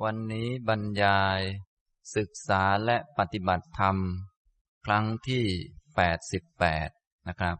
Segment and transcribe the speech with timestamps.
[0.00, 1.40] วันนี้บรรยาย
[2.16, 3.96] ศึกษาและปฏิบัติธรรม
[4.86, 5.44] ครั้งที่
[6.56, 7.56] 88 นะครับ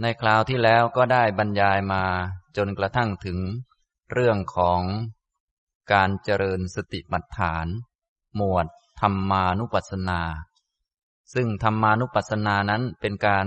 [0.00, 2.04] ในคราวที่แล้วก็ได้บรรยายมา
[2.56, 3.38] จนกระทั่งถึง
[4.12, 4.80] เรื่องของ
[5.92, 7.66] การเจริญสติปัฏฐาน
[8.36, 8.66] หมวด
[9.00, 10.22] ธรรมานุปัสสนา
[11.34, 13.46] ซึ่งธรรมานุปัสสนานั้นเป็นการ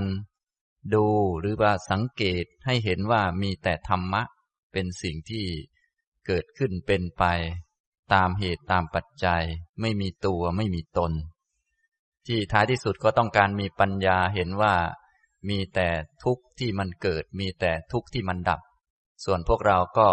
[0.94, 1.08] ดู
[1.40, 4.22] หรือว่าสังเกตให้เห็นว่ามีแต่ธรรมะ
[4.72, 5.46] เป็นสิ่งที่
[6.26, 7.26] เกิดขึ้นเป็นไป
[8.14, 9.44] ตามเหตุตามปัจจัย
[9.82, 11.12] ไม่มีตัวไม่มีตน
[12.28, 14.74] ที่ท้ายที่สุดก็ต้องการมีปัญญาเห็นว่า
[15.50, 15.90] มีแต่
[16.24, 18.62] ทุกข์ที่มันเกิด มีแต่ทุกข์ที่มันดับ
[19.26, 20.08] ส่วนพวกเราก็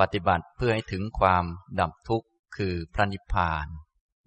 [0.00, 1.44] ปฏิบัติเพื่อให้ถึงความ
[1.80, 3.66] ดับทุกข์คือพระนิพพาน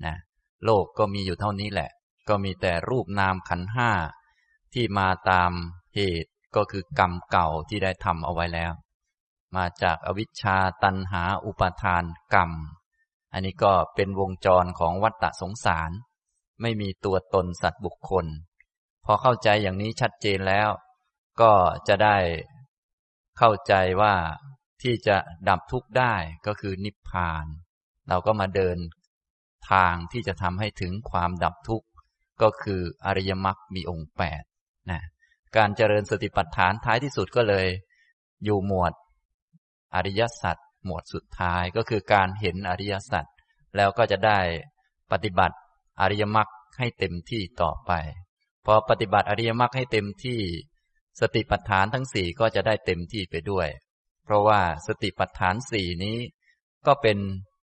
[0.05, 0.17] นะ
[0.65, 1.89] โลกก็มีอยู่เท่านี้แหละ
[2.29, 3.91] ก็มีแต่รูปนามขันห้า
[4.73, 5.51] ที่มาตาม
[5.95, 8.71] เหตุก็คือกรรมเก่าที่ได้ทำเอาไว้แล้ว
[9.55, 12.51] มาจากอวิชชาตันหาอุปาทานกรรม
[13.33, 15.91] อันนี้ก็เป็นวงจรของวัฏฏะสงสาร
[16.61, 18.25] ไม่มีตัวตนสัตว์บุคคล
[19.05, 20.69] พอเข้าใจอย่างนี้ชัดเจนแล้ว
[21.41, 21.51] ก็
[21.87, 22.17] จะได้
[23.37, 24.15] เข้าใจว่า
[24.81, 25.17] ที่จะ
[25.49, 26.13] ดับทุกข์ได้
[26.47, 27.45] ก็คือนิพพาน
[28.09, 28.77] เราก็มาเดิน
[29.71, 31.87] ทางที่จะทำให้ถึงความดับทุกข์
[32.41, 34.43] ก็คืออริยมรรคมีองค์แปด
[34.91, 35.01] นะ
[35.57, 37.67] การเจริญสติปัฏฐานท้ายที่สุดก็เลย
[38.43, 38.93] อยู่หมวด
[39.95, 43.25] อริยสัจ หมวดสุดท้ายก็คือการเห็นอริยสัจ
[43.75, 44.39] แล้วก็จะได้
[45.11, 45.57] ปฏิบัติ
[46.01, 47.91] อริยมรรคให้เต็มที่ต่อไป
[48.65, 50.39] พอปฏิบัติอริยมรรคให้เต็มที่
[51.19, 53.67] สติปัฏฐานทั้งสี่ก็จะได้เต็มที่ไปด้วย
[54.23, 56.17] เพราะว่าสติปัฏฐานสี่นี้
[56.87, 57.17] ก็เป็น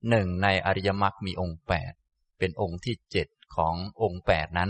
[0.09, 1.93] หนึ่งในอริยมรรคมีองค์แปด
[2.39, 4.69] เป็นองค์ที่เจ็ดขององค์แปดนั้น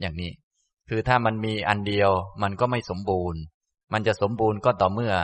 [0.00, 0.32] อย่างนี้
[0.88, 2.10] คือถ้ามันมีอันเดียว
[2.42, 3.40] มันก็ไม่สมบูรณ์
[3.92, 5.14] มันจะสมบูรณ์ก็ต่อเมื่อ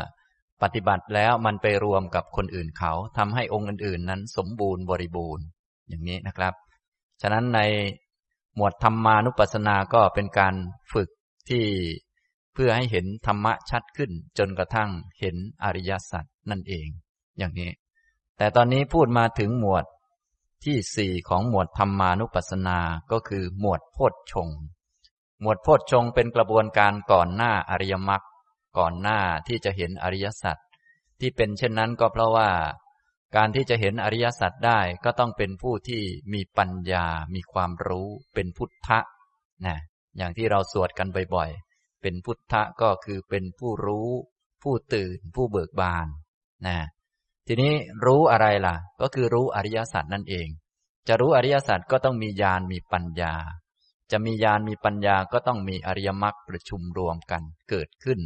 [0.63, 5.45] ปฏิบัติแล้วมันไปรวมกับคนอื่นเขาทำให้องค์อื่น ๆ นั้นสมบูรณ์บริบูรณ์
[5.89, 6.55] อย่างนี้นะครับ
[7.23, 7.61] ฉะนั้นใน
[8.57, 10.55] หมวดธรรมานุปัสสนาก็เป็นการ
[10.93, 11.09] ฝึก
[11.49, 11.65] ที่
[12.55, 16.89] เพื่อให้เห็นธรรมะชัดขึ้น จนกระทั่งเห็นอริยสัจนั่นเอง
[17.39, 17.71] อย่างนี้
[18.37, 19.85] แต่ตอนนี้พูดมาถึงหมวด
[20.65, 22.79] ที่สี่ของหมวดธรรมานุปัสสนา
[23.13, 24.49] ก็คือหมวดโพชฌง
[25.41, 28.23] หมวดโพชฌงเป็นกระบวนการก่อนหน้าอริยมรรค
[28.79, 30.57] ก่อนหน้าที่จะเห็นอริยสัจ
[31.21, 32.51] ที่เป็นเช่นนั้นก็เพราะว่า
[33.37, 36.03] การที่จะเห็นอริยสัจได้ก็ต้องเป็นผู้ที่
[36.33, 38.99] มีปัญญา มีความรู้เป็นพุทธะ
[39.67, 39.77] นะ
[40.17, 44.09] อย่างที่เราสวดกันบ่อยๆ เป็นพุทธะก็คือเป็นผู้รู้
[44.63, 46.07] ผู้ตื่น ผู้เบิกบาน
[46.67, 46.79] นะ
[47.47, 47.73] ทีนี้
[48.07, 50.49] รู้อะไรล่ะ ก็คือรู้อริยสัจนั่นเอง
[51.09, 53.35] จะรู้อริยสัจก็ต้องมีญาณมีปัญญา
[54.11, 58.21] จะมีญาณมีปัญญาก็ต้องมีอริยมรรคประชุมรวมกันเกิดขึ้น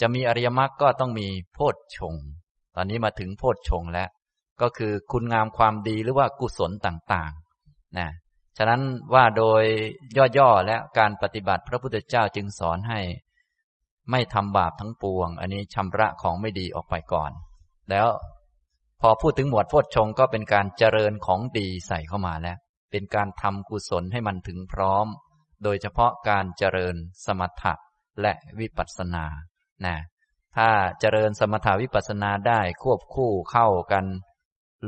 [0.00, 2.14] จะมีอริยมรรคก็ต้องมีโพชฌง
[2.76, 4.08] ตอนนี้มาถึงโพชฌงแล้ว
[4.60, 8.08] ก็คือคุณงามความดีหรือว่ากุศลต่างๆนะ
[8.56, 8.82] ฉะนั้น
[9.14, 9.64] ว่าโดย
[10.38, 13.00] ย่อๆและการปฏิบัติพระพุทธเจ้าจึงสอนให้
[14.10, 17.30] ไม่ทำบาปทั้งปวง อันนี้ชำระของไม่ดีออกไปก่อน
[17.90, 18.08] แล้ว
[19.00, 22.56] พอพูดถึงหมวดโพชฌงก็เป็นการเจริญของดีใส่เข้ามาแล้ว
[22.90, 25.06] เป็นการทำกุศลให้มันถึงพร้อม
[25.62, 27.74] โดยเฉพาะการเจริญสมถะ
[28.20, 29.24] และวิปัสสนา
[29.86, 29.96] นะ
[30.56, 30.68] ถ้า
[31.00, 34.04] เจริญสมถาวิปัสสนาได้ควบคู่เข้ากัน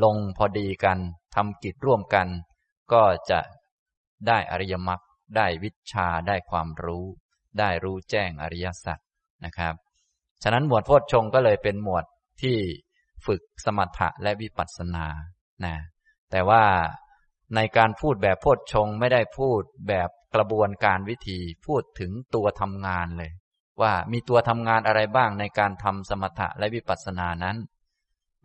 [0.05, 0.99] ลงพอดีกัน
[1.35, 2.29] ทำกิจร่วมกัน
[2.93, 3.41] ก็จะ
[4.27, 5.01] ได้อริยมรรค
[5.37, 7.05] ได้วิชาได้ความรู้
[7.59, 8.99] ได้รู้แจ้งอริยสัจ
[9.45, 9.75] นะครับ
[10.43, 12.05] ฉะนั้นหมวดโพชฌงก็เลยเป็นหมวด
[12.43, 12.59] ที่
[13.27, 15.07] ฝึกสมถะและวิปัสสนา
[15.65, 15.77] นะ
[16.31, 16.65] แต่ว่า
[17.55, 23.33] ในการพูดแบบโพชฌงไม่ได้พูดแบบกระบวนการวิธีพูดถึงตัวทำงานเลย
[23.83, 27.57] ว่ามีตัวทำงานอะไรบ้างในการทำสมถะและวิปัสสนานั้น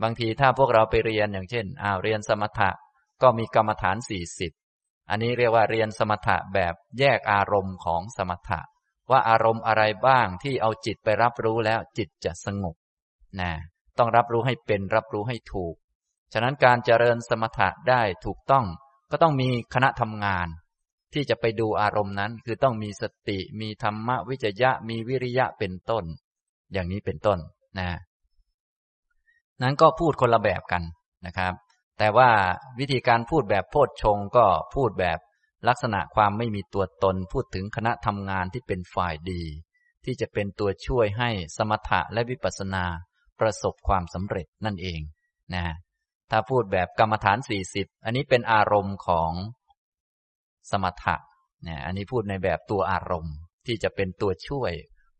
[0.02, 2.70] บางทีถ้าพวกเราไปเรียนอย่างเช่นอ้าวเรียนสมถะ
[3.22, 4.52] ก็มีกรรมฐานสี่สิบ
[5.10, 8.60] อันนี้เรียกว่าเรียนสมถะแบบแยกอารมณ์ของสมถะ
[9.12, 12.76] ว่าอารมณ์อะไรบ้างที่เอาจิตไปรับรู้แล้วจิตจะสงบ
[13.40, 13.52] นะ
[13.98, 15.76] ต้องรับรู้ให้เป็นรับรู้ให้ถูก
[16.34, 18.66] ฉะนั้นการเจริญสมถะได้ถูกต้อง
[19.12, 20.48] ก็ต้องมีคณะทำงาน
[21.14, 26.04] ที่จะไปดูอารมณ์นั้น คือต้องมีสติมีธรรมวิจยะมีวิริยะเป็นต้น
[26.74, 27.40] อย่างนี้เป็นต้น
[27.80, 27.90] นะ
[29.62, 30.84] นั้นก็พูดคนละแบบกัน
[31.26, 31.54] นะครับ
[31.98, 32.30] แต่ว่า
[32.80, 35.20] วิธีการพูดแบบโพชฌงก็พูดแบบ
[35.68, 39.44] ลักษณะความไม่มีตัวตน พูดถึงคณะทำงานที่เป็นฝ่ายดี
[40.06, 42.86] ที่จะเป็นตัวช่วยให้สมถะและวิปัสสนา
[43.40, 45.02] ประสบความสำเร็จนั่นเอง
[45.54, 45.66] นะ
[46.32, 49.32] ถ้าพูดแบบกรรมฐานสี่สิบอันนี้เป็นอารมณ์ของ
[50.70, 51.16] สมถะ
[51.64, 53.36] เนี่ยอันนี้พูดในแบบตัวอารมณ์
[53.66, 54.74] ที่จะเป็นตัวช่วย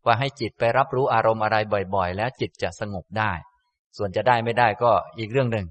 [0.06, 1.56] ว่าให้จิตไปรับรู้อารมณ์อะไร
[1.94, 3.32] บ่อยๆ แล้วจิตจะสงบได้
[3.96, 5.66] ส่วนจะได้ไม่ได้ก็อีกเรื่องหนึ่ง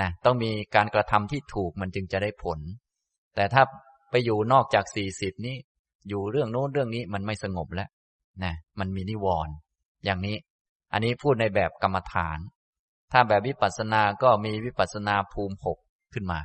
[0.00, 2.58] นะต้องมีการกระทำที่ถูกมันจึงจะได้ผล
[3.34, 3.62] แต่ถ้า
[4.10, 5.56] ไปอยู่นอกจากสี่สิบนี้
[6.08, 7.88] อยู่เรื่องโน้นเรื่องนี้มันไม่สงบแล้ว
[8.44, 9.54] นะมันมีนิวรณ์
[10.04, 10.36] อย่างนี้
[10.92, 12.38] อันนี้พูดในแบบกรรมฐาน
[13.12, 15.78] ถ้าแบบวิปัสสนาก็มีวิปัสสนาภูมิหก
[16.12, 16.40] ขึ้นมา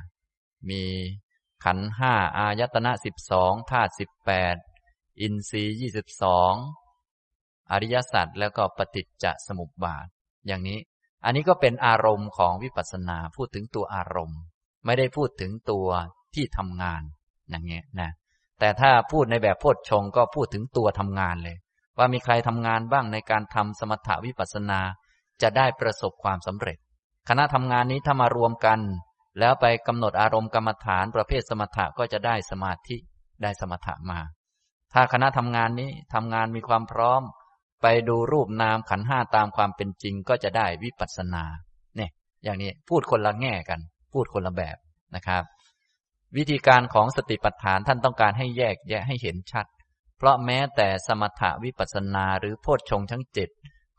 [0.70, 0.82] มี
[1.64, 4.56] ขันห้าอายตนะสิบสองธาตุสิบแปด
[5.20, 6.54] อินทรีย์ยี่สิบสอง
[7.70, 10.06] อริยสัจแล้วก็ปฏิจจสมุปบาท
[10.46, 10.78] อย่างนี้
[11.24, 14.40] อันนี้ก็เป็นอารมณ์ของวิปัสสนาพูดถึงตัวอารมณ์
[14.84, 15.88] ไม่ได้พูดถึงตัว
[16.34, 17.02] ที่ทำงาน
[17.50, 18.10] อย่างเงี้ยนะ
[18.58, 21.56] แต่ถ้าพูดในแบบโพชฌงก็พูดถึงตัวทำงานเลย
[21.98, 24.80] ว่ามีใครทำงานบ้างในการทำสมถะวิปัสสนา
[25.42, 26.78] จะได้ประสบความสำเร็จ
[27.28, 28.78] คณะทำงานนี้ถ้ามารวมกัน
[29.38, 32.96] แล้วไปกำหนดอารมณ์กรรมฐานประเภทสมถะก็จะได้สมาธิ
[33.42, 34.20] ได้สมถะมา
[34.92, 37.22] ถ้าคณะทำงานนี้ทำงานมีความพร้อม
[37.82, 41.44] ไปดูรูปนามขันห้าตามความเป็นจริงก็จะได้วิปัสสนา
[41.96, 42.10] เนี่ย
[42.44, 43.80] อย่างนี้พูดคนละแง่กัน
[44.12, 44.76] พูดคนละแบบ
[45.14, 45.42] นะครับ
[46.36, 49.66] วิธีการของสติปัฏฐานท่านต้องการให้แยกแยะให้เห็นชัด
[50.16, 53.48] เพราะแม้แต่สมถะวิปัสนาหรือโพชฌงทั้งเจ็ด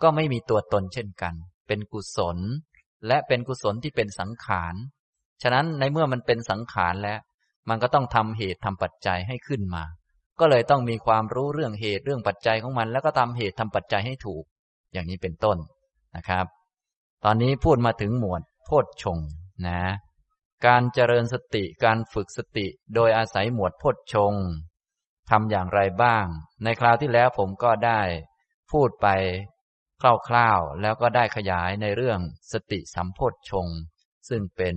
[0.01, 1.33] ก็ไม่มีตัวตนเช่นกัน
[1.67, 2.37] เป็นกุศล
[3.07, 4.75] และเป็นกุศลที่เป็นสังขาร
[5.41, 7.19] ฉะนั้นในเมื่อมันเป็นสังขารแล้ว
[7.69, 9.83] มันก็ต้องทำเหตุทำปัจจัยให้ขึ้นมา
[10.39, 14.43] ก็เลยต้องมีความรู้เรื่องเหตุเรื่องปัจจัยของมัน แล้วก็ทำเหตุทำปัจจัยให้ถูก
[14.93, 15.57] อย่างนี้เป็นต้น
[16.15, 16.45] นะครับ
[17.25, 19.19] ตอนนี้พูดมาถึงหมวดโพชฌง
[19.67, 19.81] นะ
[20.65, 24.33] การเจริญสติการฝึกสติโดยอาศัยหมวดพจชง
[25.29, 26.25] ทำอย่างไรบ้าง
[26.63, 28.01] ในคราวที่แล้วผมก็ได้
[28.71, 29.07] พูดไป
[30.27, 32.19] คร่าวๆ แล้วก็ได้ขยายในเรื่อง
[32.51, 33.67] สติสัมโพชชง
[34.29, 34.75] ซึ่งเป็น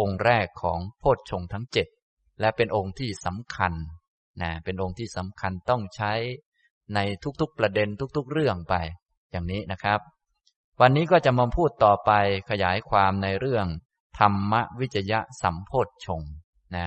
[0.00, 1.88] องค์แรกของโพชชงทั้งเจ็ด
[2.40, 3.72] และเป็นองค์ที่สำคัญ
[4.42, 6.12] นะเป็นองค์ที่สำคัญต้องใช้
[6.94, 6.98] ใน
[7.40, 8.74] ทุกๆประเด็นทุกๆเรื่องไป
[9.30, 10.00] อย่างนี้นะครับ
[10.80, 12.10] วันนี้ก็จะมาพูดต่อไป
[12.50, 13.66] ขยายความในเรื่อง
[14.18, 16.22] ธรรมวิจยะสัมโพธชง
[16.76, 16.78] น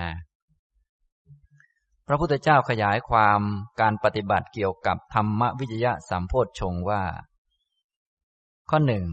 [2.06, 3.40] พระพุทธเจ้าขยายความ
[3.80, 7.02] การปฏิบัติเกี่ยวกับธรรมวิจยะสัมโพธชงว่า
[8.70, 9.04] ข้อหนึ่ง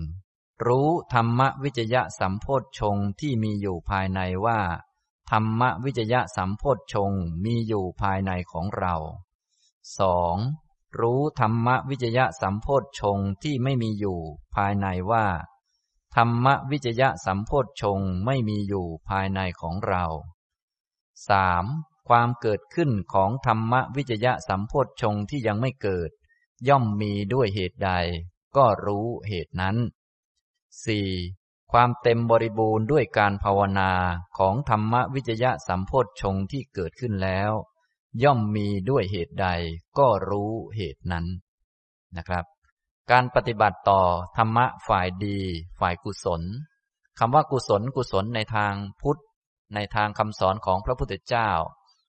[0.65, 4.59] รู้ธรรมวิจยะสัมโพธชงที่มีอยู่ภายในว่า
[5.31, 7.11] ธรรมวิจยะสัมโพธชง
[7.45, 8.95] มีอยู่ภายในของเรา
[9.99, 10.35] สอง
[10.99, 14.19] รู้ธรรมวิจยะสัมโพธชงที่ไม่มีอยู่
[14.55, 15.25] ภายในว่า
[16.15, 20.05] ธรรมวิจยะสัมโพธชงไม่มีอยู่ภายในของเรา
[21.29, 21.65] สาม
[22.07, 26.09] ความเกิดขึ้นของธรรมวิจยะสัมโพธชงที่ยังไม่เกิด
[26.67, 27.91] ย่อมมีด้วยเหตุใด
[28.55, 29.77] ก็รู้เหตุนั้น
[30.85, 31.07] สี่
[31.71, 33.91] ความเต็มบริบูรณ์ด้วยการภาวนา
[34.37, 37.51] ของธรรมวิจยะสัมโพธชงที่เกิดขึ้นแล้ว
[38.23, 39.47] ย่อมมีด้วยเหตุใด
[39.97, 41.25] ก็รู้เหตุนั้น
[42.17, 42.45] นะครับ
[43.11, 44.01] การปฏิบัติต่อ
[44.37, 45.39] ธรรมะฝ่ายดี
[45.79, 46.41] ฝ่ายกุศล
[47.19, 49.21] คำว่ากุศลกุศลในทางพุทธ
[49.75, 51.49] ในทางคำสอนของพระพุทธเจ้า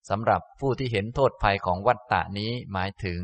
[0.08, 3.20] สำหรับผู้ที่เห็นโทษภัยของวัฏฏะนี้หมายถึง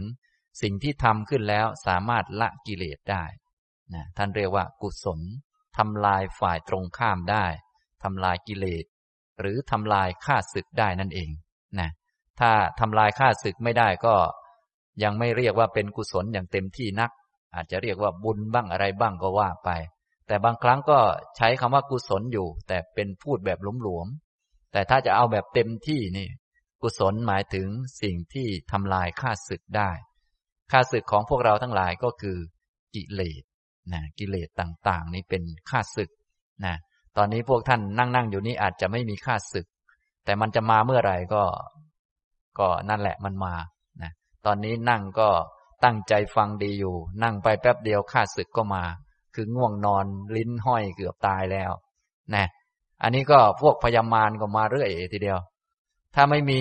[0.62, 3.24] สิ่งที่ทำขึ้นแล้วสามารถละกิเลสได้
[3.94, 5.20] นะท่านเรียกว่ากุศล
[5.76, 7.46] ทำลายฝ่ายตรงข้ามได้
[8.02, 8.84] ทำลายกิเลส
[9.40, 11.30] หรือทำลายข้าศึกได้นั่นเอง
[11.80, 11.90] นะ
[12.40, 12.50] ถ้า
[12.80, 14.14] ทำลายข้าศึกไม่ได้ก็
[15.02, 17.10] ยังไม่เรียกว่าเป็นกุศลอย่างเต็มที่นัก
[17.54, 19.70] อาจจะเรียกว่าบุญบ้างอะไรบ้างก็ว่าไป
[20.26, 20.98] แต่บางครั้งก็
[21.36, 26.28] ใช้คำว่ากุศลอยู่ แต่เป็นพูดแบบหลวมๆแต่ถ้าจะเอาแบบเต็มที่นี่
[26.82, 27.68] กุศลหมายถึง
[28.02, 29.90] สิ่งที่ทำลายข้าศึกได้
[30.72, 32.38] ข้าศึกของพวกเราทั้งหลายก็คือ
[32.94, 33.42] กิเลส
[33.92, 36.10] นะกิเลสต่างๆ นี้เป็นข้าศึก
[36.64, 36.74] นะ
[37.16, 39.66] ตอนนี้พวกท่านนั่งๆอยู่นี้อาจจะไม่มีข้าศึก
[40.24, 41.42] แต่มันจะมาเมื่อไหร่ก็
[42.58, 43.54] ก็นั่นแหละมันมา
[44.02, 44.10] นะ
[44.46, 45.28] ตอนนี้นั่งก็
[45.84, 48.84] ตั้งใจฟังดีอยู่ นั่งไปแป๊บเดียวข้าศึกก็มา
[49.34, 51.70] คือง่วงนอนลิ้นห้อยเกือบตายแล้ว
[52.34, 52.46] นะ
[53.02, 55.38] อันนี้ก็พวกพยามารก็มาเรื่อยทีเดียว
[56.14, 56.60] ถ้าไม่มี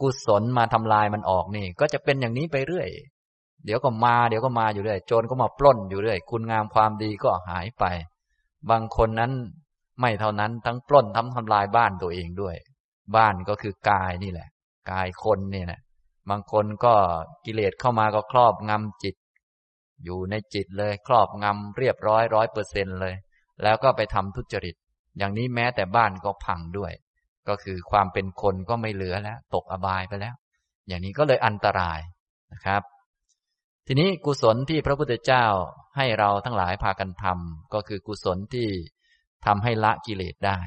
[0.00, 2.88] กุศลมาทำลายมันออกนี่ ก็จะเป็นอย่างนี้ไปเรื่อย
[3.64, 7.84] เดี๋ยวก็มา เดี๋ยวก็มาอยู่เรื่อยโจรก็มาปล้นอยู่เรื่อยคุณงามความดีก็หายไป
[8.70, 9.32] บางคนนั้น
[10.00, 12.56] ไม่เท่านั้นทั้งปล้นทั้งทำลายบ้านตัวเองด้วย
[13.16, 14.48] บ้านก็คือกายนี่แหละ
[14.90, 15.80] กายคนนี่ยนะ
[16.30, 16.94] บางคนก็
[17.44, 19.14] กิเลสเข้ามาก็ครอบงำจิต
[20.04, 23.14] อยู่ในจิตเลยครอบงำเรียบร้อยร้อยเปอร์เซ็นเลย
[23.62, 24.74] แล้วก็ไปทำทุจริต
[25.18, 26.92] อย่างนี้แม้แต่บ้านก็พังด้วย
[27.48, 30.34] ก็คือความเป็นคนก็ไม่เหลือแล้ว ตกอบายไปแล้ว
[30.88, 32.00] อย่างนี้ก็เลยอันตราย
[32.52, 32.82] นะครับ
[33.86, 35.46] ทีนี้กุศลที่พระพุทธเจ้า
[35.96, 38.68] ให้เราทั้งหลายพากันทำก็คือกุศลที่
[39.46, 40.58] ทำให้ละกิเลสได้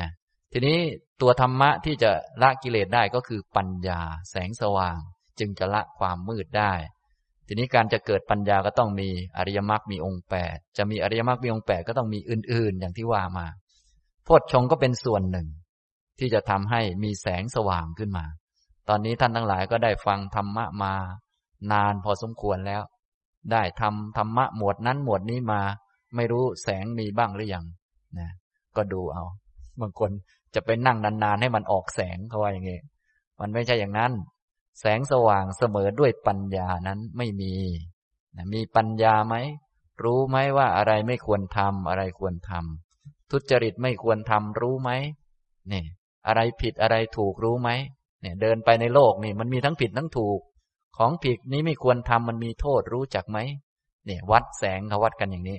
[0.00, 0.10] นะ
[0.52, 0.78] ทีนี้
[1.20, 2.10] ตัวธรรมะที่จะ
[2.42, 4.96] ละกิเลสได้ก็คือปัญญาแสงสว่าง
[5.38, 6.72] จึงจะละความมืดได้
[7.46, 13.46] ทีนี้การจะเกิดปัญญาก็ต้องมีอริยมรรคมีองค์แปดจะมีอริยมรรคมีองค์แปดก็ต้องมีอื่น ๆ อย่างที่ว่ามา
[14.24, 15.46] โพชฌงก็เป็นส่วนหนึ่ง
[16.18, 18.26] ที่จะทำให้มีแสงสว่างขึ้นมา
[18.88, 20.94] ตอนนี้ท่านทั้งหลายก็ได้ฟังธรรมะมา
[21.72, 22.82] นานพอสมควรแล้ว
[23.52, 25.62] ได้ทำธรรมะหมวดนั้นหมวดนี้มา
[26.16, 27.64] ไม่รู้แสงมีบ้างหรือยัง
[28.18, 28.28] นะ
[28.76, 29.24] ก็ดูเอา
[29.80, 30.10] บางคน
[30.54, 32.80] จะไปนั่งนานๆให้มันออกแสงเขาว่าอย่างงี้
[33.40, 34.12] มันไม่ใช่อย่างนั้น
[34.80, 37.54] แสงสว่างเสมอด้วยปัญญานั้นไม่มี
[38.36, 39.34] นะมีปัญญาไหม
[40.04, 44.90] รู้ไหมว่าอะไรไม่ควรทำอะไรควรทำทุจริตไม่ควรทำรู้ไหม
[45.68, 45.86] เนี่ย
[46.26, 47.70] อะไรผิดอะไรถูกรู้ไหม
[48.20, 50.40] เนี่ยเดินไปในโลกนี่มันมีทั้งผิดทั้งถูก
[50.96, 53.38] ของผิดนี้ไม่ควรทำมันมีโทษรู้จักไหม
[54.06, 55.58] เนี่ยวัดแสงเขาวัดกันอย่างนี้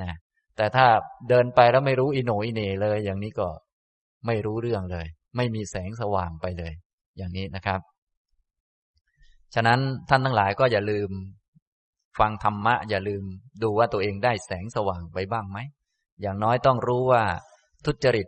[0.00, 0.18] นะ
[0.56, 0.86] แต่ถ้า
[1.28, 3.48] เดินไปแล้วไม่รู้อิโหนอิเนเลยอย่างนี้ก็
[4.26, 6.72] ไม่รู้เรื่องเลย ไม่มีแสงสว่างไปเลย
[7.16, 7.80] อย่างนี้นะครับ
[9.54, 11.10] ฉะนั้นท่านทั้งหลายก็อย่าลืม
[12.18, 13.24] ฟังธรรมะ อย่าลืม
[13.62, 15.58] ดูว่าตัวเองได้แสงสว่างไปบ้างไหม
[16.20, 17.22] อย่างน้อยต้องรู้ว่า
[17.84, 18.26] ทุจริต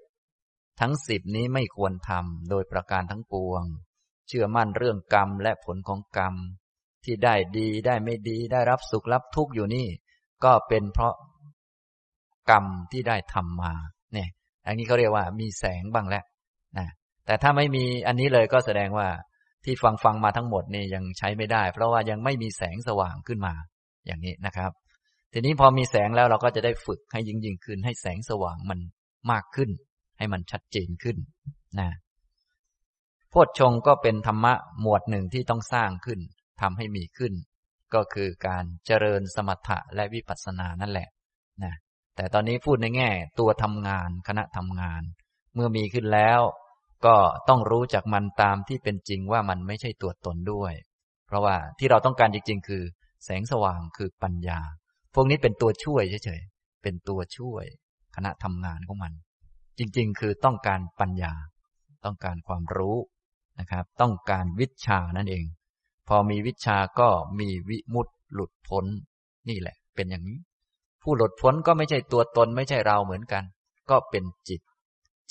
[0.80, 3.62] ทั้งสิบนี้ไม่ควรทำโดยประการทั้งปวง
[4.28, 6.34] เชื่อมั่นเรื่องกรรมและผลของกรรม
[7.04, 9.86] ที่ได้ดีได้ไม่ดีได้รับสุขรับทุกข์อยู่นี่
[10.44, 11.14] ก็เป็นเพราะ
[12.50, 13.72] กรรมที่ได้ทำมา
[14.12, 14.28] เนี่ย
[14.66, 16.24] อันนี้เขาเรียกว่ามีแสงบ้างแล้ว
[16.78, 16.86] นะ
[17.26, 19.08] แต่ถ้าไม่มีอันนี้เลยก็แสดงว่า
[19.64, 23.54] ที่ฟังฟังมาทั้งหมดนี่ยังใช้ไม่ได้ เพราะว่ายังไม่มีแสงสว่างขึ้นมา
[24.06, 24.70] อย่างนี้นะครับ
[25.32, 28.78] ทีนี้พอมีแสงแล้วเราก็จะได้ฝึกให้ยิ่งยิ่งขึ้น ให้แสงสว่างมัน
[29.30, 29.70] มากขึ้น
[30.18, 31.16] ให้มันชัดเจนขึ้น
[31.80, 31.88] นะ
[33.30, 36.20] โพชฌงก็เป็นธรรมะหมวดหนึ่งที่ต้องสร้างขึ้น
[36.60, 37.32] ทำให้มีขึ้น
[37.94, 41.08] ก็คือการเจริญสมถะและวิปัสสนานั่นแหละ
[41.64, 41.74] นะ
[42.16, 45.02] แต่ตอนนี้พูดในแง่ ตัวทำงานคณะทำงาน
[45.54, 46.40] เมื่อมีขึ้นแล้ว
[47.06, 47.16] ก็
[47.48, 50.74] ต้องรู้จักมันตามที่เป็นจริงว่ามันไม่ใช่ตัวตนด้วย
[51.26, 52.82] เพราะว่าที่เราต้องการจริง ๆ คือ
[53.24, 54.60] แสงสว่างคือปัญญา
[55.14, 57.64] พวกนี้เป็นตัวช่วยเฉยๆเป็นตัวช่วย
[58.16, 59.12] คณะทำงานของมัน
[59.78, 61.32] จริง ๆ คือต้องการปัญญา
[62.04, 62.96] ต้องการความรู้
[63.58, 65.44] นะครับ ต้องการวิชานั่นเอง
[66.08, 67.08] พอมีวิชาก็
[67.40, 68.84] มีวิมุตต์หลุดพ้น
[69.48, 70.38] นี่แหละ เป็นอย่างนี้
[71.02, 73.44] ผู้หลุดพ้นก็ไม่ใช่ตัวตนไม่ใช่เราเหมือนกัน
[73.90, 74.60] ก็เป็นจิต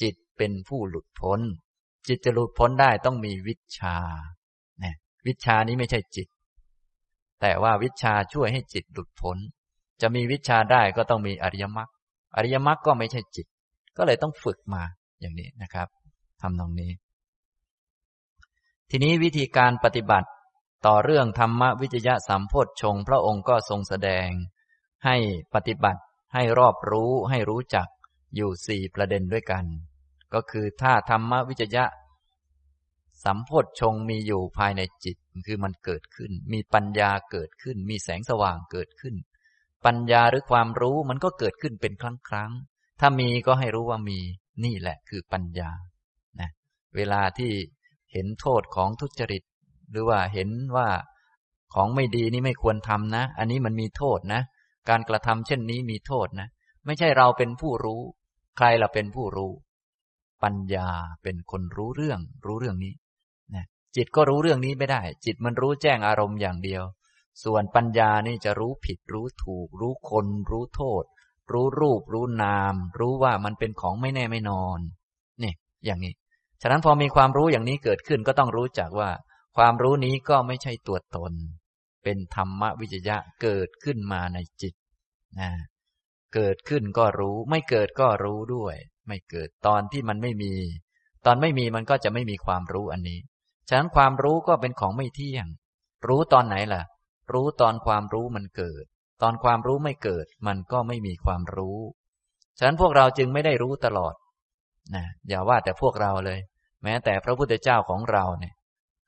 [0.02, 1.40] จิตเป็นผู้หลุดพ้น
[2.08, 3.98] จิตจะหลุดพ้นได้ต้องมีวิชา
[4.80, 4.96] เนี่ย
[5.28, 6.28] วิชานี้ไม่ใช่จิต
[7.42, 9.38] แต่ว่าวิชาช่วยให้จิตหลุดพ้น
[10.02, 11.90] จะมีวิชาได้ก็ต้องมีอริยมรรค
[12.36, 13.48] อริยมรรคก็ไม่ใช่จิต
[13.98, 14.84] ก็เลยต้องฝึกมา
[15.22, 15.88] อย่างนี้นะครับ
[16.42, 16.92] ทำตรงนี้
[18.90, 20.30] ทีนี้วิธีการปฏิบัติ
[20.86, 24.28] ต่อเรื่องธรรมวิจยะสามโพชฌงพระองค์ก็ทรงแสดง
[25.06, 25.16] ให้
[25.54, 26.02] ปฏิบัติ
[26.34, 27.88] ให้รอบรู้ให้รู้จัก
[28.36, 29.66] อยู่สี่ประเด็นด้วยกัน
[30.34, 31.86] ก็คือถ้าธรรมวิจยะ
[33.24, 35.18] สัมโพธชงมีอยู่ภายในจิต
[35.48, 39.16] คือมันเกิดขึ้น มีปัญญาเกิดขึ้น มีแสงสว่างเกิดขึ้น
[39.86, 42.52] ปัญญาหรือความรู้มันก็เกิดขึ้นเป็นครั้งครั้ง
[43.00, 44.20] ถ้ามีก็ให้รู้ว่ามี
[44.66, 45.72] นี่แหละคือปัญญา
[46.40, 46.50] นะ
[46.96, 47.52] เวลาที่
[48.12, 49.44] เห็นโทษของทุจริต
[49.92, 50.90] หรือว่าเห็นว่า
[51.74, 54.42] ของไม่ดีนี่ไม่ควรทำนะ อันนี้มันมีโทษนะ
[54.90, 56.48] การกระทำเช่นนี้มีโทษนะ
[56.86, 58.02] ไม่ใช่เราเป็นผู้รู้
[58.58, 59.52] ใครเราเป็นผู้รู้
[60.44, 60.90] ปัญญา
[61.24, 62.94] เป็นคนรู้เรื่อง รู้เรื่องนี้
[63.56, 66.84] นะจิตก็รู้เรื่องนี้ไม่ได้ จิตมันรู้แจ้งอารมณ์อย่างเดียว
[67.44, 71.04] ส่วนปัญญานี่จะรู้ผิด รู้ถูก รู้คน รู้โทษ
[71.52, 74.80] รู้รูป รู้นาม รู้ว่ามันเป็นของไม่แน่ไม่นอน
[75.44, 75.54] นี่
[75.86, 76.14] อย่างนี้
[76.62, 79.12] ฉะนั้นพอมีความรู้อย่างนี้เกิดขึ้นก็ต้องรู้จักว่า
[79.58, 81.34] ความรู้นี้ก็ไม่ใช่ตัวตน
[82.04, 84.74] เป็นธรรมวิจยะเกิดขึ้นมาในจิต
[85.40, 85.52] นะ
[86.36, 88.76] เกิดขึ้นก็รู้ ไม่เกิดก็รู้ด้วย
[89.08, 90.54] ไม่เกิดตอนที่มันไม่มี
[91.26, 93.20] ตอนไม่มีมันก็จะไม่มีความรู้อันนี้
[93.70, 95.48] ฉะนั้นความรู้ก็เป็นของไม่เที่ยง
[96.08, 96.84] รู้ตอนไหนล่ะ
[97.34, 98.84] รู้ตอนความรู้มันเกิด
[99.22, 101.78] ตอนความรู้ไม่เกิด มันก็ไม่มีความรู้
[102.58, 104.14] ฉะนั้นพวกเราจึงไม่ได้รู้ตลอด
[104.96, 106.40] นะอย่าว่าแต่พวกเราเลย
[106.84, 108.54] แม้แต่พระพุทธเจ้าของเราเนี่ย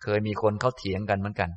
[0.03, 1.49] เคยมีคนเขาเถียงกันเหมือนกัน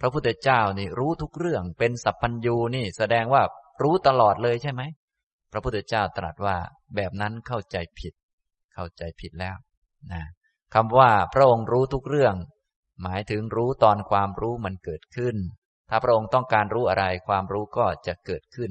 [0.00, 3.42] พระพุทธเจ้านี่รู้ทุกเรื่องเป็นสัพพัญญูนี่แสดงว่า
[3.82, 4.82] รู้ตลอดเลยใช่ไหม
[5.52, 6.56] พระพุทธเจ้าตรัสว่า
[6.96, 8.14] แบบนั้นเข้าใจผิด
[8.74, 9.56] เข้าใจผิดแล้ว
[10.12, 10.22] นะ
[10.74, 12.34] คำว่าพระองค์รู้ทุกเรื่อง
[13.02, 15.36] หมายถึงรู้ตอนความรู้มันเกิดขึ้น
[15.88, 18.70] ถ้าพระองค์ต้องการรู้อะไรความรู้ก็จะเกิดขึ้น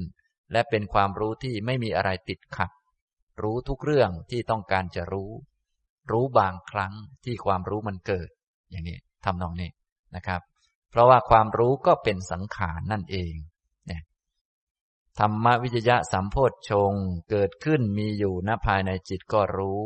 [0.52, 2.70] และเป็นความรู้ที่ไม่มีอะไรติดขัด
[3.42, 5.30] รู้ทุกเรื่องที่ต้องการจะรู้
[6.10, 6.92] รู้บางครั้ง
[7.24, 8.28] ที่ความรู้มันเกิด
[8.70, 9.70] อย่างนี้ทำนองนี้
[10.16, 10.40] นะครับ
[10.90, 13.34] เพราะว่าความรู้ก็เป็นสังขารนั่นเอง
[13.86, 14.02] เนี่ย
[15.18, 16.92] ธรรมวิจยะสัมโพธชง
[17.30, 19.82] เกิดขึ้นมีอยู่ณภายในจิตก็รู้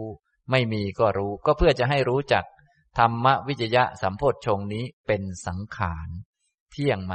[0.51, 2.45] ไม่มีก็รู้ ก็เพื่อจะให้รู้จัก
[2.99, 6.09] ธรรมวิจยะสัมโพธชงนี้เป็นสังขาร
[6.71, 7.15] เที่ยงไหม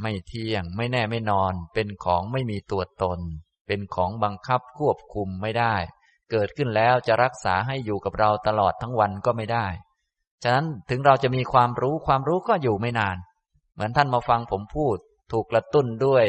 [0.00, 3.20] ไม่เที่ยงไม่แน่ไม่นอนเป็นของไม่มีตัวตน
[3.66, 5.74] เป็นของบังคับควบคุมไม่ได้
[6.30, 9.66] เกิดขึ้นแล้วจะรักษาให้อยู่กับเราตลอดทั้งวันก็ไม่ได้
[10.42, 13.16] ฉะนั้นถึงเราจะมีความรู้ความรู้ก็อยู่ไม่นาน
[13.74, 14.96] เหมือนท่านมาฟังผมพูด
[15.32, 16.24] ถูกกระตุ้นด้วย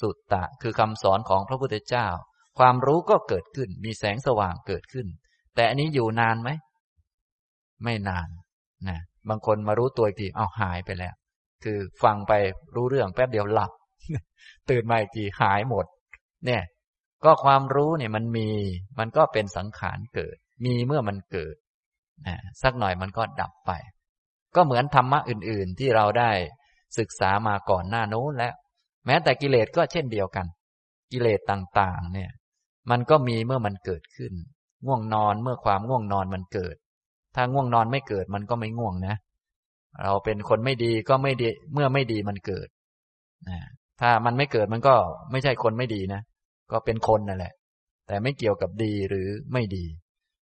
[0.00, 2.06] สุตตะ คือคำสอนของพระพุทธเจ้า
[2.58, 5.06] ความรู้ก็เกิดขึ้น มีแสงสว่างเกิดขึ้น
[5.54, 6.50] แต่อันนี้อยู่นานไหม
[7.84, 8.28] ไม่นาน
[8.88, 8.98] นะ
[9.28, 11.14] บางคนมารู้ตัวอีกทีเอาหายไปแล้ว
[11.64, 12.32] คือฟังไป
[12.74, 13.70] รู้เรื่องแป๊บเดียวหลับ
[14.70, 15.86] ตื่นมาอีกทีหายหมด
[16.46, 16.62] เนี่ย
[17.24, 18.48] ก็ความรู้เนี่ยมันมี
[18.98, 21.56] มันก็เป็นสังขารเกิด มีเมื่อมันเกิด
[22.26, 23.70] นะสักหน่อยมันก็ดับไป
[24.54, 26.30] ก็เหมือนธรรมะอื่น ๆ ที่เราได้
[26.98, 28.54] ศึกษามาก่อนหน้าโน้นแล้ว
[29.06, 30.46] แม้แต่กิเลสก็เช่นเดียวกัน
[31.12, 32.30] กิเลสต่าง ๆ เนี่ย
[32.90, 34.32] มันก็มีเมื่อมันเกิดขึ้น
[34.86, 36.76] ง่วงนอนเมื่อความง่วงนอนมันเกิด
[37.34, 39.16] ถ้าง่วงนอนไม่เกิดมันก็ไม่ง่วงนะ
[40.02, 42.68] เราเป็นคนไม่ดีก็ไม่ดี เมื่อไม่ดีมันเกิด
[43.48, 43.58] นะ
[44.00, 44.94] ถ้ามันไม่เกิดมันก็
[45.30, 46.20] ไม่ใช่คนไม่ดีนะ
[46.72, 47.54] ก็เป็นคนนั่นแหละ
[48.06, 49.84] แต่ไม่เกี่ยวกับดีหรือไม่ดี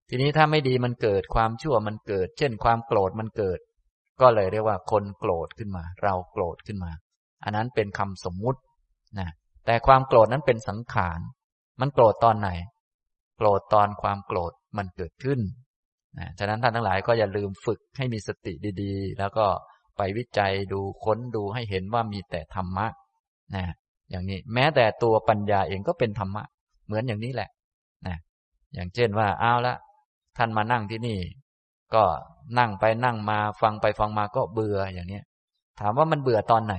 [0.09, 3.59] ทีนี้ถ้าไม่ดีมันเกิดความชั่วมันเกิด เช่น ความโกรธมันเกิด
[4.21, 6.93] ก็เลยเรียกว่าคนโกรธขึ้นมา เราโกรธขึ้นมา
[7.45, 8.61] อันนั้นเป็นคำสมมุติ
[9.19, 9.29] นะ
[9.67, 11.21] แต่ความโกรธนั้นเป็นสังขาร
[11.81, 12.51] มันโกรธตอนไหน
[13.37, 15.41] โกรธตอนความโกรธมันเกิดขึ้น
[16.19, 18.53] นะฉะนั้นท่านทั้งหลายก็อย่าลืมฝึกให้มีสติ
[18.83, 19.47] ดี ๆ แล้วก็
[19.97, 22.87] ไปวิจัยดูค้นดูให้เห็นว่ามีแต่ธรรมะ
[23.55, 23.65] นะ
[24.13, 26.45] อย่างนี้ แม้แต่ตัวปัญญาเองก็เป็นธรรมะ
[26.87, 27.51] เหมือนอย่างนี้แหละ
[28.07, 28.17] นะ
[28.75, 29.75] อย่างเช่นว่าเอาละ
[30.37, 31.19] ท่านมานั่งที่นี่
[31.95, 32.03] ก็
[32.59, 35.25] นั่งไปนั่งมาฟังไปฟังมาก็เบื่ออย่างเนี้ย
[35.81, 36.77] ถามว่ามันเบื่อตอนไหน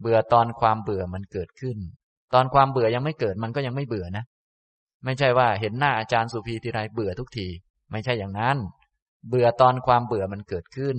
[0.00, 1.76] เบื่อตอนความเบื่อมันเกิดขึ้น
[2.34, 4.24] ตอนความเบื่อยังไม่เกิดมันก็ยังไม่เบื่อนะ
[5.04, 7.46] ไม่ใช่ว่าเห็นหน้าอาจารย์สุภีทีไรเบื่อทุกที
[7.92, 8.56] ไม่ใช่อย่างนั้น
[9.28, 10.96] เบื่อตอนความเบื่อมันเกิดขึ้น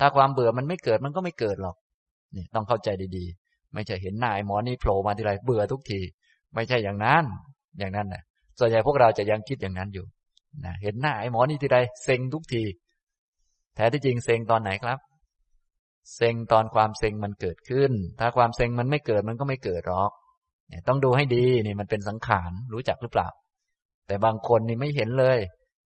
[0.00, 1.76] ถ้าความเบื่อมันไม่เกิดมันก็ไม่เกิดหรอก
[2.36, 3.39] นี่ต้องเข้าใจดีๆ
[3.74, 6.00] ไม่ใช่เห็นหน้าไอ้หมอนี่โผล่มาทีไรเบื่อทุกที
[6.54, 7.24] ไม่ใช่อย่างนั้น
[7.78, 8.22] อย่างนั้นนะ
[8.58, 10.06] ส่วนใหญ่พวกเราจะยังคิดอย่างนั้นอยู่
[10.64, 12.62] นะเห็นหน้าไอ้หมอนี่ทีไรเซ็งทุกที
[13.74, 14.98] แท้ที่จริงเซ็งตอนไหนครับ
[16.16, 20.10] เซ็งตอนความเซ็งมันเกิดขึ้น ถ้าความเซ็งมันไม่เกิดมันก็ไม่เกิดหรอก
[20.88, 23.28] ต้องดูให้ดีนี่มันเป็นสังขารรู้จักหรือเปล่า
[24.06, 25.38] แต่บางคนนี่ไม่เห็นเลย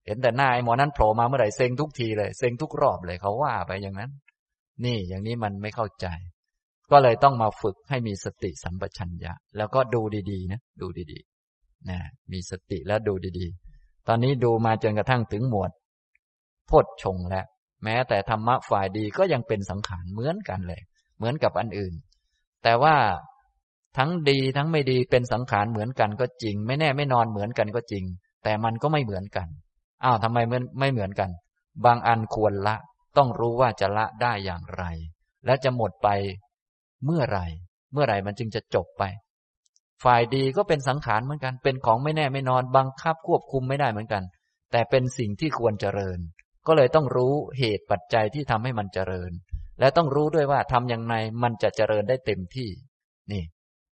[0.06, 4.10] เห็นแต่หน้าไอ้หมอนั้นโผล่มาเมื่อไหร่เซ็งทุกทีเลยเซ็งทุกรอบเลยเขาว่าไปอย่างนั้น
[4.84, 6.06] นี่อย่างนี้มันไม่เข้าใจ
[6.90, 11.98] ก็เลยต้องมาฝึกให้มีสติสัมปชัญญะ แล้วก็ดูดีๆนะดูดีๆนะ
[12.32, 15.70] มีสติแล้วดูดีๆ ตอนนี้ดูมาจนกระทั่งถึงหมวด
[16.66, 17.46] โพชชงแล้ว
[17.84, 20.82] แม้แต่ธรรมะฝ่ายดีก็ยังเป็นสังขารเหมือนกันเลย
[21.16, 21.94] เหมือนกับอันอื่น
[22.62, 22.96] แต่ว่า
[23.96, 28.04] ทั้งดีทั้งไม่ดีเป็นสังขารเหมือนกันก็จริง ไม่แน่ไม่นอนเหมือนกันก็จริง
[28.44, 29.48] แต่มันก็ไม่เหมือนกัน
[30.04, 31.30] อ้าวทำไมมันไม่เหมือนกัน
[31.84, 32.76] บางอันควรละ
[33.16, 34.84] ต้องรู้ว่าจะละได้อย่างไร
[35.46, 36.08] และจะหมดไป
[37.04, 37.40] เมื่อไร
[37.92, 39.04] เมื่อไรมันจึงจะจบไป
[40.04, 44.22] ฝ่ายดีก็เป็นสังขารเหมือนกัน เป็นของไม่แน่ไม่นอนบังคับควบคุมไม่ได้เหมือนกัน
[44.72, 46.18] แต่เป็นสิ่งที่ควรเจริญ
[46.66, 49.30] ก็เลยต้องรู้เหตุปัจจัยที่ทำให้มันเจริญ
[49.80, 52.68] และต้องรู้ด้วยว่าทำอย่างไรมันจะเจริญได้เต็มที่
[53.32, 53.42] นี่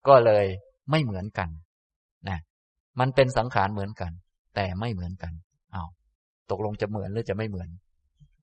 [0.08, 0.46] ก็เลย
[0.90, 1.48] ไม่เหมือนกัน
[2.28, 2.38] นะ
[3.00, 4.12] มันเป็นสังขารเหมือนกัน
[4.54, 5.32] แต่ไม่เหมือนกัน
[5.72, 5.84] เอา
[6.50, 7.68] ตกลงจะเหมือนหรือจะไม่เหมือน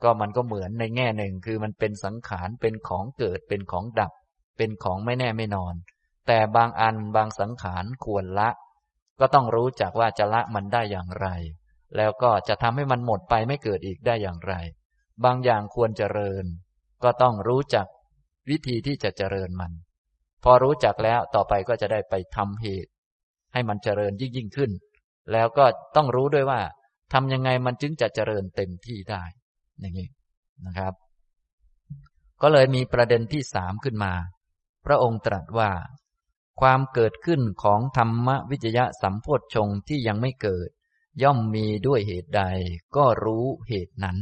[0.04, 4.12] ก็มันก็เหมือนในแง่หนึ่งคือมันเป็นสังขารเป็นของเกิดเป็นของดับ
[4.60, 5.76] เป็นของไม่แน่ไม่นอน
[6.28, 8.50] แต่บางอันบางสังขารควรละ
[9.20, 11.28] ก็ต้องรู้จักว่าจะละมันได้อย่างไร
[11.96, 14.54] แล้วก็จะทำให้มันหมดไปไม่เกิดอีกได้อย่างไร
[15.26, 16.46] บางอย่างควรเจริญ
[17.04, 17.88] ก็ต้องรู้จัก
[18.50, 19.72] วิธีที่จะเจริญมัน
[20.44, 22.92] พอรู้จักแล้วต่อไปก็จะได้ไปทำเหตุ
[23.54, 24.72] ให้มันเจริญยิ่งยิ่งขึ้น
[25.32, 26.62] แล้วก็ต้องรู้ด้วยว่า
[27.14, 29.24] ทำยังไงมันจึงจะเจริญเต็มที่ได้
[29.80, 30.08] อย่างนี้
[30.66, 30.94] นะครับ
[32.42, 34.14] ก็เลยมีประเด็นที่สามขึ้นมา
[34.86, 35.72] พระองค์ตรัสว่า
[36.62, 40.70] ความเกิดขึ้นของธรรมวิจยะสัมโพธชงที่ยังไม่เกิด
[41.24, 42.44] ย่อมมีด้วยเหตุใด
[42.96, 44.18] ก็รู้เหตุนั้น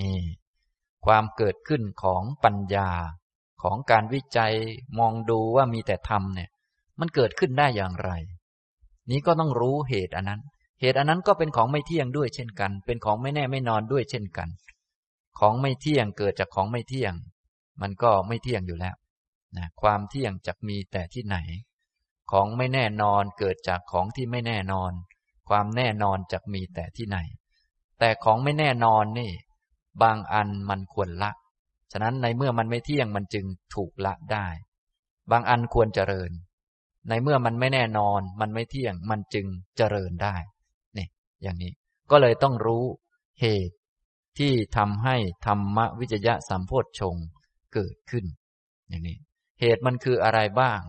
[0.00, 0.20] นี่
[1.06, 2.90] ความเกิดขึ้นของปัญญา
[3.62, 4.54] ของการวิจัย
[4.98, 6.50] มองดูว่ามีแต่ธรรมเนี่ย
[7.00, 8.10] มันเกิดขึ้นได้อย่างไร
[9.10, 10.40] นี้ก็ต้องรู้เหตุอันนั้น
[10.80, 14.48] เหตุอันนั้นก็เป็นของไม่เที่ยงด้วยเช่นกัน เป็นของไม่แน่ไม่นอนด้วยเช่นกัน
[15.38, 17.12] ของไม่เที่ยงเกิดจากของไม่เที่ยง
[17.80, 18.94] มันก็ไม่เที่ยงอยู่แล้ว
[19.58, 21.36] นะความเที่ยงจะมีแต่ที่ไหน
[22.30, 24.92] ของไม่แน่นอนเกิดจากของที่ไม่แน่นอน
[25.48, 27.18] ความแน่นอนจะมีแต่ที่ไหน
[27.98, 29.32] แต่ของไม่แน่นอนนี่
[30.02, 31.30] บางอันมันควรละ
[31.92, 34.46] ฉะนั้นในเมื่อมันไม่เที่ยงมันจึงถูกละได้
[35.30, 36.30] บางอันควรเจริญ
[37.08, 40.36] ในเมื่อมันไม่แน่นอน มันไม่เที่ยงมันจึงเจริญได้
[40.96, 41.06] นี่
[41.42, 41.72] อย่างนี้
[42.10, 42.84] ก็เลยต้องรู้
[43.40, 43.76] เหตุ
[44.38, 45.16] ที่ทำให้
[45.46, 47.16] ธรรมวิจยะสัมโพธชง
[47.74, 48.24] เกิดขึ้น
[48.88, 49.18] อย่างนี้
[49.60, 50.80] เหตุมันคืออะไรบ้าง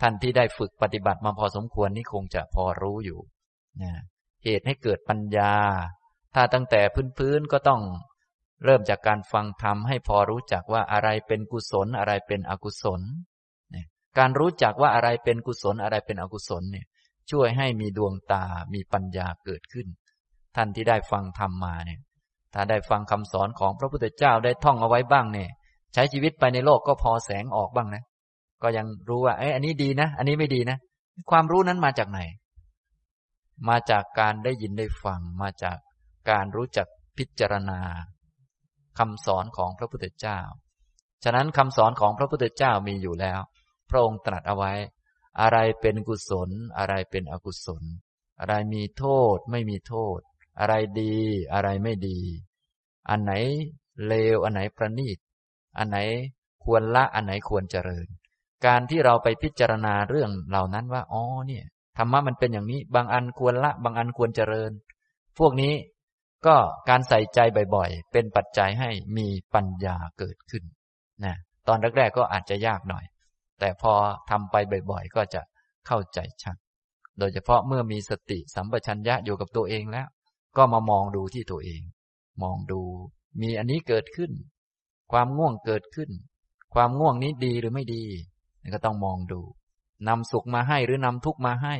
[0.00, 3.20] ท่านที่ได้ฝึกปฏิบัติมาพอสมควรนี่คงจะพอรู้อยู่
[3.82, 3.92] นะ
[4.44, 5.54] เหตุให้เกิดปัญญา
[6.34, 6.80] ถ้าตั้งแต่
[7.18, 7.82] พื้นๆก็ต้อง
[8.64, 13.02] เริ่มจากการฟังธรรมให้พอรู้จักว่าอะไรเป็นกุศลอะไรเป็นอกุศล
[14.18, 16.86] การรู้จักว่าอะไรเป็นกุศลอะไรเป็นอกุศลเนี่ย
[17.30, 19.86] ช่วยให้มีดวงตา มีปัญญาเกิดขึ้น
[20.56, 22.00] ท่านที่ได้ฟังธรรมมาเนี่ย
[22.54, 25.50] ถ้าได้ฟังคำสอนของพระพุทธเจ้าได้ท่องเอาไว้บ้างเนี่ย
[25.94, 28.02] ใช้ชีวิตไปในโลกก็พอแสงออกบ้างนะ
[28.62, 30.78] ก็ยังรู้ว่า เอ้อันนี้ดีนะ อันนี้ไม่ดีนะ
[31.30, 32.20] ความรู้นั้นมาจากไหน
[33.68, 35.78] มาจากการได้ยินได้ฟัง มาจาก
[36.30, 36.86] การรู้จัก
[37.18, 37.80] พิจารณา
[38.98, 40.38] คำสอนของพระพุทธเจ้า
[41.24, 43.40] ฉะนั้นคำสอนของพระพุทธเจ้ามีอยู่แล้ว
[43.90, 44.72] พระองค์ตรัสเอาไว้
[45.40, 47.82] อะไรเป็นกุศล อะไรเป็นอกุศล
[48.40, 49.04] อะไรมีโท
[49.34, 50.18] ษ ไม่มีโทษ
[50.60, 51.16] อะไรดี
[51.52, 52.18] อะไรไม่ดี
[53.08, 53.32] อันไหน
[54.06, 55.18] เลว อันไหนประณีต
[55.78, 55.98] อันไหน
[56.64, 58.06] ควรละอันไหนควรเจริญ
[58.66, 61.64] การที่เราไปพิจารณาเรื่องเหล่านั้นว่าอ๋อเนี่ย
[61.98, 64.70] ธรรมะมันเป็นอย่างนี้ บางอันควรละ บางอันควรเจริญ
[65.38, 65.74] พวกนี้
[66.46, 66.56] ก็
[66.88, 67.38] การใส่ใจ
[67.74, 70.64] บ่อยๆ เป็นปัจจัยให้มีปัญญาเกิดขึ้น
[71.24, 71.34] นะ
[71.68, 73.04] ตอนแรกๆก็อาจจะยากหน่อย
[73.60, 73.92] แต่พอ
[74.30, 74.56] ทำไป
[74.90, 75.42] บ่อยๆ ก็จะ
[75.86, 76.56] เข้าใจชัด
[77.18, 80.06] โดยเฉพาะเมื่อมีสติสัมปชัญญะอยู่กับตัวเองแล้ว
[80.56, 81.82] ก็มามองดูที่ตัวเอง
[82.42, 82.80] มองดู
[83.40, 84.30] มีอันนี้เกิดขึ้น
[85.12, 86.10] ความง่วงเกิดขึ้น
[86.74, 88.04] ความง่วงนี้ดีหรือไม่ดี
[88.62, 89.40] นี่ก็ต้องมองดู
[90.08, 91.74] นำสุขมาให้หรือนำทุกมาให้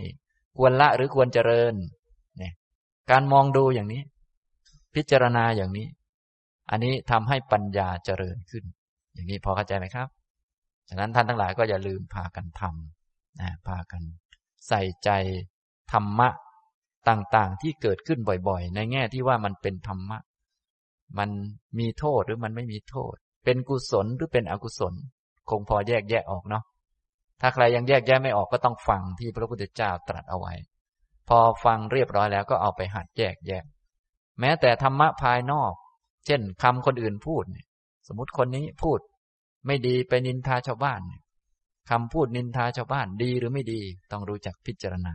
[0.56, 1.74] ควรละหรือควรเจริญ
[2.38, 2.52] เนี่ย
[3.10, 4.02] การมองดูอย่างนี้
[4.94, 5.86] พิจารณาอย่างนี้
[6.70, 8.64] อันนี้ทำให้ปัญญาเจริญขึ้น
[9.14, 10.08] อย่างนี้พอเข้าใจไหมครับ
[10.88, 14.02] ฉะนั้นท่านทั้งหลายก็อย่าลืมพากันทำนะพากัน
[14.68, 15.10] ใส่ใจ
[15.92, 16.28] ธรรมะ
[17.08, 20.18] ต่างๆที่เกิดขึ้นบ่อยๆ ในแง่ที่ว่ามันเป็นธรรมะ
[21.18, 21.30] มัน
[21.78, 24.94] มีโทษหรือมันไม่มีโทษ เป็นกุศลหรือเป็นอกุศล
[25.50, 26.64] คงพอแยกแยะออกเนาะ
[27.40, 30.54] ถ้าใครยังแยกแยะไม่ออกก็ต้องฟังที่พระพุทธเจ้าตรัสเอาไว้
[31.28, 33.64] พอฟังเรียบร้อยแล้วก็เอาไปหัดแยกแยะ
[34.40, 35.72] แม้แต่ธรรมะภายนอก
[36.26, 37.44] เช่นคำคนอื่นพูด
[38.08, 38.98] สมมติคนนี้พูด
[39.66, 41.00] ไม่ดีไปนินทาชาวบ้าน
[41.90, 43.80] คำพูดนินทาชาวบ้านดีหรือไม่ดี
[44.12, 45.14] ต้องรู้จักพิจารณา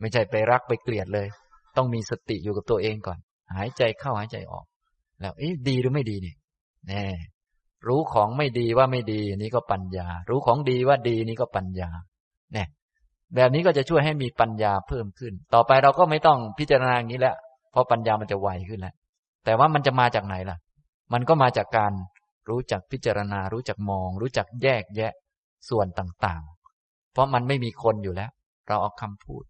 [0.00, 1.28] ไม่ใช่ไปรักไปเกลียดเลย
[1.76, 3.18] ต้องมีสติอยู่กับตัวเองก่อน
[3.54, 4.66] หายใจเข้าหายใจออก
[5.22, 6.34] แล้วเอ๊ะดีหรือไม่ดีนี่
[6.88, 7.04] แน่
[7.88, 11.90] รู้ของไม่ดีว่าไม่ดีนี่ก็ปัญญา รู้ของดีว่าดีนี่ก็ปัญญา
[12.52, 12.64] แน่
[13.34, 17.36] แบบนี้ก็จะช่วยให้มีปัญญาเพิ่มขึ้น ต่อไปเราก็ไม่ต้องพิจารณาอย่างนี้แล้ว
[17.72, 18.94] เพราะปัญญามันจะไวขึ้นแล้ว
[19.44, 20.58] แต่ว่ามันจะมาจากไหนล่ะ
[21.12, 21.92] มันก็มาจากการ
[22.48, 25.12] รู้จักพิจารณา รู้จักมอง รู้จักแยกแยะ
[25.68, 28.30] ส่วนต่างๆ เพราะมันไม่มีคนอยู่แล้ว
[28.68, 29.44] เราเอาคำพูด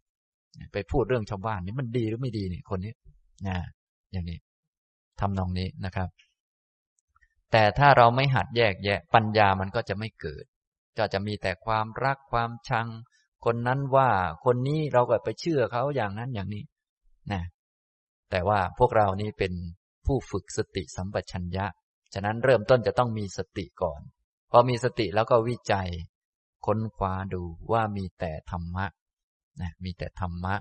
[0.72, 2.92] ไปพูดเรื่องชาวบ้านนี่มันดีหรือไม่ดีเนี่ยคนนี้
[3.46, 3.56] นะ
[4.12, 4.38] อย่างนี้
[5.22, 6.08] ทำนองนี้นะครับ
[7.52, 10.44] แต่ถ้าเราไม่หัดแยกแยะปัญญามันก็จะไม่เกิด
[10.98, 12.88] ก็จะมีแต่ความรักความชัง
[13.44, 14.10] คนนั้นว่า
[14.44, 16.64] คนนี้เราก็ไปเชื่อเขาอย่างนั้นอย่างนี้
[17.32, 17.42] นะ
[18.30, 19.52] แต่ว่าพวกเรานี้เป็น
[20.06, 21.66] ผู้ฝึกสติสัมปชัญญะ
[22.14, 24.00] ฉะนั้นเริ่มต้นจะต้องมีสติก่อน
[24.50, 25.88] พอมีสติแล้วก็วิจัย
[26.66, 28.86] ค้นคว้าดูว่ามีแต่ธรรมะ
[29.60, 30.54] นะมีแต่ธรรมะ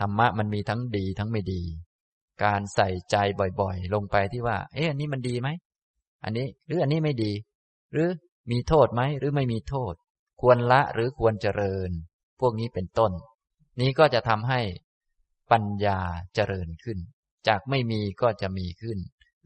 [0.00, 1.62] ธรรมะมันมีทั้งดีทั้งไม่ดี
[2.44, 3.16] การใส่ใจ
[3.60, 5.48] บ่อยๆ ลงไปที่ว่า เอ๊ะอันนี้มันดีไหม
[6.24, 7.32] อันนี้หรืออันนี้ไม่ดี
[7.92, 8.08] หรือ
[8.50, 9.94] มีโทษไหมหรือไม่มีโทษ
[10.40, 11.90] ควรละหรือควรเจริญ
[12.40, 13.12] พวกนี้เป็นต้น
[13.80, 14.60] นี้ก็จะทำให้
[15.52, 15.98] ปัญญา
[16.34, 16.98] เจริญขึ้น
[17.48, 18.98] จากไม่มีก็จะมีขึ้น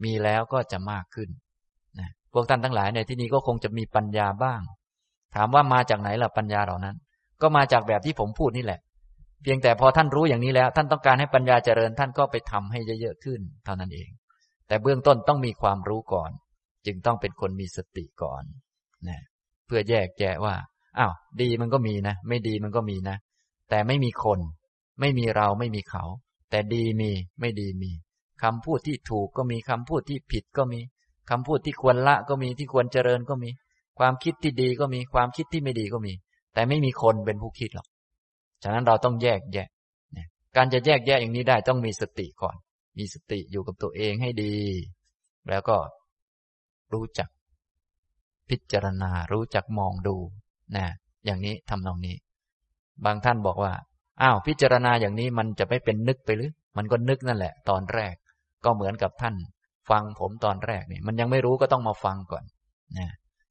[0.03, 1.29] มีแล้วก็จะมากขึ้น
[1.99, 4.61] นะพวกท่านทั้งหลายในที่นี้ก็คงจะมีปัญญาบ้าง
[5.35, 6.95] ถามว่ามาจากไหนล่ะปัญญาเหล่านั้น
[7.41, 8.79] ก็มาจากแบบที่ผมพูดนี่แหละ
[9.43, 14.09] เพียงแต่พอท่านรู้อย่างนี้แล้ว ท่านต้องการให้ปัญญาเจริญท่านก็ไปทำให้เยอะๆขึ้น เท่านั้นเอง
[14.67, 16.31] แต่เบื้องต้นต้องมีความรู้ก่อน
[16.85, 18.43] จึงต้องเป็นคนมีสติก่อน
[19.09, 19.19] นะ
[19.65, 20.55] เพื่อแยกแยะว่า
[20.99, 23.17] อ้าวดีมันก็มีนะ ไม่ดีมันก็มีนะ
[23.69, 24.39] แต่ไม่มีคน
[24.99, 26.03] ไม่มีเราไม่มีเขา
[26.49, 27.91] แต่ดีมีไม่ดีมี
[28.43, 30.79] คำพูดที่ถูกก็มีคำพูดที่ผิดก็มี
[31.29, 33.49] คำพูดที่ควรละก็มีที่ควรเจริญก็มี
[33.99, 36.13] ความคิดที่ดีก็มีความคิดที่ไม่ดีก็มี
[36.53, 37.87] แต่ไม่มีคนเป็นผู้คิดหรอก
[38.63, 39.67] ฉะนั้นเราต้องแยกแยะ
[40.55, 42.55] การจะแยกแยะอย่างนี้ได้ต้องมีสติก่อน
[42.97, 44.55] มีสติอยู่กับตัวเองให้ดี
[45.49, 45.77] แล้วก็
[46.93, 47.29] รู้จัก
[48.49, 50.15] พิจารณา รู้จักมองดู
[50.75, 50.85] นะ
[51.25, 52.15] อย่างนี้ทำนองนี้
[53.05, 53.73] บางท่านบอกว่า
[54.21, 58.15] อ้าว พิจารณาอย่างนี้มันจะไม่เป็นนึกไปหรือ มันก็นึกนั่นแหละ ตอนแรก
[58.65, 59.35] ก็เหมือนกับท่าน
[59.89, 62.43] ฟังผมตอนแรกนี่มันยังไม่รู้ก็ต้องมาฟังก่อน
[62.97, 63.07] นะ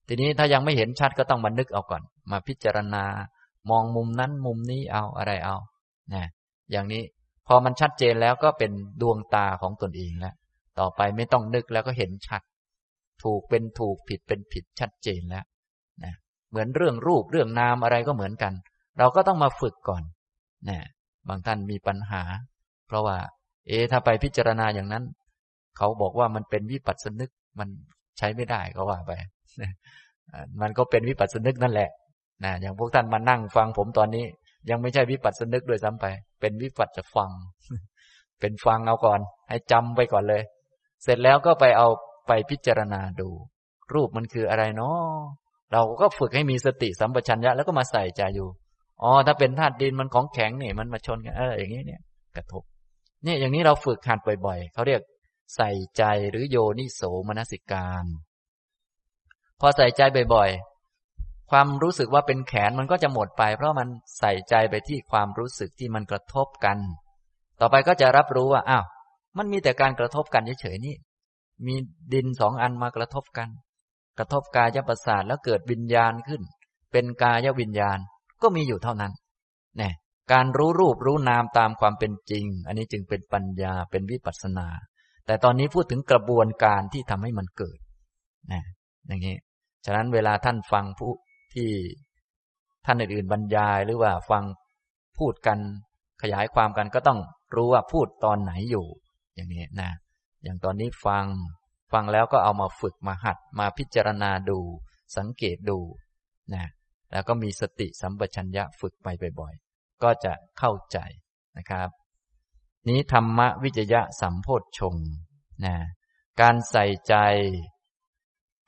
[0.08, 3.04] ทีนี้ถ้ายังไม่เห็นชัดก็ต้องมานึกเอาก่อน มาพิจารณา
[3.70, 5.56] มองมุมนั้นมุมนี้เอาอะไรเอา
[6.14, 6.24] นะ
[6.72, 7.02] อย่างนี้
[7.46, 10.34] พอมันชัดเจนแล้วก็เป็นดวงตาของตนเองแล้ว
[10.78, 12.42] ต่อไปไม่ต้องนึกแล้วก็เห็นชัด
[13.22, 15.44] ถูกเป็นถูกผิดเป็นผิดชัดเจนแล้ว
[16.04, 16.14] นะ
[16.50, 18.52] เหมือนเรื่องรูปเรื่องนามอะไรก็เหมือนกัน
[18.98, 20.02] เราก็ต้องมาฝึกก่อน
[20.68, 20.78] นะ
[21.28, 22.22] บางท่านมีปัญหา
[22.86, 23.16] เพราะว่า
[23.68, 25.04] เอถ้าไปพิจารณาอย่างนั้น
[25.76, 27.68] เขาบอกว่ามันเป็นวิปัสสนึกมัน
[28.18, 29.12] ใช้ไม่ได้ก็ว่าไป
[30.60, 31.90] มันก็เป็นวิปัสสนึกนั่นแหละ
[32.44, 34.24] นะอย่างพวกท่านมานั่งฟังผมตอนนี้
[34.70, 36.06] ยังไม่ใช่วิปัสสนึกด้วยซ้ำไป
[36.40, 37.30] เป็นวิปัสจะฟัง
[38.40, 40.42] เป็นฟังเอาก่อน ให้จำไปก่อนเลย
[41.02, 41.88] เสร็จแล้วก็ไปเอา
[42.28, 43.28] ไปพิจารณาดู
[43.94, 45.00] รูปมันคืออะไรเนาะ
[45.72, 48.48] เราก็ฝึกให้มีสติสัมปชัญญะแล้วก็มาใส่ใจอยู่
[49.02, 52.00] อ๋อถ้าเป็นธาตุดินมันของแข็งเนี่ยมันมาชนกันเอออย่างนี้เนี่ย
[52.36, 52.62] กระทบ
[53.24, 55.00] เนี่ยอย่างนี้เราฝึกหัดบ่อยๆเขาเรียก
[55.56, 58.04] ใส่ใจหรือโยนิโสมนสิการ
[59.60, 60.02] พอใส่ใจ
[60.34, 60.75] บ่อยๆ
[61.50, 66.78] ความรู้สึกว่าเป็นแขนมันก็จะหมดไป เพราะมันใส่ใจไปที่ความรู้สึกที่มันกระทบกัน
[67.60, 68.84] ต่อไปก็จะรับรู้ว่าอ้าว
[69.38, 70.94] มันมีแต่การกระทบกันเฉยๆนี่
[71.66, 71.74] มี
[72.12, 73.48] ดินสองอันมากระทบกัน
[74.18, 76.42] กระทบกายประสาทแล้วเกิดวิญญาณขึ้น
[76.92, 77.98] เป็นกายวิญญาณ
[78.42, 79.12] ก็มีอยู่เท่านั้น
[79.78, 79.92] เนี่ย
[80.32, 84.68] การรู้รูปรู้นามตามความเป็นจริง อันนี้จึงเป็นปัญญาเป็นวิปัสสนา
[85.26, 87.78] แต่ตอนนี้พูดถึงกระบวนการที่ทำให้มันเกิด
[88.52, 88.62] นะ
[89.06, 89.36] อย่างนี้
[89.84, 91.12] ฉะนั้นเวลาท่านฟังผู้
[91.56, 91.70] ที่
[92.84, 94.44] ท่านอื่นๆบรรยายหรือว่าฟัง
[95.18, 95.58] พูดกัน
[96.22, 97.18] ขยายความกันก็ต้อง
[97.54, 98.86] รู้ว่าพูดตอนไหนอยู่
[99.34, 99.90] อย่างนี้นะ
[100.42, 101.26] อย่างตอนนี้ฟัง
[101.92, 104.58] ฟังแล้วก็เอามาฝึกมาหัดมาพิจารณาดู
[105.16, 105.78] สังเกตดู
[106.54, 106.64] นะ
[107.12, 109.08] แล้วก็มีสติสัมปชัญญะฝึกไป
[109.40, 110.98] บ่อยๆ ก็จะเข้าใจ
[111.58, 111.88] นะครับ
[112.88, 114.94] นี้ธรรมวิจยะสัมโพธชง
[115.64, 115.74] นะ
[116.40, 117.14] การใส่ใจ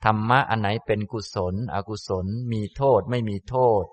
[0.05, 3.85] ธรรมะอันไหนเป็นกุศล อกุศล มีโทษไม่มีโทษ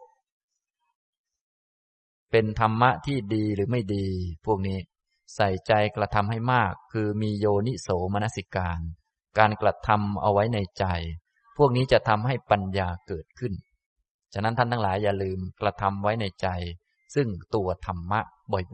[2.31, 4.07] เป็นธรรมะที่ดีหรือไม่ดี
[4.47, 4.79] พวกนี้
[5.35, 8.81] ใส่ใจกระทำให้มาก คือมีโยนิโสมนสิการ
[9.39, 10.85] การกระทำเอาไว้ในใจ
[11.57, 13.53] พวกนี้จะทำให้ปัญญาเกิดขึ้น
[14.35, 16.49] ฉะนั้นท่านทั้งหลายอย่าลืมกระทำไว้ในใจ
[17.15, 18.21] ซึ่งตัวธรรมะ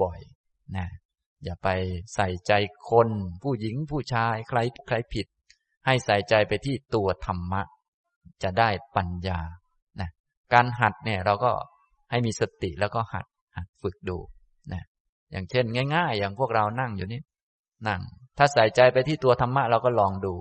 [0.03, 0.89] บ่อยๆนะ
[1.45, 1.69] อย่าไป
[2.15, 2.53] ใส่ใจ
[2.91, 3.09] คน
[3.43, 5.27] ผู้หญิงผู้ชายใครใครผิด
[5.87, 7.63] ให้ใส่ใจไปที่ตัวธรรมะ
[8.43, 9.39] จะได้ปัญญา
[10.01, 10.11] นะ
[10.53, 11.53] การหัดเนี่ยเราก็
[12.11, 14.19] ให้มีสติแล้วก็หัดหัดฝึกดู
[14.73, 14.83] นะ
[15.31, 15.65] อย่างเช่น
[15.95, 17.21] ง่าย ๆ อย่างพวกเรานั่งอยู่นี่
[17.89, 18.01] นั่ง
[18.39, 20.35] ถ้าใส่ใจไปที่ตัวธรรมะเราก็ลองดู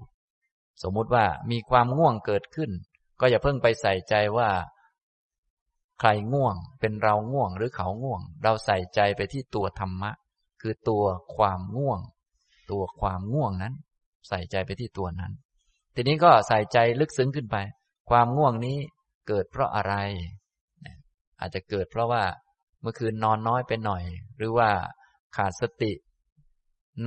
[0.84, 2.72] สมมุติว่ามีความง่วงเกิดขึ้น
[3.20, 4.50] ก็อย่าเพิ่งไปใส่ใจว่า
[6.00, 10.12] ใครง่วง เป็นเราง่วงหรือเขาง่วง เราใส่ใจไปที่ตัวธรรมะ
[10.62, 11.04] คือตัว
[11.36, 12.00] ความง่วง
[12.72, 13.74] ตัวความง่วงนั้น
[14.28, 15.32] ใส่ใจไปที่ตัวนั้น
[15.96, 17.58] ทีนี้ก็ใส่ใจลึกซึ้งขึ้นไป
[18.10, 18.78] ความง่วงนี้
[19.28, 19.94] เกิดเพราะอะไร
[21.40, 22.24] อาจจะเกิดเพราะว่า
[22.82, 24.04] เมื่อคืนนอนน้อยไปหน่อย
[24.38, 24.70] หรือว่า
[25.36, 25.92] ขาดสติ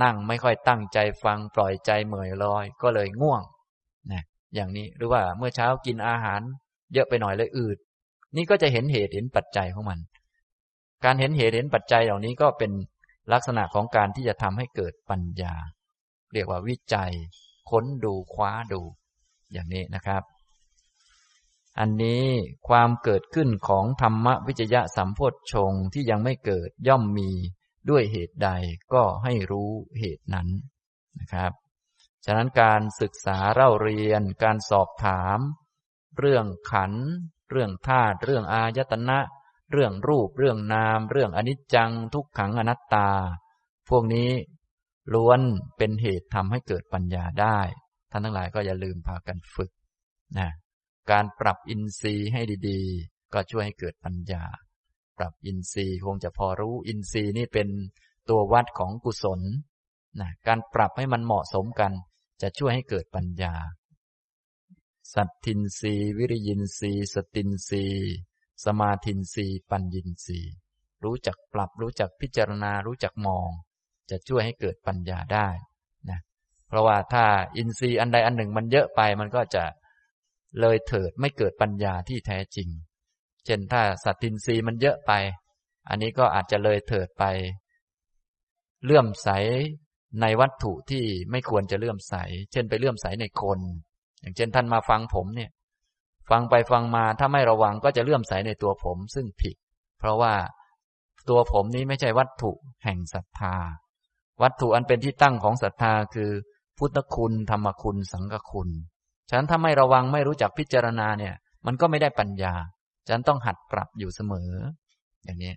[0.03, 3.41] นั่งไม่ค่อยตั้งใจฟังปล่อยใจเหม่อลอย ก็เลยง่วง
[4.11, 4.23] นะ
[4.55, 6.41] อย่างนี้หรือว่าเมื่อเช้ากินอาหาร
[6.93, 7.77] เยอะไปหน่อยเลยอืด
[8.35, 9.99] นี่ก็จะเห็นเหตุเห็นปัจจัยของมัน
[11.05, 12.71] การเห็นเหตุเห็นปัจจัยเหล่านี้ก็เป็น
[13.33, 15.53] ลักษณะของการที่จะทำให้เกิดปัญญา
[16.35, 17.13] เรียกว่าวิจัย
[17.69, 18.81] ค้นดูคว้าดู
[19.51, 20.23] อย่างนี้นะครับ
[21.79, 22.25] อันนี้
[22.67, 25.19] ความเกิดขึ้นของธรรมวิจยะสัมโพ
[25.53, 27.31] ชงที่ยังไม่เกิดย่อมมี
[27.89, 28.49] ด้วยเหตุใด
[28.93, 30.47] ก็ให้รู้เหตุนั้น
[31.19, 31.51] นะครับ
[32.25, 35.39] ฉะนั้นการศึกษาเล่าเรียน การสอบถาม
[36.19, 36.93] เรื่องขัน
[37.51, 39.19] เรื่องธาตุเรื่องอายตนะ
[39.71, 43.09] เรื่องรูป เรื่องนาม เรื่องอนิจจัง ทุกขังอนัตตา
[43.89, 44.31] พวกนี้
[45.13, 45.39] ล้วน
[45.77, 47.59] เป็นเหตุทำให้เกิดปัญญาได้
[48.11, 49.71] ท่านทั้งหลายก็อย่าลืมพากันฝึก
[50.39, 50.49] นะ
[51.11, 54.43] การปรับอินทรีย์ให้ดีๆ ก็ช่วยให้เกิดปัญญา
[55.17, 57.67] ปรับอินทรีย์คงจะพอรู้อินทรีย์นี่เป็น
[58.29, 59.41] ตัววัดของกุศล
[60.19, 61.91] นะการปรับให้มันเหมาะสมกัน
[62.41, 63.53] จะช่วยให้เกิดปัญญา
[65.13, 67.85] สัตทินรีวิริยินรีสตินรี
[68.63, 70.39] สมาทินรีปัญญินรี
[71.03, 73.49] รู้จักปรับรู้จักพิจารณารู้จักมอง
[74.09, 75.47] จะช่วยให้เกิดปัญญาได้
[76.09, 76.19] นะ
[76.67, 77.25] เพราะว่าถ้า
[77.57, 79.63] อินทรีย์อันใดอันหนึ่งมันเยอะไปมันก็จะ
[80.61, 82.69] เลยเถิดไม่เกิดปัญญาที่แท้จริง
[83.45, 85.11] เช่นถ้าสัตทินรีมันเยอะไป
[85.89, 87.23] อันนี้ก็อาจจะเลยเถิดไป
[88.83, 89.29] เลื่อมใส
[90.21, 92.15] ในวัตถุที่ไม่ควรจะเลื่อมใส
[92.51, 93.59] เช่นไปเลื่อมใสในคน
[94.21, 95.51] อย่างเช่นท่านมาฟังผมเนี่ย
[96.29, 99.55] ฟังไปฟังมาถ้าไม่ระวังก็จะเลื่อมใสในตัวผมซึ่งผิด
[99.99, 100.33] เพราะว่า
[101.29, 102.51] ตัวผมนี้ไม่ใช่วัตถุ
[102.83, 103.55] แห่งศรัทธา
[104.41, 106.31] วัตถุอันเป็นที่ตั้งของศรัทธาคือ
[106.77, 108.69] พุทธคุณ ธรรมคุณ สังฆคุณ
[109.29, 111.33] ฉะนั้นถ้าไม่ระวังไม่รู้จักพิจารณาเนี่ย
[111.65, 112.53] มันก็ไม่ได้ปัญญา
[113.05, 114.51] ฉะนั้นต้องหัดปรับอยู่เสมอ
[115.23, 115.53] อย่างนี้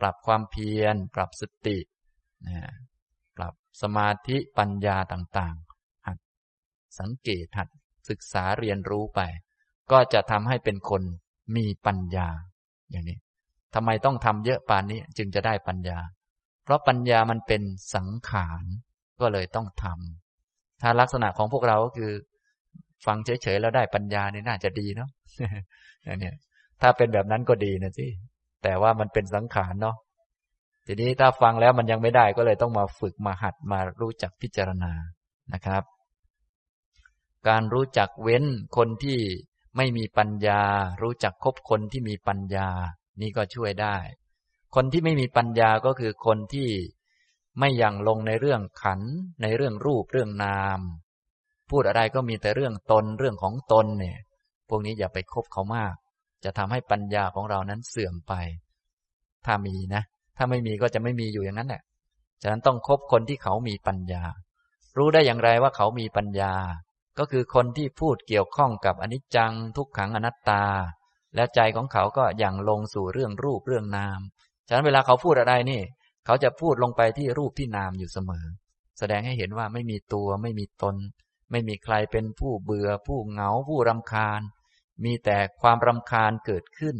[0.00, 1.78] ปรับความเพียร ปรับสติ
[2.48, 2.58] นะ
[3.36, 6.18] ปรับสมาธิปัญญาต่างๆ หัด
[6.98, 7.68] สังเกตหัด
[8.08, 9.20] ศึกษาเรียนรู้ไป
[9.92, 11.02] ก็จะทำให้เป็นคน
[11.56, 12.28] มีปัญญา
[12.90, 13.18] อย่างนี้
[13.74, 15.98] ทำไมต้องทำเยอะปานนี้จึงจะได้ปัญญา
[16.68, 17.62] เพราะปัญญามันเป็น
[17.94, 18.64] สังขาร
[19.20, 22.12] ก็เลยต้องทำถ้าลักษณะของพวกเราก็คือ
[23.06, 25.10] ฟังเฉยๆแล้วได้ปัญญานี่น่าจะดีเนาะ
[26.20, 26.34] เนี่ย
[26.80, 28.06] ถ้าเป็นแบบนั้นก็ดีนะสิ
[28.62, 29.96] แต่ว่ามันเป็นสังขารเนาะ
[30.86, 34.92] ทีนี้ถ้าฟังแล้วมันยังไม่ได้ก็เลยต้องมาฝึกมาหัดมารู้จักพิจารณา
[35.52, 35.84] นะครับ
[37.48, 38.44] การรู้จักเว้น
[38.76, 39.18] คนที่
[39.76, 40.62] ไม่มีปัญญา
[41.02, 42.68] รู้จักคบคนที่มีปัญญา
[43.20, 43.96] นี่ก็ช่วยได้
[44.74, 46.68] คนที่ไม่มีปัญญาก็คือคนที่
[47.58, 49.00] ไม่ยังลงในเรื่องขัน
[49.42, 50.80] ในเรื่องรูปเรื่องนาม
[51.70, 54.18] พูดอะไรก็มีแต่เรื่องตนเรื่องของตนเนี่ย
[54.68, 55.94] พวกนี้อย่าไปคบเขามาก
[56.44, 58.32] จะทำให้ปัญญาของเรานั้นเสื่อมไป
[59.46, 60.02] ถ้ามีนะ
[60.36, 61.82] ถ้าไม่มีก็จะไม่มีอยู่อย่างนั้นแหละ
[62.42, 64.22] ฉะนั้นต้องคบคนที่เขามีปัญญา
[64.96, 66.54] รู้ได้อย่างไรว่าเขามีปัญญา
[67.18, 70.64] ก็คือคนที่พูดเกี่ยวข้องกับอนิจจัง ทุกขังอนัตตา
[71.34, 74.20] และใจของเขาก็อย่างลงสู่เรื่องรูปเรื่องนาม
[74.68, 75.80] ฉะนั้นเวลาเขาพูดอะไรนี่
[76.26, 78.44] เขาจะพูดลงไปที่รูปที่นามอยู่เสมอ
[78.98, 80.96] แสดงให้เห็นว่าไม่มีตัวไม่มีตน
[81.50, 84.40] ไม่มีใครเป็นผู้เบื่อ ผู้เหงาผู้รำคาญ
[85.04, 86.96] มีแต่ความรำคาญเกิดขึ้น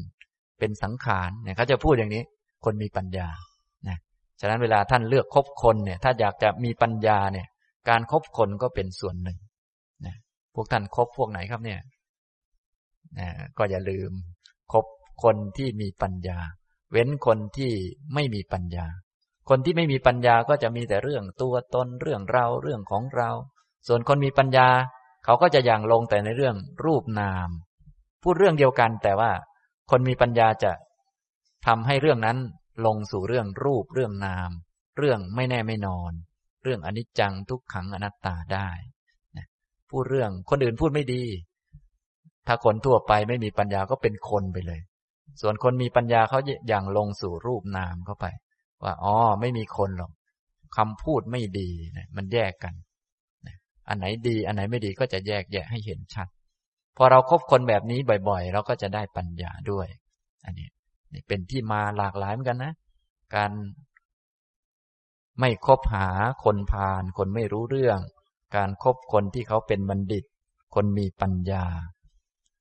[0.59, 2.23] เป็นสังขารเนี่ยเขาจะพูดอย่างนี้
[2.65, 3.29] คนมีปัญญา
[3.89, 3.99] นะ
[4.41, 7.47] ฉะนั้นเวลาท่านเลือกคบคนเนี่ยถ้าอยากจะมีปัญญาเนี่ย
[7.89, 9.39] การครบคนก็เป็นส่วนหนึ่ง
[10.07, 10.17] นะ
[10.55, 11.81] พวกท่านคบพวกไหนครับเนี่ย
[13.19, 13.29] นะ
[13.59, 14.11] ก็อย่าลืม
[14.73, 14.85] คบ
[15.23, 16.39] คนที่มีปัญญา
[16.91, 17.73] เว้นคนที่
[18.15, 18.87] ไม่มีปัญญา
[19.49, 23.31] คนที่ไม่มีปัญญาก็จะมีแต่เรื่องตัวตนเรื่องเราเรื่องของเรา
[23.87, 24.69] ส่วนคนมีปัญญา
[25.25, 27.49] เขาก็จะอย่างลงแต่ในเรื่องรูปนาม
[28.23, 29.31] พูดเรื่องเดียวกันแต่ว่า
[29.91, 30.73] คนมีปัญญาจะ
[31.67, 32.39] ทำให้เรื่องนั้น
[32.87, 34.51] ลงสู่เรื่องรูปเรื่องนาม
[34.99, 36.13] เรื่องไม่แน่ไม่นอน
[36.63, 38.69] เรื่องอนิจจังทุกขังอนัตตาได้
[39.91, 41.25] พูดเรื่องคนอื่นพูดไม่ดี
[42.47, 44.81] ถ้าคนทั่วไปไม่มีปัญญาก็เป็นคนไปเลย
[45.41, 48.27] ส่วนคนมีปัญญาเขาอย่างลงสู่รูปนามเข้าไป
[48.83, 50.13] ว่าอ๋อไม่มีคนหรอก
[50.77, 52.75] คำพูดไม่ดีนะมันแยกกัน
[53.89, 56.29] อันไหนดี อันไหนไม่ดีก็จะแยกแยะให้เห็นชัด
[56.97, 59.87] พอเราครบคนแบบนี้บ่อยๆ เราก็จะได้ปัญญาด้วย
[60.45, 60.69] อันนี้
[61.13, 62.73] นี่เป็นที่มาหลากหลายเหมือนกันนะ
[63.35, 63.51] การ
[65.41, 66.09] ไม่คบหา
[66.45, 67.99] คนพาลคนไม่รู้เรื่อง
[68.57, 70.25] การครบคนที่เขาเป็นบัณฑิต
[70.75, 71.65] คนมีปัญญา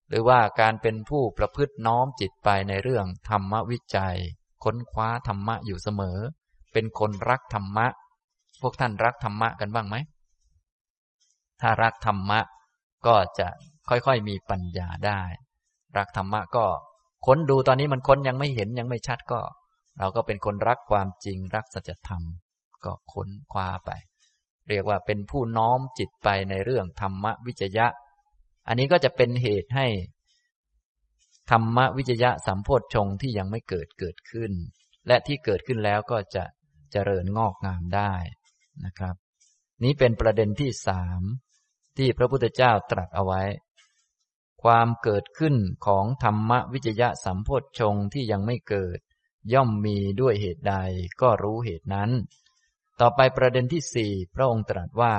[0.10, 4.18] หรือว่าการเป็นผู้ประพฤติน้อมจิตไปในเรื่องธรรมวิจัย
[4.64, 6.18] ค้นคว้าธรรมะอยู่เสมอ
[6.74, 7.88] เป็นคนรักธรรมะ
[8.62, 9.96] พวกท่านรักธรรมะกันบ้างไหม
[11.62, 12.40] ถ้ารักธรรมะ
[13.08, 13.48] ก็จะ
[13.90, 15.22] ค่อยๆมีปัญญาได้
[15.98, 16.66] รักธรรมะก็
[17.26, 19.42] ค้นดูตอนนี้มันค้นยังไม่เห็นยังไม่ชัดก็
[20.00, 22.22] เราก็เป็นคนรักความจริงรักสัจธรรม
[22.86, 23.92] ก็ค้นคว้าไป
[24.70, 27.88] เรียกว่าเป็นผู้น้อมจิตไปในเรื่องธรรมวิจยะ
[28.68, 29.88] อันนี้ก็จะเป็นเหตุให้
[31.52, 34.52] ธรรมวิจยะสัมโพธชงที่ยังไม่เกิดเกิดขึ้น
[35.08, 36.44] และที่เกิดขึ้นแล้วก็จะ
[36.92, 38.14] เจริญงอกงามได้
[38.86, 39.16] นะครับ
[39.84, 41.22] นี้เป็นประเด็นที่สาม
[41.98, 43.42] ที่พระพุทธเจ้าตรัสเอาไว้
[44.64, 49.00] ความเกิดขึ้นของธรรมวิจยะสัมโพธชงที่ยังไม่เกิด
[49.54, 50.76] ย่อมมีด้วยเหตุใด
[51.22, 52.12] ก็รู้เหตุนั้น
[53.00, 55.16] ต่อไปประเด็นที่สี่พระองค์ตรัสว่า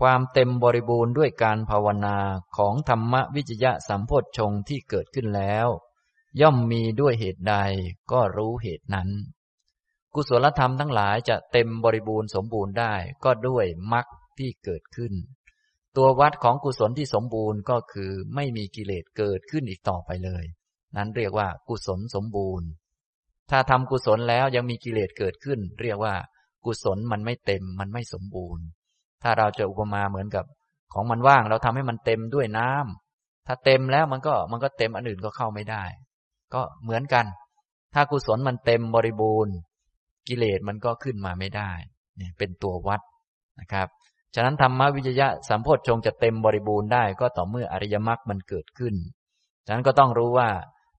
[0.00, 2.18] ความเต็มบริบูรณ์ด้วยการภาวนา
[2.56, 5.68] ของธรรมวิจยะสัมโพธชงที่เกิดขึ้นแล้ว
[6.40, 7.54] ย่อมมีด้วยเหตุใด
[8.12, 9.10] ก็รู้เหตุนั้น
[10.14, 14.06] กุศลธรรมทั้งหลายจะเต็มบริบูรณ์สมบูรณ์ได้ก็ด้วยมรรค
[14.38, 15.12] ที่เกิดขึ้น
[15.96, 20.44] ตัววัดของกุศลที่สมบูรณ์ก็คือไม่มีกิเลสเกิดขึ้นอีกต่อไปเลย
[20.96, 22.68] นั้นเรียกว่ากุศลสมบูรณ์
[23.50, 26.14] ถ้าทำกุศลแล้วยังมีกิเลสเกิดขึ้น เรียกว่า
[26.64, 28.64] กุศลมันไม่เต็มมันไม่สมบูรณ์
[29.24, 30.44] ถ้าเราจะอุปมาเหมือนกับ
[30.94, 35.84] ของมันว่างเราทำให้มันเต็มด้วยน้ำถ้าเต็มแล้วมันก็มันก็เต็มอันอื่นก็เข้าไม่ได้
[36.54, 37.24] ก็เหมือนกัน
[37.94, 39.54] ถ้ากุศลมันเต็มบริบูรณ์
[40.28, 41.70] กิเลสมันก็ขึ้นมาไม่ได้
[42.16, 43.00] เนี่ยเป็นตัววัด
[43.60, 43.88] นะครับ
[44.34, 48.94] ฉะนั้นธรรมวิจยะสัมโพธชงจะเต็มบริบูรณ์ได้ก็ต่อเมื่ออริยมรรคมันเกิดขึ้น
[49.66, 50.50] ฉะนั้นก็ต้องรู้ว่า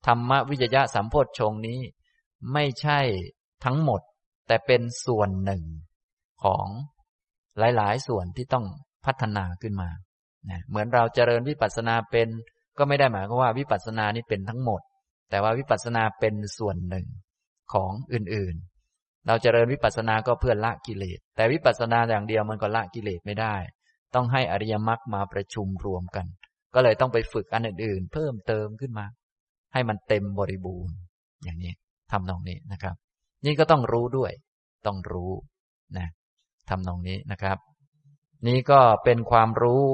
[0.08, 1.80] ธรรมวิจยะสัมโพธชงนี้
[2.54, 3.00] ไม่ใช่
[3.66, 4.02] ทั้งหมด
[4.48, 5.64] แต่เป็นส่วนหนึ่ง
[6.44, 6.66] ของ
[7.60, 8.66] หลาย ๆ ส่วนที่ต้อง
[9.06, 9.90] พัฒนาขึ้นมา
[10.50, 12.28] นะเหมือนเราเจริญวิปัสสนาเป็น
[12.78, 14.82] ก็ไม่ได้หมายความว่าวิปัสสนานี้เป็นทั้งหมด
[15.30, 17.06] แต่ว่าวิปัสสนาเป็นส่วนหนึ่ง
[17.74, 18.56] ของอื่น
[18.92, 23.56] ๆ เราเจริญวิปัสสนาก็เพื่อละกิเลส แต่วิปัสสนาอย่างเดียวมันก็ละกิเลสไม่ได้
[24.16, 26.26] ต้องให้อริยมรรคมาประชุมรวมกัน
[26.74, 29.06] ก็เลยต้องไปฝึกอันอื่น ๆ เพิ่มเติมขึ้นมา
[29.74, 30.96] ให้มันเต็มบริบูรณ์
[31.44, 31.74] อย่างนี้
[32.12, 32.96] ทำนองนี้นะครับ
[33.46, 34.32] นี่ก็ต้องรู้ด้วย
[34.88, 35.32] ต้องรู้
[35.98, 36.08] นะ
[36.70, 37.58] ทำนองนี้นะครับ
[38.48, 39.86] นี่ก็เป็นความรู้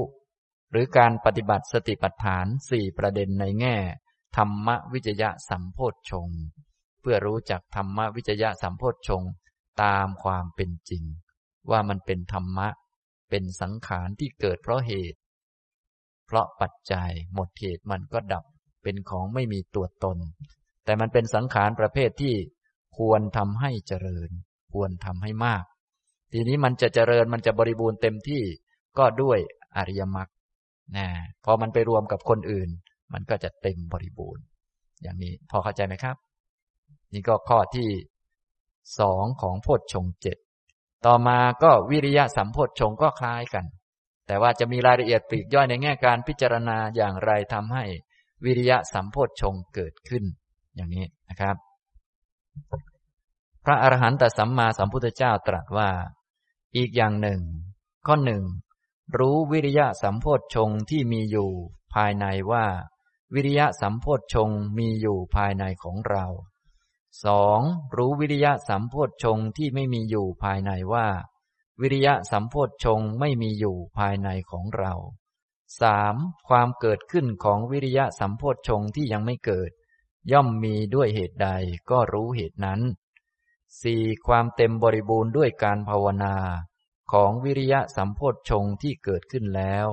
[0.71, 3.75] หรือการปฏิบัติสติปัฏฐานสี่ประเด็นในแง่
[4.37, 6.27] ธรรมวิจยะสัมโพธชง
[7.01, 9.23] เพื่อรู้จักธรรมวิจยะสัมโพธชง
[9.83, 11.03] ตามความเป็นจริง
[11.71, 12.67] ว่ามันเป็นธรรมะ
[13.29, 15.19] เป็นสังขารที่เกิดเพราะเหตุ
[16.25, 18.45] เพราะปัจจัยหมดเหตุมันก็ดับ
[18.83, 20.17] เป็นของไม่มีตัวตน
[20.85, 22.35] แต่มันเป็นสังขารประเภทที่
[22.97, 24.29] ควรทำให้เจริญ
[24.73, 25.63] ควรทำให้มาก
[26.33, 28.43] ทีนี้มันจะเจริญมันจะบริบูรณ์เต็มที่
[28.97, 29.39] ก็ด้วย
[29.77, 30.29] อริยมรรค
[30.97, 31.07] นะ
[31.45, 32.69] พอมันไปรวมกับคนอื่น
[33.13, 34.43] มันก็จะเต็มบริบูรณ์
[35.01, 36.15] อย่างนี้พอเข้าใจไหมครับ
[37.13, 37.89] นี่ก็ข้อที่
[38.99, 40.37] สองของโพชฌงเจ็ด
[41.05, 43.65] ต่อมาก็วิริยะสัมโพชฌงก็คล้ายกัน
[44.27, 47.83] แต่ว่าจะมีรายละเอียดปลีกย่อยในแง่การพิจารณาอย่างไรทำให้
[48.45, 50.23] วิริยะสัมโพชฌงเกิดขึ้น
[50.75, 51.55] อย่างนี้นะครับ
[53.65, 55.89] พระอรหันตสัมมาสัมพุทธเจ้าตรัสว่า
[56.75, 57.41] อีกอย่างหนึ่ง
[58.07, 58.43] ข้อหนึ่ง
[59.17, 61.51] รู้วิริยะสัมโพชฌงที่มีอยู่
[61.93, 62.65] ภายในว่า
[63.33, 66.25] วิริยะสัมโพชฌงมีอยู่ภายในของเรา
[67.25, 67.59] สอง
[67.95, 71.07] รู้วิริยะสัมโพชฌงที่ไม่มีอยู่ภายในว่า
[71.81, 74.93] วิริยะสัมโพชฌงไม่มีอยู่ภายในของเรา
[75.81, 76.15] สาม
[76.47, 79.71] ความเกิดขึ้นของวิริยะสัมโพชฌงที่ยังไม่เกิด
[80.31, 81.49] ย่อมมีด้วยเหตุใด
[81.89, 82.81] ก็รู้เหตุนั้น
[83.81, 86.35] สี่ความเต็มบริบูรณ์ด้วยการภาวนา
[87.11, 89.87] ของวิริยะสัมโพชฌงที่เกิดขึ้นแล้ว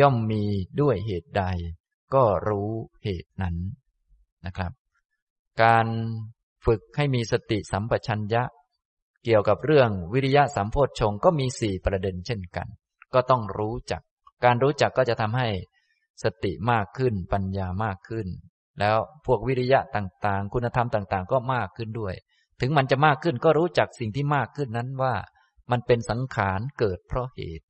[0.00, 0.44] ย่อมมี
[0.80, 1.44] ด้วยเหตุใด
[2.14, 2.70] ก็รู้
[3.02, 3.56] เหตุนั้น
[4.46, 4.72] นะครับ
[5.62, 5.86] การ
[6.66, 8.42] ฝึกให้มีสติสัมปชัญญะ
[9.24, 12.68] เกี่ยวกับเรื่องวิริยะสัมโพชฌงก็มีสี่ประเด็นเช่นกัน
[13.14, 14.02] ก็ต้องรู้จัก
[14.44, 15.48] การรู้จักก็จะทำให้
[16.22, 18.26] สติมากขึ้นปัญญามากขึ้น
[18.80, 18.96] แล้ว
[19.26, 22.14] พวกวิริยะต่างๆ คุณธรรมต่างๆ ก็มากขึ้นด้วย
[22.60, 25.14] ถึงมันจะมากขึ้นก็รู้จักสิ่งที่มากขึ้นนั้นว่า
[25.70, 27.66] มันเป็นสังขารเกิดเพราะเหตุ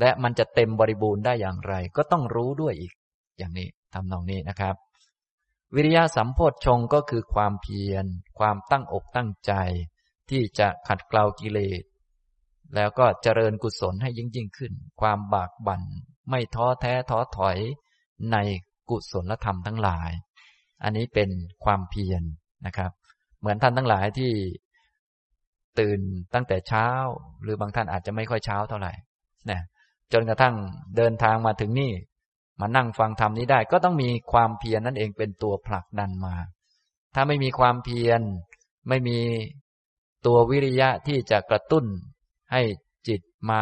[0.00, 2.92] และมันจะเต็มบริบูรณ์ได้อย่างไร ก็ต้องรู้ด้วยอีก
[3.38, 4.74] อย่างนี้ทำนองนี้นะครับ
[5.74, 8.06] วิริยะสัมโพธชงก็คือความเพียร
[8.38, 9.52] ความตั้งอกตั้งใจ
[10.30, 11.82] ที่จะขัดเกลากิเลส
[12.74, 15.82] แล้วก็เจริญกุศลให้ยิ่งยิ่งขึ้น ความบากบัน่น
[16.30, 17.58] ไม่ท้อแท้ท้อถอย
[18.32, 18.36] ใน
[18.90, 20.10] กุศลธรรมทั้งหลาย
[20.82, 21.30] อันนี้เป็น
[21.64, 22.22] ความเพียร
[22.66, 22.90] นะครับ
[23.46, 24.32] เหมือนท่านทั้งหลายที่
[25.78, 26.00] ตื่น
[26.34, 26.88] ตั้งแต่เช้า
[27.42, 28.92] หรือบางท่านอาจจะไม่ค่อยเช้าเท่าไหร่
[29.50, 29.60] นะ
[30.12, 30.54] จนกระทั่ง
[30.96, 31.92] เดินทางมาถึงนี่
[32.60, 36.34] มานั่งฟังธรรมนี้ได้ ก็ต้องมีความเพียรนั่นเองเป็นตัวผลักดันมา
[37.14, 38.20] ถ้าไม่มีความเพียร
[38.88, 39.18] ไม่มี
[40.26, 41.84] ตัววิริยะที่จะกระตุ้น
[42.52, 42.62] ให้
[43.08, 43.20] จิต
[43.50, 43.60] มา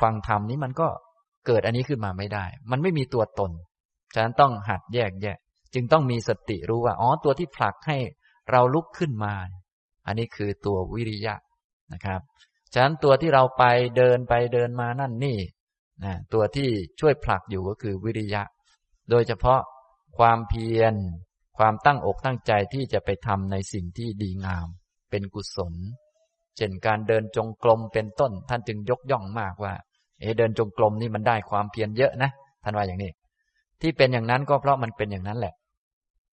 [0.00, 0.88] ฟังธรรมนี้มันก็
[1.46, 3.50] เกิดอันนี้ขึ้นมาไม่ได้ มันไม่มีตัวตน
[4.14, 5.36] ฉะนั้นต้องหัดแยกแยะ
[5.74, 7.98] จึงต้องมีสติรู้ว่า อ๋อ ตัวที่ผลักให้
[8.52, 9.34] เราลุกขึ้นมา
[10.06, 11.34] อันนี้คือตัววิริยะ
[11.92, 12.20] นะครับ
[12.72, 13.64] ฉะนั้นตัวที่เราไป
[13.96, 15.38] เดินไปเดินมานั่นนี่
[16.04, 16.68] นะตัวที่
[17.00, 18.42] ช่วยผลักอยู่ก็คือวิริยะ
[19.10, 19.60] โดยเฉพาะ
[20.18, 20.94] ความเพียร
[21.58, 24.66] ความตั้งอกตั้งใจที่จะไปทำในสิ่งที่ดีงาม
[25.10, 25.74] เป็นกุศล
[26.56, 29.74] เช่นการเดินจงกรมเป็นต้น ท่านจึงยกย่องมากว่า
[30.20, 32.30] เอเดินจงกรมนี่มันได้ความเพียรเยอะนะ
[32.64, 33.10] ท่านว่าอย่างนี้
[33.80, 35.54] ที่เป็นอย่างนั้นก็เพราะมันเป็นอย่างนั้นแหละ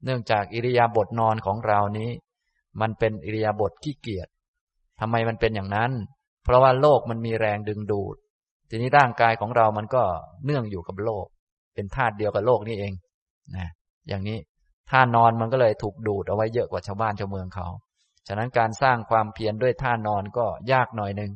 [0.04, 2.10] เนื่องจากอิริยาบถนอนของเรานี้
[2.82, 4.28] มันเป็นอิริยาบถขี้เกียจ
[5.00, 5.92] ทำไมมันเป็นอย่างนั้น
[6.44, 8.16] เพราะว่าโลกมันมีแรงดึงดูด
[8.70, 10.04] ทีนี้ร่างกายของเรามันก็
[10.46, 11.26] เนื่องอยู่กับโลก
[11.76, 12.94] เป็นธาตุเดียวกับโลกนี่เอง
[13.56, 13.68] นะ
[14.08, 14.38] อย่างนี้
[14.92, 17.68] ท่านอนมันก็เลยถูกดูดเอาไว้เยอะกว่าชาวบ้านชาวเมืองเขา
[18.28, 21.32] ฉะนั้นการสร้างความเพียรด้วยท่านอนก็ยากหน่อยหนึ่ง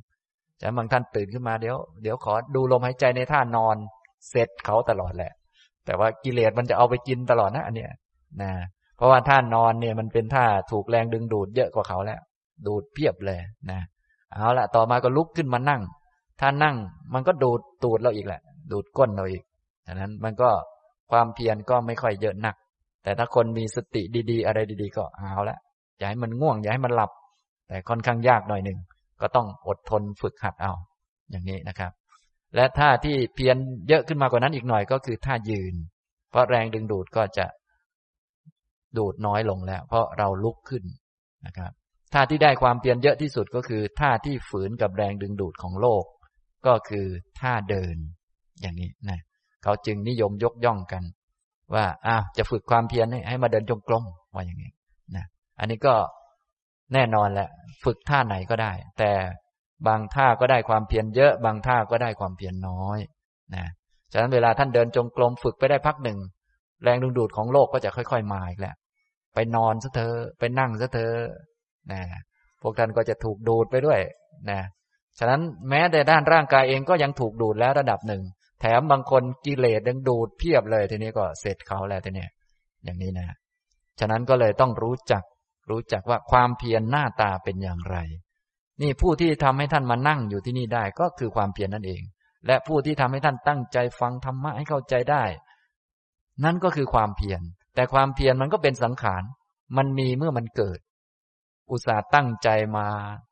[0.59, 3.75] แต่บางท่านตื่นขึ้นมาเดี๋ยวเดี๋ยวขอดูลมหายใจในท่านอน
[4.29, 5.31] เสร็จเขาตลอดแหละ
[5.85, 7.91] แต่ว่ากิเลสมันจะเอาไปกินตลอดนะอันเนี้ย
[8.41, 8.51] นะ
[8.95, 12.19] เพราะว่าท่านนอนเนี่ยมันเป็นท่าถูกแรงดึงดูดเยอะกว่าเขาแล้ว
[12.67, 13.39] ดูดเพียบเลย
[13.71, 13.79] นะ
[14.33, 15.81] เอาละต่อมาก็ลุกขึ้นมานั่ง
[16.39, 16.75] ถ้านั่ง
[17.13, 19.43] มันก็ดูดตูดเราอีกแหละ ดูดก้นเราอีก
[19.87, 20.49] ดังนั้นมันก็
[21.11, 22.55] ความเพียรก็ไม่ค่อยเยอะนัก
[23.03, 24.01] แต่ถ้าคนมีสติ
[24.31, 25.57] ดีๆ อะไรดีๆ ก็เอาละ
[25.97, 27.11] อย่าให้มันง่วงอย่าให้มันหลับ
[27.67, 28.79] แต่ค่อนข้างยากหน่อยหนึ่ง
[29.21, 30.73] ก็ต้องอดทนฝึกหัดเอา
[31.31, 31.91] อย่างนี้นะครับ
[32.55, 33.57] และท่าที่เพียร
[33.87, 35.73] เยอะขึ้นมากว่านั้นอีกหน่อยก็คือท่ายืน
[36.29, 37.45] เพราะแรงดึงดูดก็จะ
[38.97, 40.83] ดูดน้อยลงแล้ว เพราะเราลุกขึ้น
[41.45, 41.71] นะครับ
[42.13, 46.03] ท่าที่ได้ความเพียรเยอะที่สุดก็คือท่าที่ฝืนกับแรงดึงดูดของโลก
[46.67, 47.05] ก็คือ
[47.39, 47.95] ท่าเดิน
[48.61, 49.19] อย่างนี้นะ
[49.63, 51.03] เขาจึงนิยมยกย่องกัน
[51.75, 54.71] ว่าอ้าวจะฝึกความเพียรให้มาเดินจงกรมว่าอย่างนี้
[55.15, 55.25] นะ
[55.59, 55.95] อันนี้ก็
[56.93, 57.49] แน่นอนแหละ
[57.83, 59.11] ฝึกท่าไหนก็ได้ แต่
[59.87, 62.99] บางท่าก็ได้ความเพียรเยอะ บางท่าก็ได้ความเพียรน้อย
[63.55, 63.65] นะ
[64.11, 66.19] ฉะนั้นเวลาท่านเดินจงกรมฝึกไปได้พักหนึ่ง
[66.83, 68.75] แรงดึงดูดของโลกก็จะค่อย ๆ มาอีกแล้ว
[69.33, 71.13] ไปนอนซะเธอไปนั่งซะเธอ
[71.91, 72.01] นะ
[72.61, 73.99] พวกท่านก็จะถูกดูดไปด้วย
[74.49, 74.59] นะ
[75.19, 78.23] ฉะนั้นแม้แต่ด้านร่างกายเองก็ยังถูกดูดแล้วระดับหนึ่ง
[78.61, 82.27] แถมบางคนกิเลสยังดูดเพียบเลยทีนี้ก็เสร็จเขาแล้วทีนี้
[82.83, 83.27] อย่างนี้นะ
[83.99, 85.23] ฉะนั้นก็เลยต้องรู้จัก
[85.69, 87.97] รู้จักว่าความเพียรหน้าตาเป็นอย่างไร
[88.81, 92.01] นี่ผู้ที่ทำให้ท่านมานั่งอยู่ที่นี่ได้ก็คือความเพียรนั่นเอง
[92.47, 95.23] และผู้ที่ทำให้ท่านตั้งใจฟังธรรมะให้เข้าใจได้
[96.43, 97.41] นั่นก็คือความเพียร
[97.75, 99.23] แต่ความเพียรมันก็เป็นสังขาร
[99.77, 100.79] มันมีเมื่อมันเกิด
[101.71, 102.87] อุตส่าห์ตั้งใจมา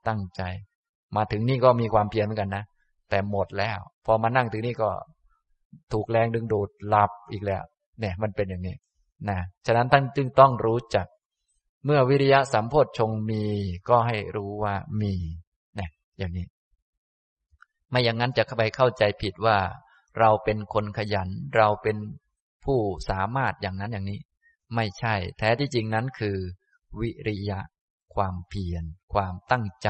[0.08, 0.42] ตั้งใจ
[1.16, 2.64] มาถึงนี่ก็มีความเพียรเหมือนกันนะ
[3.10, 4.90] แต่หมดแล้ว พอมานั่งถึงนี่ก็
[5.94, 7.64] ถูกแรงดึงดูดหลับอีกแล้ว
[8.00, 8.76] เนี่ย มันเป็นอย่างนี้
[9.30, 11.08] นะฉะนั้นท่านจึงต้องรู้จัก
[11.86, 13.44] เมื่อวิริยะสัมโพธชงมี
[13.90, 15.14] ก็ให้รู้ว่ามี
[15.80, 16.46] นะอย่างนี้
[17.90, 19.58] ไม่อย่างนั้นจะไปเข้าใจผิดว่า
[20.20, 21.98] เราเป็นคนขยัน เราเป็น
[22.66, 22.80] ผู้
[23.10, 24.20] สามารถอย่างนั้นอย่างนี้
[24.76, 26.38] ไม่ใช่ แท้ที่จริงนั้นคือ
[27.00, 27.60] วิริยะ
[28.16, 29.90] ความเพียร ความตั้งใจ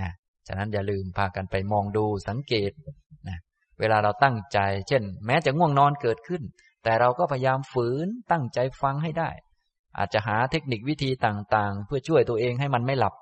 [0.00, 0.10] นะ
[0.46, 2.72] ฉะนั้นอย่าลืมพากันไปมองดูสังเกต
[3.28, 3.38] นะ
[3.78, 4.58] เวลาเราตั้งใจ
[4.88, 6.42] เช่น แม้จะง่วงนอนเกิดขึ้น
[6.84, 9.30] แต่เราก็พยายามฝืนตั้งใจฟังให้ได้
[9.98, 13.14] อาจจะหาเทคนิควิธีต่างๆ เพื่อช่วยตัวเองให้มันไม่หลับ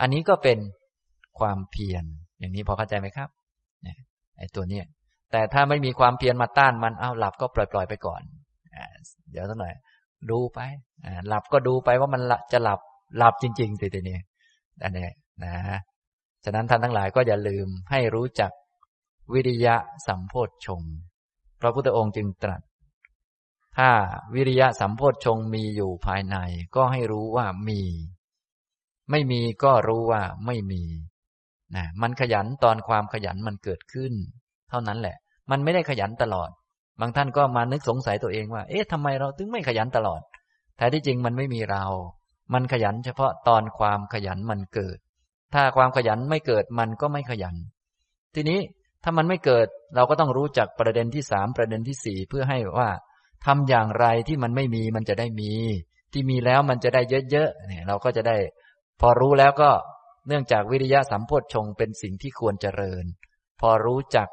[0.00, 0.58] อันนี้ก็เป็น
[1.38, 2.04] ความเพียร
[2.38, 3.28] อย่างนี้พอเข้าใจไหมครับ
[4.38, 4.84] ไอ้ตัวเนี้ย
[5.32, 8.22] แต่ถ้าไม่มีความเพียรมาต้านมันเอาหลับก็ปล่อยๆไปก่อน
[9.30, 9.72] เดี๋ยวสักหน่อย
[10.30, 10.60] ดูไป
[11.28, 12.80] หลับก็ดูไปว่ามันจะหลับ
[13.18, 14.18] หลับจริง ๆ สิทีนี้
[14.82, 15.08] อันนี้
[15.44, 15.54] นะ
[16.44, 18.50] ฉะนั้นท่านทั้งหลายก็อย่าลืมให้รู้จัก
[19.32, 19.74] วิริยะ
[20.06, 20.82] สัมโพธชง
[21.60, 22.62] พระพุทธองค์จึงตรัส
[23.78, 23.90] ถ้า
[24.34, 26.36] วิริยะสัมโพธชงมีอยู่ภายใน
[26.76, 27.80] ก็ให้รู้ว่ามี
[29.10, 30.82] ไม่มีก็รู้ว่าไม่มี
[31.76, 34.12] นะมันขยันตอนความขยันมันเกิดขึ้น
[34.70, 35.16] เท่านั้นแหละ
[35.50, 36.50] มันไม่ได้ขยันตลอด
[37.00, 40.20] บางท่านก็มานึกสงสัยตัวเองว่า เอ๊ะทำไมเราถึงไม่ขยันตลอด
[40.76, 41.84] แท้ที่จริงมันไม่มีเรา
[42.54, 44.98] มันขยันเฉพาะตอนความขยันมันเกิด
[45.54, 47.56] ถ้าความขยันไม่เกิดมันก็ไม่ขยัน
[48.34, 48.60] ทีนี้
[49.04, 52.90] ถ้ามันไม่เกิดเราก็ต้องรู้จักประเด็นที่สามประเด็นที่สี่เพื่อให้ว่า
[53.46, 55.52] ทำอย่างไรที่มันไม่มีมันจะได้มี
[56.12, 58.36] ที่มีแล้วมันจะได้เยอะๆเนี่ยเราก็จะได้
[59.00, 59.70] พอรู้แล้วก็
[60.28, 63.04] เนื่องจากวิริยะสัมโพชฌงเป็นสิ่งที่ควรเจริญ
[63.60, 64.28] พอรู้จัก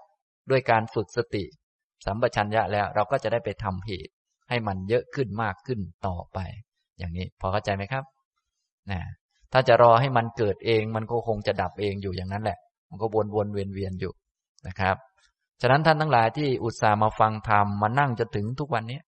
[0.49, 1.45] ด้วยการฝึกสติ
[2.05, 4.13] สัมปชัญญะแล้วเราก็จะได้ไปทำเหตุ
[4.49, 6.39] ให้มันเยอะขึ้นมากขึ้นต่อไป
[6.97, 8.03] อย่างนี้พอเข้าใจไหมครับ
[8.91, 9.01] นะ
[9.53, 12.57] ถ้าจะรอให้มันเกิดเอง มันก็คงจะดับเองอยู่อย่างนั้นแหละ
[12.89, 14.13] มันก็วนวนเวียนเวียนอยู่
[14.67, 14.95] นะครับ
[15.61, 18.99] ฉะนั้นท่านทั้งหลายที่อุตส่าห์มาฟังธรรมมานั่งจนถึงทุกวันนี้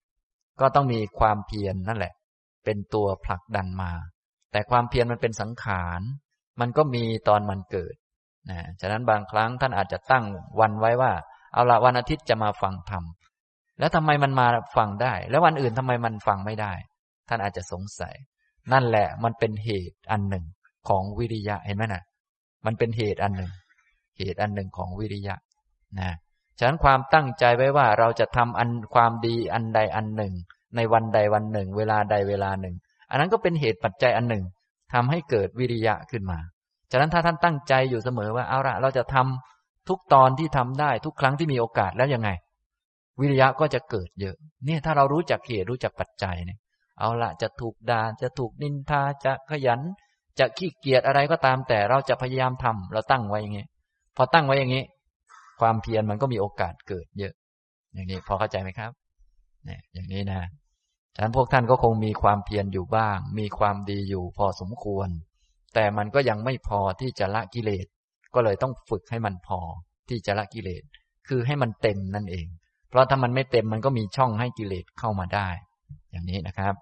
[0.59, 2.13] ก็ต้องมีความเพียรนนั่นแหละ
[2.65, 3.91] เป็นตัวผลักดันมา
[4.51, 6.01] แต่ความเพียรมันเป็นสังขาร
[6.59, 7.95] มันก็มีตอนมันเกิด
[8.49, 10.23] นะฉะนั้นบางครั้งท่านอาจจะตั้ง
[10.59, 11.11] วันไว้ว่า
[11.53, 13.03] เอาละวันอาทิตย์จะมาฟังธรรม
[13.79, 16.73] แล้วทำไมมันมาฟังได้ แล้ววันอื่นทำไมมันฟังไม่ได้
[17.27, 18.15] ท่านอาจจะสงสัย
[18.73, 20.45] นั่นแหละมันเป็นเหตุอันหนึ่ง
[20.89, 22.03] ของวิริยะเห็นไหมนะ
[22.65, 23.51] มันเป็นเหตุอันหนึ่ง
[24.17, 25.35] เหตุอันหนึ่งของวิริยะ
[25.99, 26.11] นะ
[26.59, 30.33] ฉะนั้นความตั้งใจไว้ว่าเราจะทำอันความดีอันใดอันหนึ่ง
[30.75, 32.75] ในวันใดวันหนึ่ง เวลาใดเวลาหนึ่ง
[33.09, 34.43] อันนั้นก็เป็นเหตุปัจจัยอันหนึ่ง
[34.93, 36.39] ทำให้เกิดวิริยะขึ้นมา
[36.91, 42.29] ฉะนั้นถ้าท่านตั้งใจอยู่เสมอว่าเอาละเราจะทำ ทุกตอนที่ทำได้ทุกครั้งที่มีโอกาสแล้วยังไง
[43.19, 46.59] วิริยะก็จะเกิดเยอะ เนี่ยถ้าเรารู้จักเหตุรู้จักปัจจัยเนี่ย
[46.99, 49.81] เอาละจะถูกด่าจะถูกนินทาจะขยัน
[50.39, 53.65] จะขี้เกียจอะไรก็ตามแต่เราจะพยายามทำเราตั้งไว้อย่างนี้
[54.15, 54.83] พอตั้งไว้อย่างนี้
[55.59, 57.33] ความเพียรมันก็มีโอกาสเกิดเยอะ
[57.93, 58.91] อย่างนี้พอเข้าใจไหมครับ
[59.65, 60.41] เนี่ยอย่างนี้นะ
[61.15, 65.09] ฉะนั้นพวกท่านก็คงมีความเพียรอยู่บ้าง มีความดีอยู่พอสมควร
[65.73, 67.85] แต่มันก็ยังไม่พอที่จะละกิเลส
[68.33, 69.59] ก็เลยต้องฝึกให้มันพอ
[70.09, 70.83] ที่จะละกิเลส
[71.27, 72.47] คือให้มันเต็มนั่นเอง
[72.89, 75.49] เพราะถ้ามันไม่เต็มมันก็มีช่องให้กิเลสเข้ามาได้
[76.11, 76.75] อย่างนี้นะครับ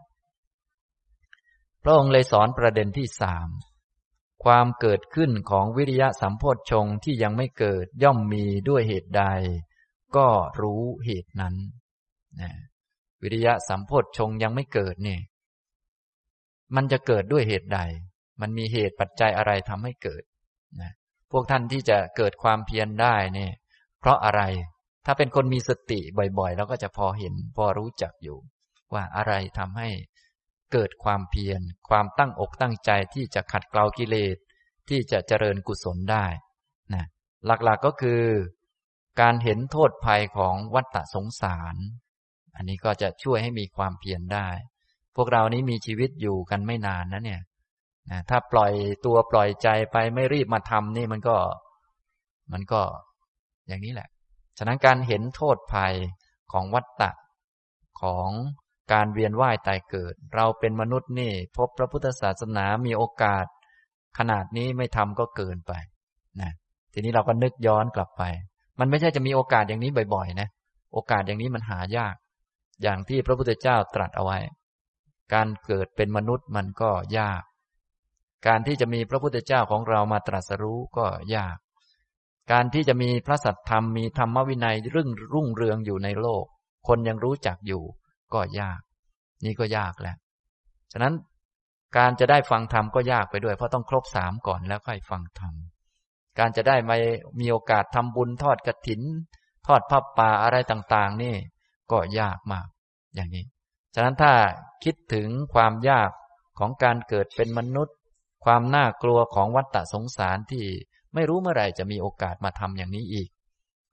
[1.84, 3.48] พระองค์เลยสอนประเด็นที่สาม
[4.44, 9.24] ความเกิดขึ้นของวิริยะสัมโพชฌงที่ยังไม่เกิดย่อมมีด้วยเหตุใด
[10.16, 10.28] ก็
[10.62, 11.56] รู้เหตุนั้น
[12.42, 12.52] นะ
[13.22, 15.22] วิริยะสัมโพธชงยังไม่เกิดเนี่ย
[16.76, 17.80] มันจะเกิดด้วยเหตุใด
[18.42, 20.24] มันมีเหตุปัจจัยอะไรทำให้เกิด
[20.82, 20.92] นะ
[21.32, 23.54] พวกท่านที่จะเกิดความเพียรได้เนี่ย
[24.00, 24.42] เพราะอะไร
[25.06, 26.00] ถ้าเป็นคนมีสติ
[26.40, 28.38] บ่อยๆ แล้วก็จะพอเห็นพอรู้จักอยู่
[28.94, 29.90] ว่าอะไรทำให้
[30.74, 34.38] เกิดความเพียร ความตั้งอกตั้งใจที่จะขัดเกลากิเลส
[34.90, 36.26] ที่จะเจริญกุศลได้
[36.94, 37.06] นะ
[37.46, 38.24] หลักๆกก็คือ
[39.22, 41.76] การเห็นโทษภัยของวัฏฏะสงสาร
[42.56, 44.50] อันนี้ก็จะช่วยให้มีความเพียรได้
[45.16, 47.42] พวกเรานี้มีชีวิตอยู่กันไม่นานนะเนี่ย
[48.12, 48.74] นะถ้าปล่อย
[49.06, 51.36] ตัวปล่อยใจไปไม่รีบมาทำนี่มันก็
[52.54, 52.82] มันก็
[53.68, 54.10] อย่างนี้แหละ
[54.58, 55.94] ฉะนั้นการเห็นโทษภัย
[56.52, 57.12] ของวัฏฏะ
[58.02, 58.30] ของ
[58.94, 63.46] การเวียนว่ายตายเกิด เราเป็นมนุษย์นี่ พบพระพุทธศาสนามีโอกาส
[64.18, 65.74] ขนาดนี้ไม่ทำก็เกินไป
[66.42, 66.52] นะ
[66.94, 68.24] ทีนี้เราก็นึกย้อนกลับไป
[68.80, 70.48] มันไม่ใช่จะมีโอกาสอย่างนี้บ่อยๆ นะ
[70.94, 72.16] โอกาสอย่างนี้มันหายาก
[72.84, 74.38] อย่างที่พระพุทธเจ้าตรัสเอาไว้
[75.34, 76.90] การเกิดเป็นมนุษย์มันก็
[77.20, 77.42] ยาก
[78.46, 81.58] การที่จะมีพระพุทธเจ้าของเรามาตรัสรู้ก็ยาก
[82.52, 86.46] การที่จะมีพระสัทธรรมมีธรรมวินัยรุ่งรุ่งเรืองอยู่ในโลก
[86.88, 87.84] คนยังรู้จักอยู่
[88.34, 88.80] ก็ยาก
[89.46, 90.18] นี่ก็ยากแล้ว
[90.92, 91.14] ฉะนั้น
[91.98, 95.54] การจะได้ฟังธรรมก็ยากไปด้วย เพราะต้องครบสามก่อนแล้วค่อยฟังธรรม
[96.40, 96.96] การจะได้มา
[97.40, 99.02] มีโอกาสทำบุญทอดกระถิน
[99.68, 101.36] ทอดผ้าป่าอะไรต่างๆ นี่
[101.92, 102.68] ก็ยากมาก
[103.16, 103.46] อย่างนี้
[103.96, 104.32] ฉะนั้นถ้า
[104.84, 106.10] คิดถึงความยาก
[106.60, 107.97] ของการเกิดเป็นมนุษย์
[108.50, 110.66] ความน่ากลัวของวัฏฏะสงสารที่
[111.14, 113.30] ไม่รู้เมื่อไหร่จะมีโอกาสมาทำอย่างนี้อีก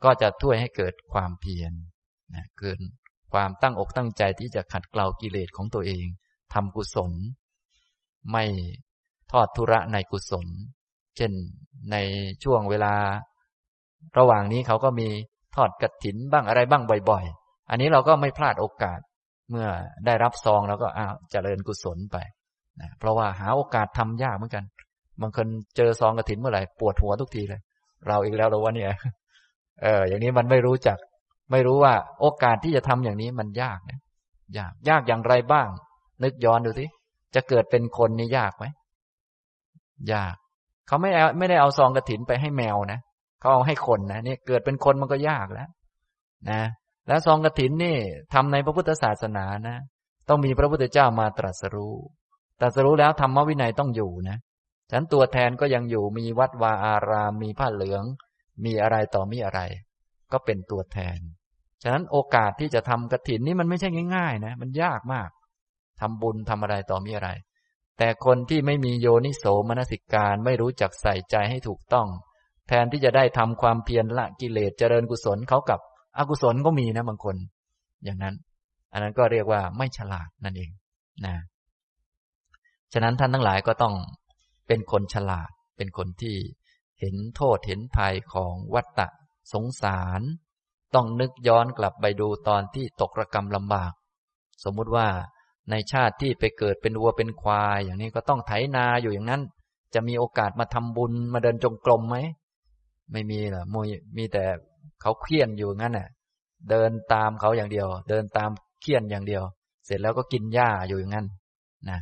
[0.04, 1.72] ก็จะช่วยให้เกิดความเพียร
[2.34, 2.80] นะเกิน
[3.32, 6.06] ความตั้งอกตั้งใจที่จะขัดเกลากิเลสของตัวเอง
[6.54, 7.12] ทำกุศล
[8.32, 8.44] ไม่
[9.32, 10.46] ทอดทุระในกุศล
[11.16, 11.32] เช่น
[11.90, 11.96] ใน
[12.44, 12.94] ช่วงเวลา
[14.18, 15.08] ระหว่างนี้เขาก็มี
[15.54, 19.00] ทอดกระถินบ้างอะไรบ้างบ่อยๆ อันนี้เราก็ไม่พลาดโอกาส
[19.50, 19.68] เมื่อ
[20.06, 22.16] ได้รับซองแล้วก็อ้าวเจริญกุศลไป
[22.80, 24.64] นะเพราะว่าหาโอกาสทำยากเหมือนกัน
[25.20, 25.46] บางคน
[25.76, 27.60] เจอซองกระถินเมื่อไหร่ปวดหัวทุกทีเลย
[28.06, 28.90] เราอีกแล้วเราว่าเนี่ย
[29.82, 30.98] เออ อย่างนี้มันไม่รู้จัก
[31.52, 34.00] ไม่รู้ว่าโอกาสที่จะทำอย่างนี้มันยากนะ
[34.58, 35.68] ยากยากอย่างไรบ้าง
[36.22, 36.86] นึกย้อนดูสิ
[37.34, 38.64] จะเกิดเป็นคนนี่ยากไหม
[40.12, 40.34] ยาก
[40.86, 43.00] เขาไม่เอาไม่ได้เอาซองกระถินไปให้แมวนะ
[43.40, 45.68] เขาเอาให้คนนะนี่เกิดเป็นคนมันก็ยากแล้ว
[46.50, 46.60] นะ
[47.08, 47.96] แล้วซองกระถินนี่
[48.34, 49.76] ทำในพระพุทธศาสนานะ
[50.28, 51.94] ต้องมีพระพุทธเจ้ามาตรัสรู้
[52.60, 54.38] ตรัสรู้แล้วธรรมวินัยต้องอยู่นะ
[54.90, 58.04] ฉันตัวแทนก็ยังอยู่มีวัดวาอารามมีผ้าเหลือง
[58.64, 59.60] มีอะไรต่อมีอะไร
[60.32, 61.18] ก็เป็นตัวแทน
[61.82, 65.28] ฉะนั้นโอกาสที่จะทำกระถินนี่มันไม่ใช่ง่าย ๆ นะ มันยากมาก
[66.00, 67.30] ทำบุญทำอะไรต่อมีอะไร
[67.98, 72.08] แต่คนที่ไม่มีโยนิโสมนสิการไม่รู้จักใส่ใจให้ถูกต้อง
[72.68, 75.80] แทนที่จะได้ทำความเพียรละกิเลสเจริญกุศลเขากับ
[76.18, 77.36] อกุศลก็มีนะบางคน
[78.04, 78.34] อย่างนั้น
[78.92, 80.70] อันนั้นก็เรียกว่าไม่ฉลาดนั่นเอง
[81.26, 81.34] นะ
[82.96, 83.94] ฉะนั้นท่านทั้งหลายก็ต้อง
[84.68, 86.36] เป็นคนฉลาด เป็นคนที่
[87.00, 89.08] เห็นโทษเห็นภัยของวัฏฏะ
[89.52, 90.20] สงสาร
[90.94, 93.92] ต้องนึกย้อนกลับไปดูตอนที่ตกระกรรมลำบาก
[94.64, 95.06] สมมุติว่า
[95.70, 99.42] ในชาติที่ไปเกิดเป็นวัวเป็นควาย อย่างนี้ก็ต้องไถนาอยู่อย่างนั้น
[99.94, 102.16] จะมีโอกาสมาทำบุญมาเดินจงกรมไหม
[103.12, 103.86] ไม่มีหรอมย
[104.16, 104.44] มีแต่
[105.00, 106.08] เขาเครียนอยู่งั้นน่ะ
[106.70, 109.42] เดินตามเขาอย่างเดียว เดินตามเครียนอย่างเดียว
[109.86, 111.26] เสร็จแล้วก็กินหญ้าอยู่อย่างนั้น
[111.88, 112.00] นะ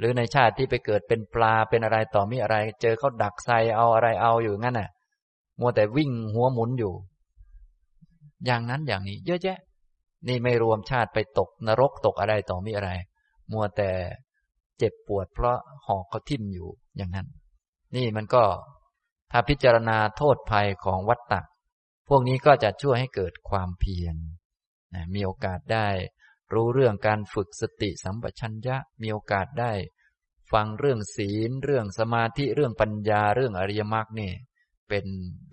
[0.00, 4.88] หรือในชาติที่ไปเกิดเป็นปลาเป็นอะไรต่อมีอะไร เจอเขาดักใส่เอาอะไรเอาอยู่งั้นน่ะ
[5.60, 6.92] มัวแต่วิ่งหัวหมุนอยู่
[8.46, 9.58] อย่างนั้นอย่างนี้ เยอะแยะ
[10.28, 12.90] นี่ไม่รวมชาติไปตกนรกตกอะไรต่อมีอะไร
[13.52, 13.90] มัวแต่
[14.78, 17.26] เจ็บปวดเพราะหอกเขาทิ่มอยู่อย่างนั้น
[17.94, 18.44] นี่มันก็
[19.30, 21.40] ถ้าพิจารณาโทษภัยของวัตตะ
[22.08, 24.16] พวกนี้ก็จะช่วยให้เกิดความเพียร
[24.94, 25.86] นะมีโอกาสได้
[26.54, 29.72] รู้เรื่องการฝึกสติสัมปชัญญะมีโอกาสได้
[30.52, 34.30] ฟังเรื่องศีล เรื่องสมาธิเรื่องปัญญาเรื่องอริยมรรคนี่
[34.88, 35.04] เป็น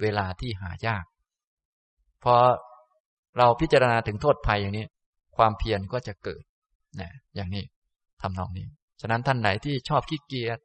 [0.02, 1.06] เวลาที่หายาก
[2.24, 2.36] พอ
[3.38, 4.86] เราพิจารณาถึงโทษภัยอย่างนี้
[5.38, 6.44] ความเพียรก็จะเกิด
[7.00, 7.64] นะอย่างนี้
[8.22, 8.68] ทำนองนี้
[9.02, 10.60] ฉะนั้นท่านไหนที่ชอบขี้เกียจ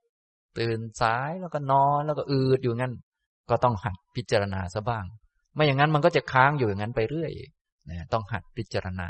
[0.58, 2.94] ตื่นสายแล้วก็นอนแล้วก็อืดอยู่งั้น
[3.50, 5.04] ก็ต้องหัดพิจารณาซะบ้าง
[5.54, 7.30] ไม่อย่างนั้นมันก็จะค้างอยู่อย่างนั้นไปเรื่อย
[7.90, 9.08] นะต้องหัดพิจารณา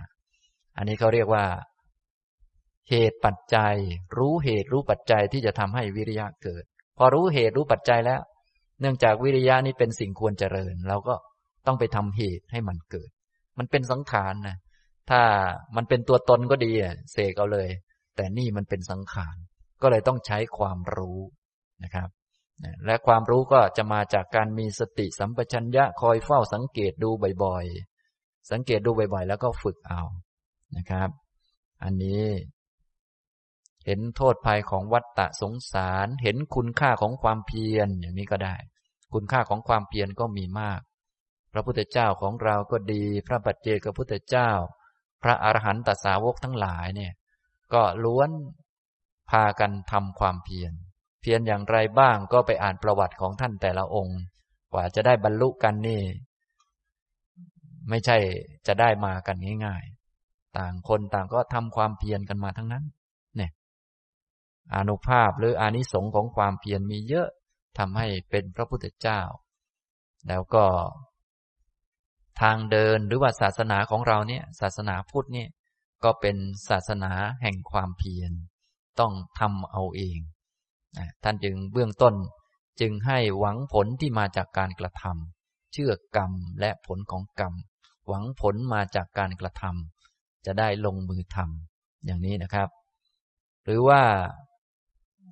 [0.77, 1.45] อันนี้เขาเรียกว่า
[2.91, 3.75] เหตุปัจจัย
[4.19, 6.65] รู้เหตุรู้ปัจจัยที่จะทำให้วิริยะเกิด
[6.99, 8.21] พอรู้เหตุรู้ปัจจัยแล้ว
[8.81, 11.15] เนื่องจากวิริยะนี้เป็นสิ่งควรเจริญ เราก็
[11.67, 13.11] ต้องไปทำเหตุให้มันเกิด
[13.59, 14.57] มันเป็นสังขารนะ
[15.11, 15.23] ถ้า
[15.77, 16.73] มันเป็นตัวตนก็ดี
[17.13, 17.69] เสกเอาเลย
[18.17, 19.37] แต่นี่มันเป็นสังขาร
[19.83, 21.19] ก็เลยต้องใช้ความรู้
[21.85, 22.09] นะครับ
[22.87, 27.11] และความรู้ก็จะมาจากการมีสติสัมปชัญญะคอยเฝ้าสังเกตดู
[27.45, 30.03] บ่อยๆ สังเกตดูบ่อยๆ แล้วก็ฝึกเอา
[30.77, 31.11] นะครับ
[31.83, 32.25] อันนี้
[33.87, 38.57] เห็นโทษภัยของวัฏฏะสงสาร เห็นคุณค่าของความเพียรอย่างนี้ก็ได้
[39.15, 40.81] คุณค่าของความเพียรก็มีมาก
[41.53, 44.51] พระพุทธเจ้าของเราก็ดี พระบัจเจกพุทธเจ้า
[45.23, 47.13] พระอรหันตสาวกทั้งหลายเนี่ย
[47.75, 48.31] ก็ล้วน
[49.31, 50.73] พากันทำความเพียร
[51.21, 54.21] เพียรอย่างไรบ้างก็ไปอ่านประวัติของท่านแต่ละองค์
[54.73, 56.03] กว่าจะได้บรรลุกันนี่
[57.89, 58.17] ไม่ใช่
[58.67, 59.85] จะได้มากันง่าย
[60.59, 62.85] ต่างคนต่างก็ทำความเพียรกันมาทั้งนั้น
[63.37, 63.51] เนี่ย
[64.77, 67.29] อนุภาพหรืออานิสงส์ของความเพียรมีเยอะ
[67.79, 69.21] ทำให้เป็นพระพุทธเจ้า
[70.29, 70.65] แล้วก็
[72.41, 75.49] ทางเดินหรือว่าศาสนาของเราเนี่ย ศาสนาพุทธเนี่ย
[76.05, 76.37] ก็เป็น
[76.69, 78.33] ศาสนาแห่งความเพียร
[79.01, 80.19] ต้องทำเอาเอง
[81.23, 82.15] ท่านจึงเบื้องต้น
[82.81, 87.55] จึงให้หวังผลที่มาจากการกระทำเชื่อกรรมและผลของกรรม
[88.07, 90.02] หวังผลมาจากการกระทำ
[90.47, 92.69] จะได้ลงมือทำอย่างนี้นะครับ
[93.65, 94.03] หรือว่า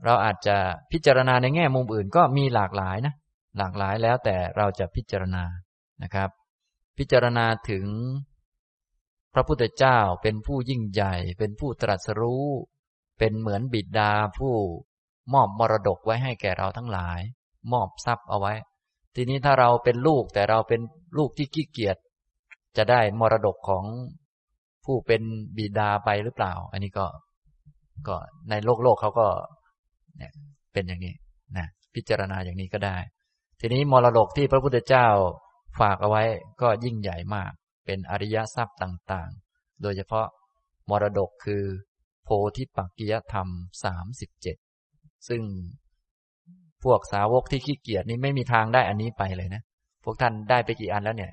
[0.05, 0.57] เราอาจจะ
[0.93, 3.15] พิจารณาในแง่มุมอื่นก็มีหลากหลายนะ
[3.59, 5.45] หลากหลายแล้วแต่เราจะพิจารณา
[6.03, 6.31] นะครับ
[6.99, 7.87] พิจารณาถึง
[9.35, 12.47] พระพุทธเจ้าเป็นผู้ยิ่งใหญ่ เป็นผู้ตรัสรู้
[13.19, 14.55] เป็นเหมือนบิดาผู้
[15.33, 17.21] มอบมรดกไว้ให้แก่เราทั้งหลาย
[17.73, 18.55] มอบทรัพย์เอาไว้
[19.15, 20.81] ทีนี้ถ้าเราเป็นลูกแต่เราเป็น
[21.19, 21.97] ลูกที่ขี้เกียจ
[22.77, 23.85] จะได้มรดกของ
[24.85, 25.23] ผู้เป็น
[25.57, 27.07] บิดาไปหรือเปล่า อันนี้ก็
[28.09, 28.17] ก็
[28.51, 29.27] ในโลกโลกเขาก็
[30.19, 30.33] เนี่ย
[30.73, 31.15] เป็นอย่างนี้
[31.57, 32.97] นะพิจารณาอย่างนี้ก็ได้
[33.61, 35.07] ทีนี้มรดกที่พระพุทธเจ้า
[35.81, 36.23] ฝากเอาไว้
[36.61, 37.53] ก็ยิ่งใหญ่มาก
[37.87, 40.27] เป็นอริยทรัพย์ต่างๆ โดยเฉพาะ
[40.91, 41.65] มรดกคือ
[42.25, 43.49] โพธิปักกิยธรรม
[43.85, 44.57] สามสิบเจ็ด
[45.29, 45.43] ซึ่ง
[46.85, 49.63] พวกสาวกที่ขี้เกียจนี่ไม่มีทางได้อันนี้ไปเลยนะ
[50.05, 51.33] พวกท่านได้ไปกี่อันแล้วเนี่ย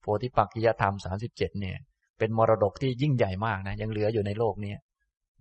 [0.00, 1.76] โพธิปักกิยธรรมสามสิบเจ็ดเนี่ย
[2.18, 4.74] เป็นมรดกที่ยิ่งใหญ่มากนะ ยังเหลืออยู่ในโลกนี้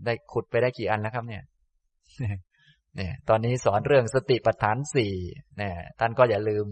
[0.06, 1.44] ได้ขุดไปได้กี่อันแล้วครับเนี่ย
[2.96, 5.14] เนี่ย ตอนนี้สอนเรื่องสติปัฏฐานสี่
[5.58, 6.66] เนี่ย ท่านก็อย่าลืม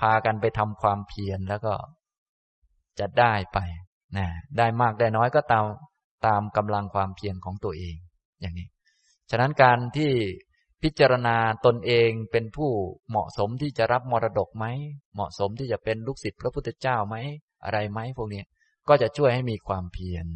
[0.00, 1.74] พากันไปทำความเพียรแล้วก็
[2.98, 3.58] จะได้ไป
[4.16, 4.26] นะ
[4.58, 5.64] ได้มากได้น้อยก็ตาม
[6.26, 7.96] ตามกำลังความเพียรของตัวเอง
[8.40, 8.68] อย่างนี้
[9.30, 10.12] ฉะนั้นการที่
[10.82, 11.36] พิจารณา
[11.66, 12.70] ตนเองเป็นผู้
[13.10, 14.66] เหมาะสมที่จะรับมรดกไหม
[15.14, 17.16] เหมาะสมที่จะเป็นลูกศิษย์พระพุทธเจ้าไหม
[17.64, 18.42] อะไรไหมพวกนี้
[18.90, 20.26] ก็จะช่วยให้มีความเพียร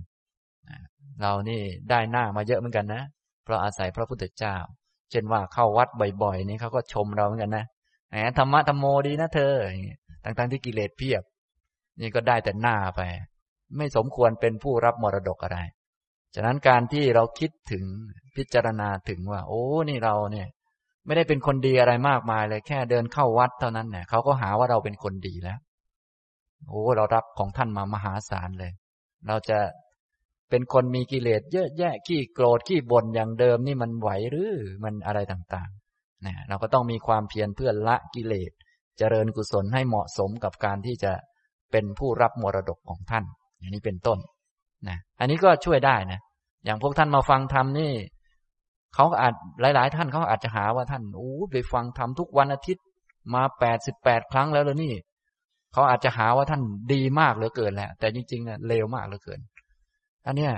[1.21, 3.03] เรานี่ได้หน้ามาเยอะเหมือนกันนะ
[3.45, 4.57] เพราะอาศัยพระพุทธเจ้า
[5.11, 5.89] เช่นว่าเข้าวัด
[6.23, 7.65] บ่อยๆ นี่เขาก็ชมเราเหมือนกันนะ
[8.11, 9.55] แหมธรรมะธรรมโมดีนะเธอ
[10.25, 11.23] ทั้งๆที่กิเลสเพียบ
[12.01, 13.01] นี่ก็ได้แต่หน้าไป
[13.77, 15.59] ไม่สมควรเป็นผู้รับมรดกอะไร
[16.35, 17.85] ฉะนั้นการที่เราคิดถึง
[18.37, 20.49] พิจารณาถึงว่า โอ้นี่เราเนี่ย
[21.07, 25.59] ไม่ได้เป็นคนดีอะไรมากมายเลยแค่เดินเข้าวัดเท่านั้นเนี่ยเขาก็หาว่าเราเป็นคนดีแล้ว
[26.69, 28.73] โอ้เรารับของท่านมามหาศาลเลย
[29.27, 29.59] เราจะ
[30.51, 34.53] เป็นคนมีกิเลสเยอะแยะขี้โกรธขี้บ่นอย่างเดิมนี่มันไหวหรือ
[34.85, 38.51] มันอะไรต่างๆนะเราก็ต้องมีความเพียรเพื่อละกิเลส
[38.99, 41.13] เจริญกุศลให้เหมาะสมกับการที่จะ
[41.71, 43.25] เป็นผู้รับมรดกของท่าน
[43.59, 44.19] อย่างนี้เป็นต้น
[44.89, 46.21] นะอันนี้ก็ช่วยได้นะ
[46.65, 47.93] อย่างพวกท่านมาฟังธรรมนี่
[48.95, 52.85] เขาอาจหลาย ๆ ท่านเขาอาจจะหาว่าท่านโอ้ไปฟังธรรมทุกวันอาทิตย์
[53.35, 54.95] มาแปดสิบแปดครั้งแล้วเลยนี่
[55.75, 56.63] เขาอาจจะหาว่าท่าน
[56.93, 59.41] ดีมากเหลือเกินแหละ แต่จริงๆเนี่ยเลวมากเหลือเกิน
[60.27, 60.53] อันเนี้ย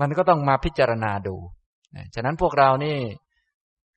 [0.00, 1.36] มันก็ต้องมาพิจารณาดู
[2.14, 2.96] ฉะนั้นพวกเรานี่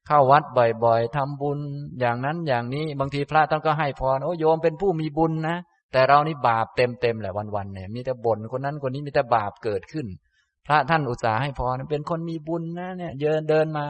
[0.07, 0.43] เข้าวัด
[0.83, 1.59] บ่อยๆทำบุญ
[1.99, 5.57] อย่างนั้นอย่างนี้ บางทีพระท่านก็ให้พร โอ้โยมเป็นผู้มีบุญนะ
[5.93, 10.07] แต่เรานี่บาปเต็มๆแหละวันๆเนี่ย มีแต่บ่นคนนั้นคนนี้มีแต่บาปเกิดขึ้น
[10.67, 13.85] พระท่านอุตส่าห์ให้พรเป็นคนมีบุญนะเนี่ยเดินเดินมา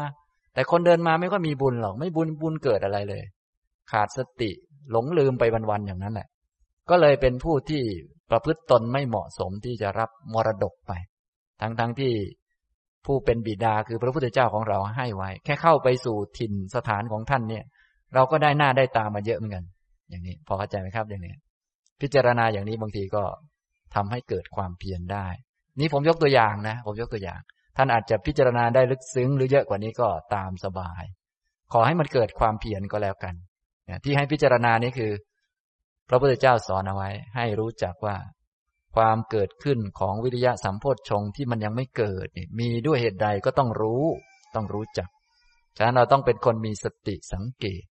[0.54, 3.24] แต่คนเดินมาไม่ก็มีบุญหรอก ไม่บุญบุญเกิดอะไรเลย
[3.92, 4.52] ขาดสติ
[4.92, 6.28] หลงลืมไปวันๆอย่างนั้นแหละ
[6.90, 7.84] ก็เลยเป็นผู้ที่
[8.32, 10.92] ประพฤติตนไม่เหมาะสมที่จะรับมรดกไป
[11.62, 12.14] ทั้งๆทที่
[13.06, 17.64] ผู้เป็นบิดาคือพระพุทธเจ้าของเราให้ไว้ แค่เข้าไปสู่ถิ่นสถานของท่านเนี่ย
[18.14, 19.64] เราก็ได้หน้าได้ตามาเยอะเหมือนกัน
[20.10, 21.34] อย่างนี้ พอเข้าใจไหมครับอย่างนี้
[22.02, 23.24] พิจารณาอย่างนี้บางทีก็
[23.96, 25.28] ทำให้เกิดความเพียรได้
[25.80, 27.40] นี่ผมยกตัวอย่างนะ ผมยกตัวอย่าง
[27.78, 31.04] ท่านอาจจะพิจารณาได้ลึกซึ้ง หรือเยอะกว่านี้ก็ตามสบาย
[31.74, 33.36] ขอให้มันเกิดความเพียรก็แล้วกัน
[34.04, 35.12] ที่ให้พิจารณานี้คือ
[36.10, 38.18] พระพุทธเจ้าสอนเอาไว้ ให้รู้จักว่า
[38.96, 42.28] ความเกิดขึ้นของวิริยะสัมโพชฌงที่มันยังไม่เกิด
[42.60, 44.04] มีด้วยเหตุใดก็ต้องรู้
[44.56, 45.10] ต้องรู้จัก
[45.78, 47.84] ฉะนั้นเราต้องเป็นคนมีสติสังเกต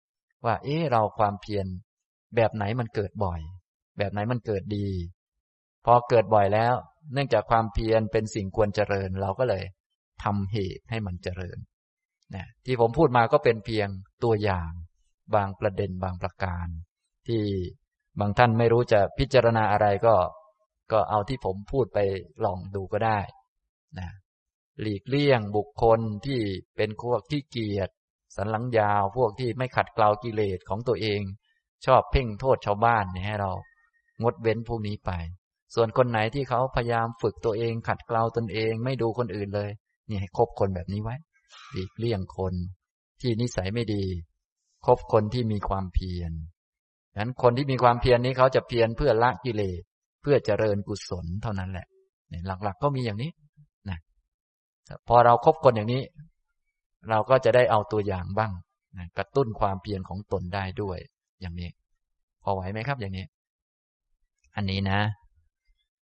[0.45, 1.67] ว่า เอ๊ะเราความเพียร
[2.37, 3.41] แบบไหนมันเกิดบ่อย
[3.99, 4.89] แบบไหนมันเกิดดี
[5.85, 6.75] พอเกิดบ่อยแล้ว
[7.13, 9.65] เนื่องจากความเพียรเป็นสิ่งควรเจริญ เราก็เลย
[10.25, 11.59] ทำเหตุให้มันเจริญ
[12.35, 13.89] นะที่ผมพูดมาก็เป็นเพียง
[14.25, 14.71] ตัวอย่าง
[15.35, 16.67] บางประเด็นบางประการ
[17.29, 17.43] ที่
[18.21, 20.15] บางท่านไม่รู้จะพิจารณาอะไรก็
[20.93, 21.99] ก็เอาที่ผมพูดไป
[22.45, 23.21] ลองดูก็ได้
[23.99, 24.09] นะ
[24.81, 26.41] หลีกเลี่ยงบุคคลที่
[26.77, 27.91] เป็นพวกที่เกียจ
[28.37, 31.21] สันหลังยาวพวกที่ไม่ขัดเกลากิเลสของตัวเอง
[31.87, 33.53] ชอบเพ่งโทษชาวบ้านเนี่ยให้เรา
[34.23, 35.11] งดเว้นพวกนี้ไป
[35.75, 39.71] ส่วนคนไหนที่เขาพยายามฝึกตัวเอง ขัดเกลาตนเอง ไม่ดูคนอื่นเลย
[40.09, 41.17] นี่ให้คบคนแบบนี้ไว้
[41.73, 42.55] หลีกเลี่ยงคน
[43.21, 44.05] ที่นิสัยไม่ดี
[44.87, 46.33] คบคนที่มีความเพียร
[47.19, 49.81] นั้นคนที่มีความเพียรนนี้เขาจะเพียรเพื่อละกิเลส
[50.23, 51.87] เพื่อเจริญกุศลเท่านั้นแหละ
[52.47, 53.31] หลักๆก็มีอย่างนี้
[53.91, 53.99] นะ
[55.09, 56.03] พอเราครบคนอย่างนี้
[57.11, 58.53] เราก็จะได้เอาตัวอย่างบ้าง
[58.99, 60.99] นะกระตุ้นความเพียรของตนได้ด้วย
[61.41, 61.71] อย่างนี้
[62.43, 63.27] พอไหวไหมครับ อย่างนี้
[64.57, 65.01] อันนี้นะ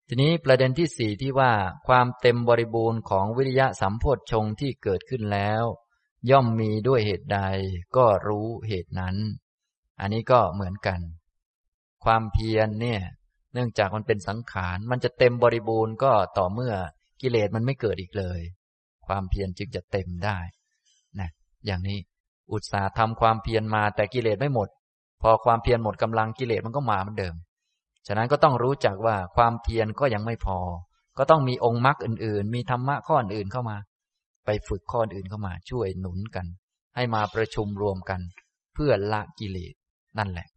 [0.08, 1.52] ทีนี้ประเด็นที่สี่ที่ว่า
[1.86, 5.64] ความเต็มบริบูรณ์ของวิริยะสัมโพชงที่เกิดขึ้นแล้ว
[6.30, 7.40] ย่อมมีด้วยเหตุใด
[7.96, 9.16] ก็รู้เหตุนั้น
[10.00, 11.00] อันนี้ก็เหมือนกัน
[12.04, 13.00] ความเพียรเนี่ย
[13.54, 16.74] เนื่องจากมันเป็นสังขาร มันจะเต็มบริบูรณ์ก็ต่อเมื่อ
[17.20, 18.40] กิเลสมันไม่เกิดอีกเลย
[19.06, 20.38] ความเพียรจึงจะเต็มได้
[21.20, 21.30] นะ
[21.66, 21.98] อย่างนี้
[22.52, 24.68] อุตสาห์ทำความเพียรมาแต่กิเลสไม่หมด
[25.22, 27.34] พอความเพียรหมดกำลังกิเลสมันก็มาเหมือนเดิม
[28.06, 30.58] ฉะนั้นก็ต้องรู้จักว่าความเพียรก็ยังไม่พอ
[31.18, 33.76] ก็ต้องมีองค์มรรคอื่น ๆ มีธรรมะข้ออื่นเข้ามา
[34.44, 36.46] ไปฝึกข้ออื่นเข้ามาช่วยหนุนกัน
[36.96, 38.20] ให้มาประชุมรวมกัน
[38.74, 39.74] เพื่อละกิเลส
[40.18, 40.48] นั่นแหละ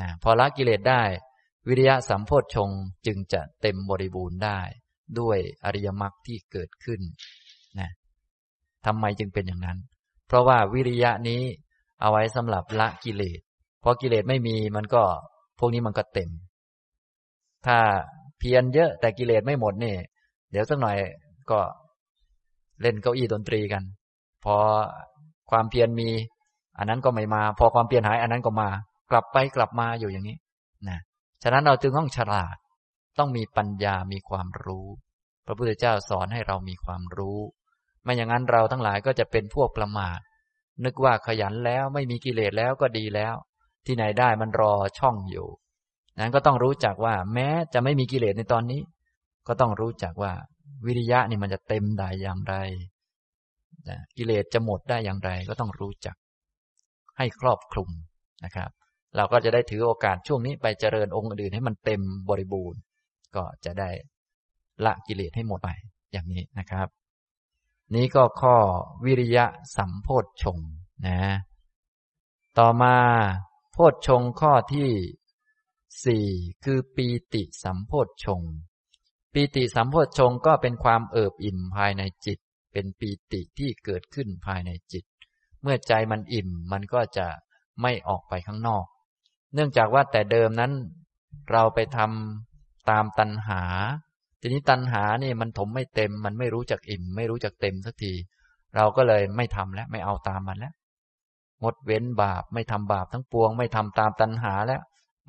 [0.00, 1.02] นะพอละกิเลสได้
[1.68, 2.70] วิริยะสัมโพชฌง
[3.06, 4.60] จึงจะเต็มบริบูรณ์ได้
[5.20, 7.00] ด้วยอริยมรรคที่เกิดขึ้น
[7.80, 7.90] นะ
[8.86, 9.78] ทำไมจึงเป็นอย่างนั้น
[10.26, 11.42] เพราะว่าวิริยะนี้
[12.00, 13.40] เอาไว้สำหรับละกิเลส
[13.82, 15.02] พอกิเลสไม่มีมันก็
[15.58, 16.30] พวกนี้มันก็เต็ม
[17.66, 17.78] ถ้า
[18.38, 19.94] เพียรเยอะแต่กิเลสไม่หมดนี่
[20.50, 20.96] เดี๋ยวสักหน่อย
[21.50, 21.60] ก็
[22.82, 23.82] เล่นเก้าอี้ดนตรีกัน
[24.44, 24.56] พอ
[25.50, 26.08] ความเพียรมี
[26.78, 28.68] อันนั้นก็ไม่มา พอความเพียรหายอันนั้นก็มา
[29.10, 30.36] กลับไปกลับมาอยู่อย่างนี้
[30.88, 30.98] นะ
[31.42, 32.56] ฉะนั้นเราจึงต้องฉลาด
[33.18, 34.86] ต้องมีปัญญามีความรู้
[35.46, 37.38] พระพุทธเจ้าสอนให้เรามีความรู้
[38.02, 40.18] ไม่อย่างนั้นเราทั้งหลายก็จะเป็นพวกประมาท
[40.84, 43.34] นึกว่าขยันแล้วไม่มีกิเลสแล้วก็ดีแล้ว
[43.86, 45.48] ที่ไหนได้มันรอช่องอยู่
[46.18, 48.80] นั้นก็ต้องรู้จักว่า แม้จะไม่มีกิเลสในตอนนี้
[49.48, 50.32] ก็ต้องรู้จักว่า
[50.86, 52.54] วิริยะนี่มันจะเต็มได้อย่างไร
[54.16, 56.16] กิเลสจะหมดได้อย่างไรก็ต้องรู้จัก
[57.18, 57.90] ให้ครอบคลุม
[58.44, 58.70] นะครับ
[59.16, 62.80] เราก็จะได้ถือโอกาสช่วงนี้ไปเจริญองค์อื่นให้มันเต็มบริบูรณ์
[63.36, 63.90] ก็จะได้
[64.84, 65.70] ละกิเลสให้หมดไป
[66.12, 66.88] อย่างนี้นะครับ
[67.94, 68.56] นี้ก็ข้อ
[69.04, 69.44] วิริยะ
[69.76, 70.58] สัมโพธชง
[71.06, 71.18] นะ
[72.58, 72.96] ต่อมา
[73.72, 74.90] โพธชงข้อที่
[76.04, 76.26] สี่
[76.64, 78.42] คือปีติสัมโพธชง
[79.32, 82.38] ปีติสัมโพธชงก็เป็นความเอิบอิ่มภายในจิต
[82.72, 85.04] เป็นปีติที่เกิดขึ้นภายในจิต
[85.62, 87.26] เมื่อใจมันอิ่มมันก็จะ
[87.82, 88.84] ไม่ออกไปข้างนอก
[89.54, 90.72] เนื่องจากว่าแต่เดิมนั้น
[91.52, 93.62] เราไปทำตามตัณหา
[94.40, 98.12] ทีนี้ตัณหานี่มันถมไม่เต็ม มันไม่รู้จักอิ่ม ไม่รู้จักเต็มสักที
[98.76, 100.74] เราก็เลยไม่ทำแล้ว ไม่เอาตามมันแล้ว
[101.62, 104.82] งดเว้นบาปไม่ทำบาปทั้งปวง ไม่ทำตามตัณหาแล้ว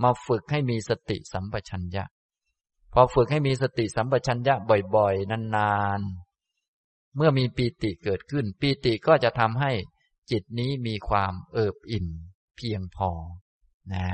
[0.03, 2.03] มาฝึกให้มีสติสัมปชัญญะ
[2.93, 4.55] พอฝึกให้มีสติสัมปชัญญะ
[4.95, 9.71] บ่อยๆ นานๆ เมื่อมีปีติเกิดขึ้น ปีติก็จะทำให้
[10.31, 12.07] จิตนี้มีความเอิบอิ่ม
[12.57, 13.11] เพียงพอ
[13.93, 14.05] นะ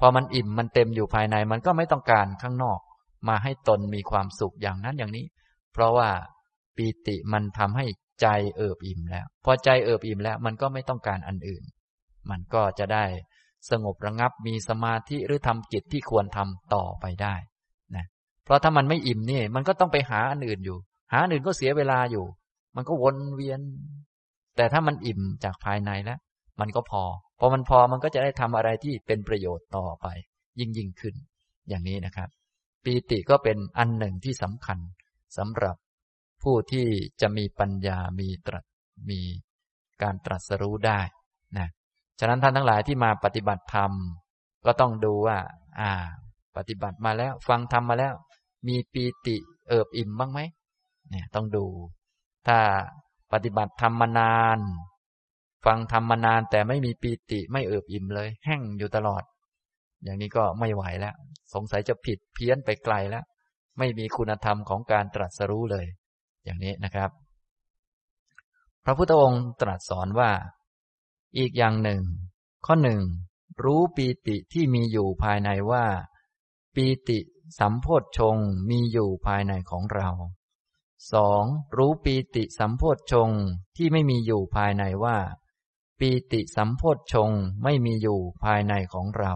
[0.00, 2.80] พอมันอิ่มมันเต็มอยู่ภายในมันก็ไม่ต้องการข้างนอก
[3.28, 5.26] มาให้ตนมีความสุขอย่างนั้นอย่างนี้
[5.72, 6.08] เพราะว่า
[6.76, 7.86] ปีติมันทำให้
[8.20, 11.62] ใจเอิบอิ่มแล้ว พอใจเอิบอิ่มแล้ว มันก็ไม่ต้องการอันอื่น
[12.30, 13.04] มันก็จะได้
[13.70, 17.34] สงบระงับมีสมาธิหรือทำกิจที่ควรทำต่อไปได้
[17.96, 18.04] นะ
[18.44, 20.78] เพราะถ้ามันไม่อิ่มนี่ มันก็ต้องไปหาอันอื่นอยู่
[21.12, 22.24] หาอันอื่นก็เสียเวลาอยู่
[22.76, 23.60] มันก็วนเวียน
[24.56, 26.18] แต่ถ้ามันอิ่มจากภายในแล้ว
[26.60, 27.04] มันก็พอ
[27.38, 30.06] พอมันพอมันก็จะได้ทำอะไรที่เป็นประโยชน์ต่อไป
[30.60, 31.14] ยิ่งยิ่งขึ้น
[31.68, 32.28] อย่างนี้นะครับ
[32.84, 34.78] ปีติก็เป็นอันหนึ่งที่สำคัญ
[35.38, 35.76] สำหรับ
[36.42, 36.86] ผู้ที่
[37.20, 38.64] จะมีปัญญามีตรัส
[39.10, 39.20] มี
[40.02, 41.00] การตรัสรู้ได้
[41.58, 41.68] นะ
[42.20, 43.92] ฉะนั้นท่านทั้งหลายที่มาปฏิบัติธรรม
[44.66, 45.38] ก็ต้องดูว่า
[45.80, 45.92] อ่า
[46.56, 48.14] ปฏิบัติมาแล้ว ฟังธรรมมาแล้ว
[48.68, 49.36] มีปีติ
[49.68, 50.40] เอิบอิ่มบ้างไหม
[51.08, 51.66] เนี่ยต้องดู
[52.46, 52.58] ถ้า
[53.32, 54.58] ปฏิบัติธรรมมานาน
[55.64, 59.22] ฟังธรรมมานานแต่ไม่มีปีติไม่เอิบอิ่มเลย แห้งอยู่ตลอด
[60.04, 61.14] อย่างนี้ก็ไม่ไหวแล้ว
[61.54, 63.24] สงสัยจะผิดเพี้ยนไปไกลแล้ว
[63.78, 65.86] ไม่มีคุณธรรมของการตรัสรู้เลย
[66.44, 67.10] อย่างนี้นะครับ
[68.84, 70.30] พระพุทธองค์ตรัสสอนว่า
[71.38, 72.02] อีกอย่างหนึ่ง
[72.66, 73.02] ข้อหนึ่ง
[73.64, 75.86] รู้ปีติที่มีอยู่ภายในว่า
[76.74, 77.18] ปีติ
[77.58, 78.36] สัมโพธชง
[78.70, 80.10] มีอยู่ภายในของเรา
[81.12, 81.42] สอง
[81.76, 83.30] รู้ปีติสัมโพธชง
[83.76, 85.16] ที่ไม่มีอยู่ภายในว่า
[86.04, 87.30] ปีติสัมโพธชง
[87.62, 89.34] ไม่มีอยู่ภายในของเรา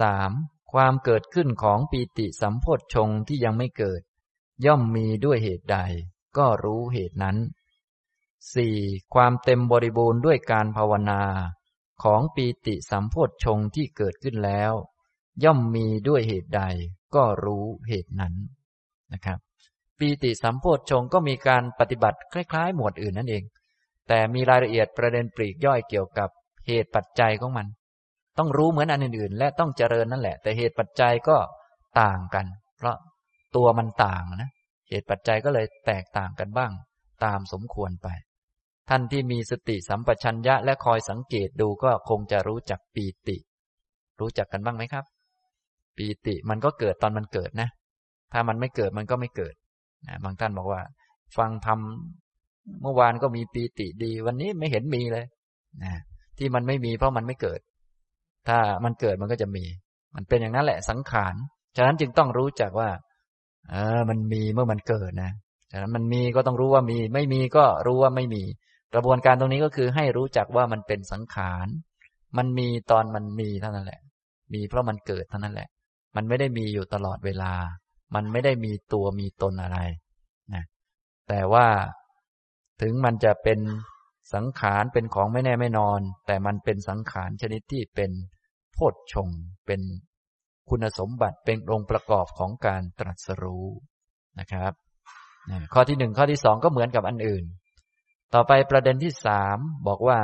[0.00, 0.32] สาม
[0.72, 4.00] ความเกิดขึ้นของปีติสัมโพธชงที่ยังไม่เกิด
[4.66, 5.78] ย่อมมีด้วยเหตุใด
[6.36, 7.36] ก็รู้เหตุนั้น
[8.54, 8.76] สี่
[9.14, 11.22] ความเต็มบริบูรณ์ด้วยการภาวนา
[12.02, 14.72] ของปีติสัมโพธชงที่เกิดขึ้นแล้ว
[15.44, 16.62] ย่อมมีด้วยเหตุใด
[17.14, 18.34] ก็รู้เหตุนั้น
[19.12, 19.38] นะครับ
[19.98, 23.44] ปีติสัมโพธชงก็มีการปฏิบัติคล้าย ๆ หมวดอื่นนั่นเอง
[24.08, 26.28] แต่มีรายละเอียดประเด็นปลีกย่อยเกี่ยวกับ
[26.66, 27.66] เหตุปัจจัยของมัน
[28.38, 31.36] ต้องรู้เหมือนอันอื่นๆ และต้องเจริญนั่นแหละ แต่เหตุปัจจัยก็
[32.00, 32.46] ต่างกัน
[32.78, 32.96] เพราะ
[33.56, 34.50] ตัวมันต่างนะ
[34.90, 36.72] เหตุปัจจัยก็เลยแตกต่างกันบ้าง
[37.24, 38.08] ตามสมควรไป
[38.88, 43.36] ท่านที่มีสติสัมปชัญญะและคอยสังเกตดูก็คงจะรู้จักปีติ
[44.20, 45.04] รู้จักกันบ้างไหมครับ
[45.96, 47.68] ปีติมันก็เกิดตอนมันเกิดนะ
[48.32, 49.54] ถ้ามันไม่เกิดมันก็ไม่เกิด
[50.08, 50.80] นะบางท่านบอกว่า
[51.36, 52.25] ฟังทำ
[52.82, 55.24] เมื่อวานก็มีปีติดี วันนี้ไม่เห็นมีเลย
[55.84, 55.92] นะ
[56.38, 57.60] ที่มันไม่มีเพราะมันไม่เกิด
[58.48, 59.64] ถ้ามันเกิดมันก็จะมี
[60.14, 61.34] มันเป็นอย่างนั้นแหละสังขาร
[61.76, 62.90] ฉะนั้นจึงต้องรู้จักว่า
[63.70, 65.32] เออ มันมีเมื่อมันเกิดนะ
[65.72, 68.42] ฉะนั้นมันมีก็ต้องรู้ว่ามี ไม่มีก็รู้ว่าไม่มี
[68.94, 71.66] กระบวนการตรงนี้ก็คือให้รู้จักว่ามันเป็นสังขาร
[72.36, 74.00] มันมีตอนมันมีเท่านั้นแหละ
[74.54, 75.68] มีเพราะมันเกิดเท่านั้นแหละ
[76.16, 77.52] มันไม่ได้มีอยู่ตลอดเวลา
[78.14, 79.78] มันไม่ได้มีตัวมีตนอะไร
[80.54, 80.64] นะ
[81.28, 81.66] แต่ว่า
[82.80, 83.60] ถึงมันจะเป็น
[84.34, 88.10] สังขารเป็นของไม่แน่ไม่นอน แต่มันเป็นสังขารชนิดที่เป็น
[88.72, 89.28] โพชฌง
[89.66, 89.80] เป็น
[90.68, 93.66] คุณสมบัติเป็นองค์ประกอบของการตรัสรู้
[94.38, 94.72] นะครับ
[95.72, 97.44] ข้อที่หนึ่งข้อที่สองก็เหมือนกับอันอื่น
[98.34, 100.20] ต่อไปประเด็นที่สามบอกว่า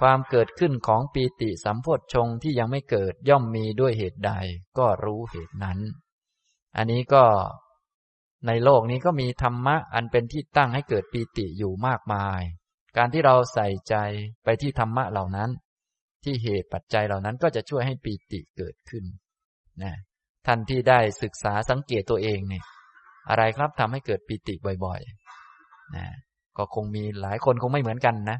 [0.00, 4.32] ความเกิดขึ้นของปีติสัมโพชฌงที่ยังไม่เกิดย่อมมีด้วยเหตุใด
[4.78, 5.78] ก็รู้เหตุนั้น
[6.76, 7.24] อันนี้ก็
[8.46, 12.42] ในโลกนี้ก็มีธรรมะอันเป็นที่ตั้งให้เกิดปีติอยู่มากมาย
[12.96, 13.94] การที่เราใส่ใจ
[14.44, 15.50] ไปที่ธรรมะเหล่านั้น
[16.24, 19.04] ที่เหตุปัจจัยเหล่านั้นก็จะช่วยให้ปีติเกิดขึ้น
[19.82, 19.94] นะ
[20.46, 22.64] ท่านที่ได้ศึกษาสังเกตตัวเองเนี่ย
[23.30, 26.06] อะไรครับทำให้เกิดปีติบ่อยๆนะ
[26.58, 28.38] ก็คงมีหลายคนคงไม่เหมือนกันนะ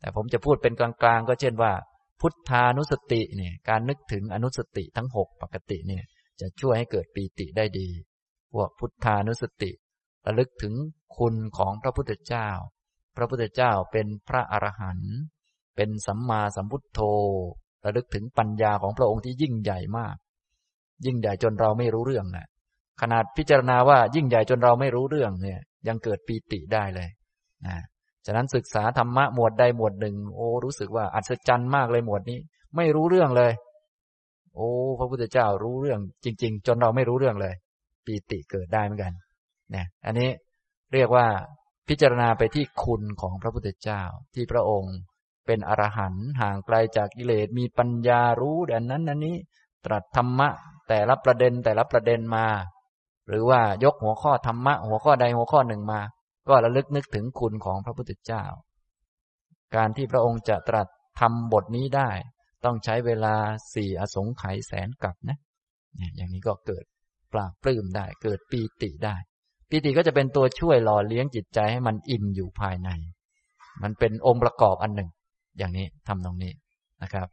[0.00, 1.72] แต่ผมจะพูดเป็นกลางๆ ก็เช่นว่า
[2.20, 6.04] พุทธานุสติเนี่ยการนึกถึงอนุสติทั้งหกปกติเนี่ย
[6.40, 7.88] จะช่วยให้เกิดปีติได้ดี
[8.52, 9.70] พวกพุทธานุสติ
[10.26, 10.74] ระลึกถึง
[11.16, 12.48] คุณของพระพุทธเจ้า
[13.16, 15.14] พระพุทธเจ้าเป็นพระอรหันต์
[15.76, 17.00] เป็นสัมมาสัมพุทโธ
[17.84, 20.16] ระลึกถึงปัญญาของพระองค์ที่ยิ่งใหญ่มาก
[21.04, 22.46] ยิ่งใหญ่จนเราไม่รู้เรื่องนะ
[23.00, 27.08] ขนาดพิจารณาว่ายิ่งใหญ่จนเราไม่รู้เรื่องเนี่ย ยังเกิดปีติได้เลย
[27.66, 27.76] นะ
[28.26, 32.38] ฉะนั้นศึกษาธรรมะหมวดใดหมวดหนึ่ง โอ้รู้สึกว่าอัศจรรย์มากเลยหมวดนี้
[32.76, 33.52] ไม่รู้เรื่องเลย
[34.54, 37.54] โอ้ พระพุทธเจ้ารู้เรื่อง จริง ๆ จนเราไม่รู้เรื่องเลย
[38.06, 39.12] ปีติเกิดได้เหมือนกัน
[39.74, 40.30] นะอันนี้
[40.94, 41.26] เรียกว่า
[41.88, 44.02] พิจารณาไปที่คุณของพระพุทธเจ้า
[44.34, 44.96] ที่พระองค์
[45.46, 49.36] เป็นอรหันต์ห่างไกลจากกิเลสมีปัญญารู้ดังนั้นนั้นนี้
[49.84, 50.48] ตรัสธรรมะ
[50.88, 52.46] แต่ละประเด็นแต่ละประเด็นมา
[53.28, 56.00] หรือว่ายกหัวข้อธรรมะ หัวข้อใดหัวข้อหนึ่งมา
[56.48, 58.44] ก็ระลึกนึกถึงคุณของพระพุทธเจ้า
[59.76, 60.88] การที่พระองค์จะตรัส
[61.20, 62.10] ทำบทนี้ได้
[62.64, 63.34] ต้องใช้เวลา
[63.74, 65.38] สี่อสงไขยแสนกับนะ
[66.16, 66.84] อย่างนี้ก็เกิด
[67.36, 69.16] ปราบปลื้มได้ เกิดปีติได้
[69.68, 72.90] ปีติก็จะเป็นตัวช่วยหล่อเลี้ยงจิตใจให้มันอิ่มอยู่ภายใน
[73.82, 75.10] มันเป็นองค์ประกอบอันหนึ่ง
[75.58, 76.52] อย่างนี้ทำตรงนี้
[77.02, 77.28] นะครับ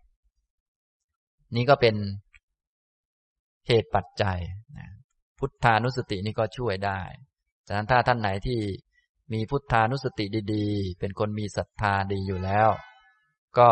[1.56, 1.96] นี่ก็เป็น
[3.68, 4.40] เหตุปัจจัย
[4.78, 4.90] นะ
[5.40, 7.02] พุทธานุสตินี่ก็ช่วยได้
[7.68, 8.60] ฉะนั้นถ้าท่านไหนที่
[9.34, 12.70] มีพุทธานุสติดีๆ เป็นคนมีศรัทธาดีอยู่แล้ว
[13.58, 13.70] ก็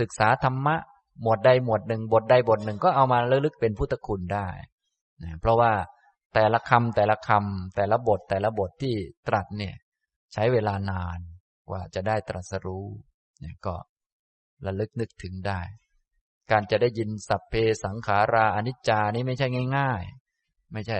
[0.00, 0.76] ศึกษาธรรมะ
[1.22, 4.48] หมวดใดหมวดหนึ่งบทใดบทหนึ่งก็เอามาระลึกเป็นพุทธคุณได้
[5.24, 5.72] นะเพราะว่า
[6.34, 8.94] แต่ละคำแต่ละคำแต่ละบทแต่ละบทที่
[9.28, 9.74] ตรัสเนี่ย
[10.32, 11.18] ใช้เวลานาน
[11.68, 12.86] กว่าจะได้ตรัสรู้
[13.40, 13.74] เนี่ยก็
[14.66, 15.60] ระลึกนึกถึงได้
[16.50, 17.54] การจะได้ยินสัพเพ
[17.84, 19.46] สังขาราอนิจจานี่ไม่ใช่
[19.76, 20.02] ง่าย
[20.38, 20.98] ๆ ไม่ใช่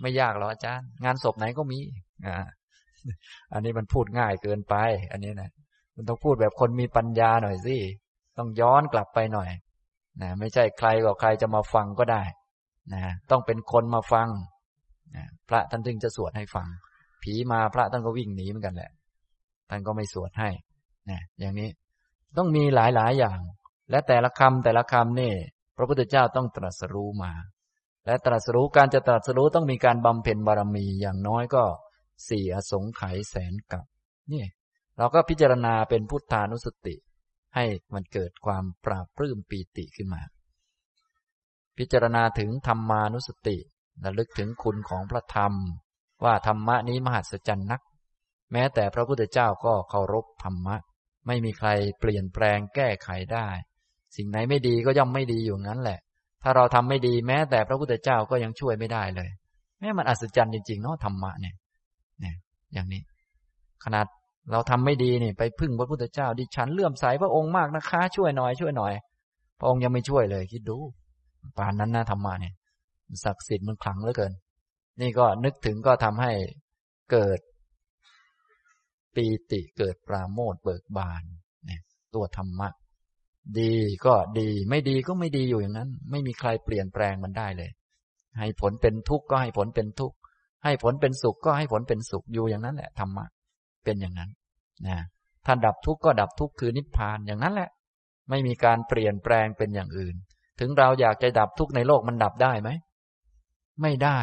[0.00, 1.78] ไม่ยากหรอกอาจารย์ งานศพไหนก็มี
[2.26, 2.36] อ่า
[3.52, 4.74] อันนี้มันพูดง่ายเกินไป
[5.12, 5.50] อันนี้นะ
[5.96, 7.76] มันต้องพูดแบบคนมีปัญญาหน่อยสิ
[8.38, 9.50] ต้องย้อนกลับไปหน่อย
[10.22, 12.22] นะไม่ใช่ใครก็ใครจะมาฟังก็ได้
[12.94, 14.28] นะต้องเป็นคนมาฟัง
[15.16, 16.68] นะพระท่านจึงจะสวดให้ฟัง
[17.22, 18.90] ผีมาพระท่านก็วิ่งหนีเหมือนกันแหละ
[19.70, 20.50] ท่านก็ไม่สวดให้
[21.10, 21.68] นะอย่างนี้
[22.36, 23.38] ต้องมีหลายหลายอย่าง
[23.90, 25.32] และแต่ละคำแต่ละคำนี่
[25.76, 27.32] พระพุทธเจ้าต้องตรัสรู้มา
[28.06, 31.64] และตรัสรู้การจะตรัสรู้ต้องมีการบำเพ็ญบารมีอย่างน้อยก็
[32.28, 33.84] สี่อสงไขยแสนกับ
[34.32, 34.44] นี่
[34.98, 36.94] เราก็พิจารณาเป็นพุทธานุสติ
[37.54, 37.64] ให้
[37.94, 40.22] มันเกิดความปราบปลื้มปีติขึ้นมา
[41.78, 43.56] พิจารณาถึงธรรมานุสติ
[44.04, 45.52] ระลึกถึงคุณของพระธรรม
[46.24, 47.80] ว่าธรรมะนี้มหัศจรรย์นัก
[48.52, 50.76] แม้แต่พระพุทธเจ้าก็เคารพธรรมะ
[51.26, 51.68] ไม่มีใคร
[52.00, 53.48] เปลี่ยนแปลงแก้ไขได้
[54.16, 55.98] สิ่งไหนไม่ดีก็ย่อมไม่ดีอยู่งั้นแหละ
[56.42, 59.30] ถ้าเราทำไม่ดีแม้แต่พระพุทธเจ้าก็ยังช่วยไม่ได้เลย
[59.80, 61.54] แม้มันอัศจรรย์จริงๆเนาะธรรมะเนี่ย
[62.20, 62.34] เนี่ย
[62.72, 63.02] อย่างนี้
[63.84, 64.06] ขนาด
[64.50, 68.92] เราทำไม่ดีนี่ไปพึ่งพระพุทธเจ้าดิฉันเลื่อมใสพระองค์มากนะคะ ช่วยหน่อยช่วยหน่อย
[69.58, 70.78] พระองค์ยังไม่ช่วยเลยคิดดู
[71.58, 72.54] ปานนั้นนะธรรมะเนี่ย
[73.24, 74.32] ศักดิ์สิทธิ์มันขลังเหลือเกิน
[75.00, 76.32] นี่ก็นึกถึงก็ทำให้
[77.12, 77.38] เกิด
[79.14, 81.22] ปีติเกิดปราโมทเบิกบาน
[81.66, 81.82] เนี่ย
[82.14, 82.68] ตัวธรรมะ
[83.60, 83.74] ดี
[84.06, 87.70] ก็ดีไม่ดีก็ไม่ดีอยู่อย่างนั้น ไม่มีใครเปลี่ยนแปลงมันได้เลย
[88.38, 90.16] ให้ผลเป็นทุกข์ก็ให้ผลเป็นทุกข์
[90.64, 93.26] ให้ผลเป็นสุขก็ให้ผลเป็นสุขอยู่อย่างนั้นแหละธรรมะ
[93.84, 94.30] เป็นอย่างนั้น
[94.86, 94.98] นะ
[95.46, 97.70] ถ้าดับทุกข์ก็ดับทุกข์คือนิพพานอย่างนั้นแหละ
[98.30, 100.16] ไม่มีการเปลี่ยนแปลงเป็นอย่างอื่น
[100.62, 102.70] ถึงเราอยากจะดับทุกข์ในโลกมันดับได้ไหม
[103.82, 104.18] ไม่ได้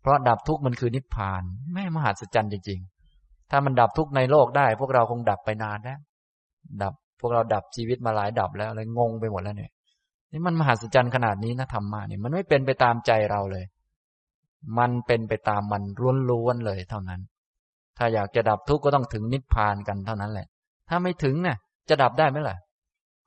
[0.00, 1.42] เพราะดับทุกข์มันคือนิพพาน
[1.74, 2.80] แม่มหัศจรรย์จริง
[3.14, 5.98] ๆ ถ้ามันดับทุกข์ในโลกได้ พวกเราคงดับไปนานแล้ว
[6.82, 9.70] ดับพวกเราดับชีวิตมาหลายดับแล้วเลยงงไปหมดแล้วเนี่ย
[10.32, 13.64] นี่มันมหัศจรรย์ขนาดนี้นะธรรมะเนี่ยมันไม่เป็นไปตามใจเราเลย
[14.78, 15.82] มันเป็นไปตามมัน
[16.30, 17.20] ล้วนๆเลยเท่านั้น
[17.98, 20.46] ถ้าอยากจะดับทุกข์ก็ต้องถึงนิพพานกันเท่านั้นแหละ
[20.88, 21.56] ถ้าไม่ถึงเนะ่ย
[21.88, 22.56] จะดับได้ไหมล่ะ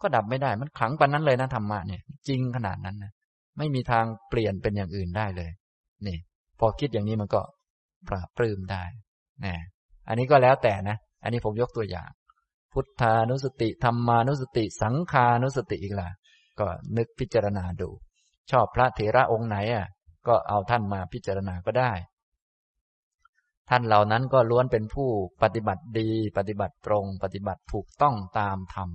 [0.01, 3.11] ก็ดับไม่ได้ มันขลังปานนั้นเลยนะธรรมะเนี่ย จริงขนาดนั้นนะ
[3.57, 5.51] ไม่มีทางเปลี่ยนเป็นอย่างอื่นได้เลย
[6.07, 6.17] นี่
[6.59, 7.41] พอคิดอย่างนี้มันก็
[8.07, 8.83] ปราบปลื้มได้
[9.45, 9.55] นะ
[10.07, 12.09] อันนี้ก็แล้วแต่นะ อันนี้ผมยกตัวอย่าง
[12.73, 16.09] พุทธานุสติธรรมานุสติ สังขานุสติอีกล่ะ
[16.59, 17.89] ก็นึกพิจารณาดู
[18.51, 19.87] ชอบพระเถระองค์ไหนอะ
[20.27, 21.91] ก็เอาท่านมาพิจารณาก็ได้
[23.69, 25.09] ท่านเหล่านั้นก็ล้วนเป็นผู้
[25.43, 28.89] ปฏิบัติดี ปฏิบัติตรง ปฏิบัติถูกต้องตามธรรม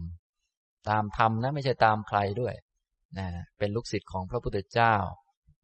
[0.89, 2.55] ตามธรรมนะไม่ใช่ตามใครด้วย
[3.19, 3.27] นะ
[3.59, 4.95] เป็นลูกศิษย์ของพระพุทธเจ้า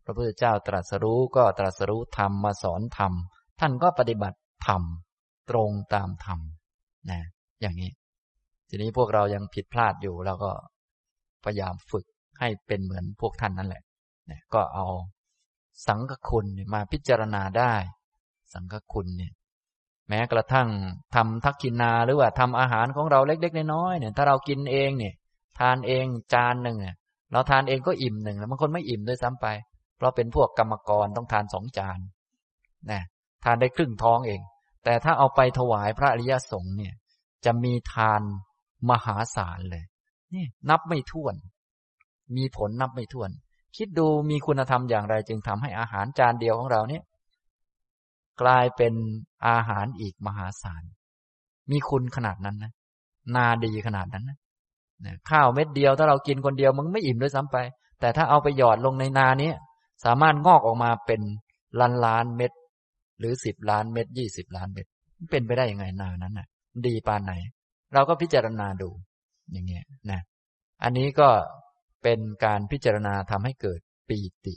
[0.05, 3.12] พระพุทธเจ้าตรัสรู้ก็ตรัสรู้ธรรมมาสอนธรรม
[3.61, 4.83] ท่านก็ปฏิบัติธรรม
[5.51, 6.41] ตรงตามธรรม
[7.11, 7.21] นะ
[7.61, 7.91] อย่างนี้
[8.68, 10.53] ทีนี้พวกเรายังผิดพลาดอยู่เราก็
[11.45, 12.05] พยายามฝึก
[12.41, 13.83] ให้เป็นเหมือนพวกท่านนั่นแหละ
[14.31, 14.87] นะก็เอา
[15.87, 17.75] สังฆคุณมาพิจารณาได้
[18.55, 19.33] สังฆคุณเนี่ย
[20.11, 20.68] แม้กระทั่ง
[21.14, 25.14] ทำทักกินนาหรือว่าทำอาหารของเราเล็กๆน้อยๆเนี่ย ถ้าเรากินเองเนี่ย
[25.58, 26.04] ทานเอง
[26.34, 26.96] จานหนึ่งเนี่ย
[27.32, 29.46] เราทานเองก็อิ่มหนึ่งแล้วบางคนไม่อิ่มด้วยซ้ำไป
[29.96, 31.98] เพราะเป็นพวกกรรมกรต้องทานสองจาน
[32.90, 33.02] นะ
[33.44, 34.40] ทานได้ครึ่งท้องเอง
[34.84, 36.94] แต่ถ้าเอาไปถวายพระอริยสงฆ์เนี่ย
[37.44, 38.22] จะมีทาน
[38.90, 39.84] มหาศาลเลย
[40.34, 41.34] นี่นับไม่ถ้วน
[42.36, 43.30] มีผลนับไม่ถ้วน
[43.76, 47.02] คิดดูมีคุณธรรมอย่างไรจึงทำให้อาหารจานเดียวของเราเนี่ย
[48.41, 48.95] กลายเป็น
[49.47, 50.82] อาหารอีกมหาศาล
[51.70, 52.72] มีคุณขนาดนั้นนะ
[53.36, 54.38] นาดีขนาดนั้นนะ
[55.30, 57.57] ข้าวเม็ดเดียวถ้าเรากินคนเดียวมันไม่อิ่มด้วยซ้ำไป
[58.01, 59.53] แต่ถ้าเอาไปหยอดลงในนานี้
[60.05, 61.20] สามารถงอกออกมาเป็น
[61.80, 62.53] ล้านล้านเม็ด
[63.18, 64.86] หรือสิบล้านเม็ดยี่สิบล้านเม็ด
[65.30, 66.47] เป็นไปได้ยังไงนานั้นน่ะ
[66.86, 67.32] ดีปานไหน
[67.95, 68.91] เราก็พิจารณาดู
[69.53, 70.20] อย่างเงี้ยนะ
[70.82, 71.28] อันนี้ก็
[72.03, 74.55] เป็นการพิจารณาทำให้เกิดปีติ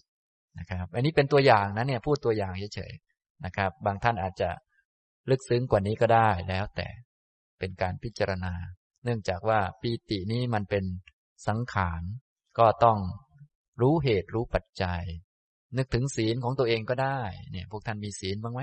[0.59, 3.12] นะครับ อันนี้เป็นตัวอย่างนะเนี่ย พูดตัวอย่างเฉยๆ
[3.45, 4.49] นะครับ บางท่านอาจจะ
[5.29, 6.87] ลึกซึ้งกว่านี้ก็ได้แล้วแต่
[7.59, 8.53] เป็นการพิจารณา
[9.03, 10.85] เนื่องจากว่าปีตินี้มันเป็น
[11.47, 12.01] สังขาร
[12.59, 12.97] ก็ต้อง
[13.81, 15.03] รู้เหตุรู้ปัจจัย
[15.77, 17.19] นึกถึงศีลของตัวเองก็ได้
[17.51, 18.61] เนี่ยพวกท่านมีศีลบ้างไหม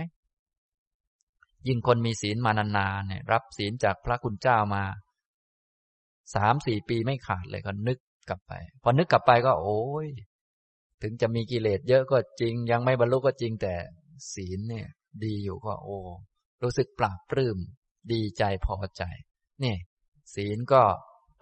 [1.68, 4.84] ยิ่งคนมีศีลมานานๆเนี่ย รับศีลจากพระคุณเจ้ามา
[6.34, 8.52] สามสี่ปีไม่ขาดเลยก็นึกกลับไป
[8.82, 10.08] พอนึกกลับไปก็โอ้ย
[11.02, 13.74] ถึงจะมีกิเลสเยอะก็จริง ยังไม่บรรลุก็จริงแต่
[14.34, 14.88] ศีลเนี่ย
[15.24, 15.98] ดีอยู่ก็โอ้
[16.62, 17.58] รู้สึกปราบปลื้ม
[18.12, 19.02] ดีใจพอใจ
[19.62, 19.76] นี่
[20.34, 20.82] ศีลก็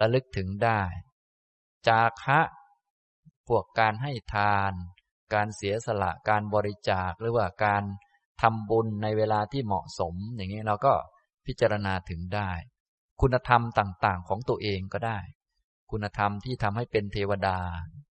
[0.00, 0.82] ระลึกถึงได้
[1.86, 2.40] จาคะ
[3.48, 4.72] พวกการให้ทาน
[5.34, 7.82] การเสียสละการบริจาคหรือว่าการ
[8.42, 10.94] ทำบุญในเวลาที่เหมาะสม อย่างนี้เราก็
[11.46, 12.50] พิจารณาถึงได้
[13.20, 15.18] คุณธรรมต่างๆ ของตัวเองก็ได้
[15.90, 17.58] คุณธรรมที่ทำให้เป็นเทวดา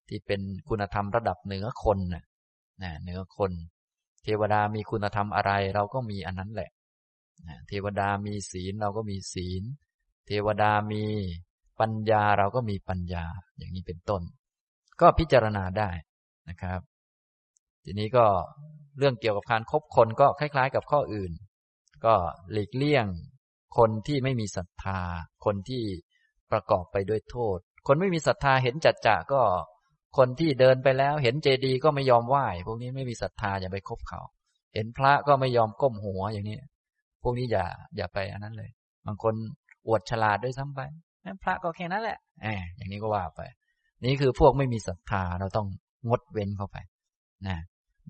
[0.08, 2.24] ที่เป็นคุณธรรมระดับเหนือคนน่ะ
[3.02, 3.52] เหนือคน
[4.24, 6.70] เทวดามีคุณธรรมอะไร เราก็มีอันนั้นแหละ
[7.68, 9.62] เทวดามีศีลเราก็มีศีล
[10.26, 11.04] เทวดามี
[11.80, 13.24] ปัญญาเราก็มีปัญญา
[13.58, 14.22] อย่างนี้เป็นต้น
[15.00, 15.90] ก็พิจารณาได้
[16.48, 16.80] นะครับ
[17.84, 18.26] ทีนี้ก็
[18.98, 21.32] เรื่องเกี่ยวกับการครบคนก็คล้าย ๆ กับข้ออื่น
[22.04, 22.14] ก็
[22.52, 23.06] หลีกเลี่ยง
[23.78, 25.00] คนที่ไม่มีศรัทธา
[25.44, 25.84] คนที่
[26.52, 29.40] ประกอบไปด้วยโทษ คนไม่มีศรัทธาเห็นจัดจะก็
[30.16, 34.20] คนที่เดินไปแล้วเห็นเจดีย์ก็ไม่ยอมไหว้พวกนี้ไม่มีศรัทธาอย่าไปคบเขา
[34.74, 36.58] เห็นพระก็ไม่ยอมก้มหัวอย่างนี้
[37.22, 37.64] พวกนี้อย่า
[37.96, 38.70] อย่าไปอันนั้นเลย
[39.06, 39.34] บางคน
[39.88, 40.80] อวดฉลาดด้วยซ้ำไป
[41.42, 43.40] พระก็แค่นั้นแหละแอบอย่างนี้ก็ว่าไป
[44.04, 45.66] นี่คือพวกไม่มีศรัทธาเราต้อง
[46.08, 46.76] งดเว้นเข้าไป
[47.46, 47.56] นะ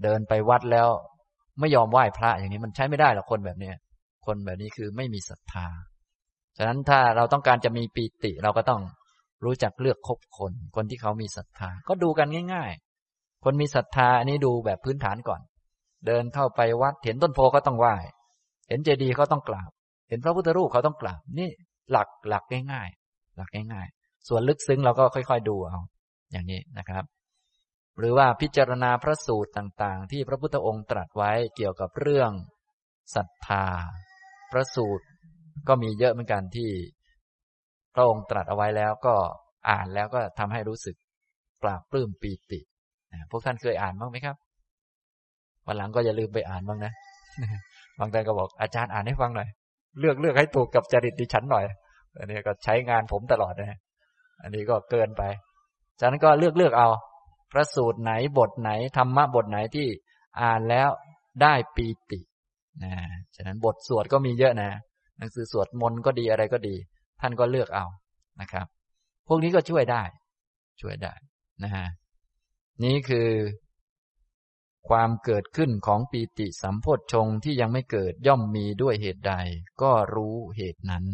[0.02, 0.88] เดินไปวัดแล้ว
[1.60, 3.76] ไม่ยอมไหว้พระอย่างนี้มันใช้ไม่ได้หรอกคนแบบเนี้ย
[4.26, 5.66] คนแบบนี้คือไม่มีศรัทธา
[6.56, 8.80] ฉะนั้นถ้าเราต้องการจะมีปีติเราก็ต้อง
[9.44, 12.70] รู้จักเลือกคบคน คนที่เขามีศรัทธา ก็ดูกันง่าย
[13.08, 15.40] ๆ คนมีศรัทธาอันนี้ดูแบบพื้นฐานก่อน
[16.06, 17.94] เดินเข้าไปวัด เห็นต้นโพก็ต้องไหว้
[18.68, 19.70] เห็นเจดีย์ก็ต้องกราบ
[20.08, 21.50] เห็นพระพุทธรูปเขาต้องกราบ นี่
[21.90, 25.78] หลักหลักง่าย ๆ หลักง่าย ๆ ส่วนลึกซึ้งเราก็ค่อย ๆ ดูเอา
[26.32, 27.04] อย่างนี้นะครับ
[27.98, 32.30] หรือว่าพิจารณาพระสูตรต่างๆ ที่พระพุทธองค์ตรัสไว้เกี่ยวกับเรื่อง
[33.14, 33.66] ศรัทธา
[34.52, 35.06] พระสูตร
[35.68, 36.70] ก็มีเยอะเหมือนกันที่
[37.94, 39.14] พระองค์ตรัสเอาไว้แล้วก็
[39.70, 40.96] อ่านแล้วก็ทำให้รู้สึก
[41.62, 42.60] ปราบปลื้มปีติ
[43.30, 44.36] พวกท่านเคยอ่านบ้างไหมครับ
[45.66, 46.92] วันหลังก็อย่าลืมไปอ่านบ้างนะ
[47.98, 49.48] บางท่านก็บอกอาจารย์อ่านให้ฟังหน่อย
[50.00, 51.64] เลือกเลือกให้ถูกกับจริตดิฉันหน่อย
[52.18, 53.78] อันนี้ก็ใช้งานผมตลอดนะ
[54.42, 55.22] อันนี้ก็เกินไป
[56.00, 56.88] ฉะนั้นก็เลือกเลือกเอา
[57.52, 59.86] พระสูตรไหนบทไหนธรรมะบทไหนที่
[60.42, 60.88] อ่านแล้ว
[61.42, 62.20] ได้ปีติ
[62.84, 62.92] นะ
[63.36, 64.70] ฉะนั้นบทสวดก็มีเยอะนะ
[65.18, 66.74] หนังสือสวดมนต์ก็ดีอะไรก็ดี
[67.20, 67.86] ท่านก็เลือกเอา
[68.40, 68.66] นะครับ
[69.26, 70.02] พวกนี้ก็ช่วยได้
[70.80, 71.14] ช่วยได้
[71.62, 71.86] นะฮะ
[72.84, 73.30] นี่คือ
[74.88, 79.34] ความเกิดขึ้นของปีติสัมโพชฌงที่ยังไม่เกิดย่อมมีด้วยเหตุใด
[79.82, 81.04] ก็รู้เหตุนั้น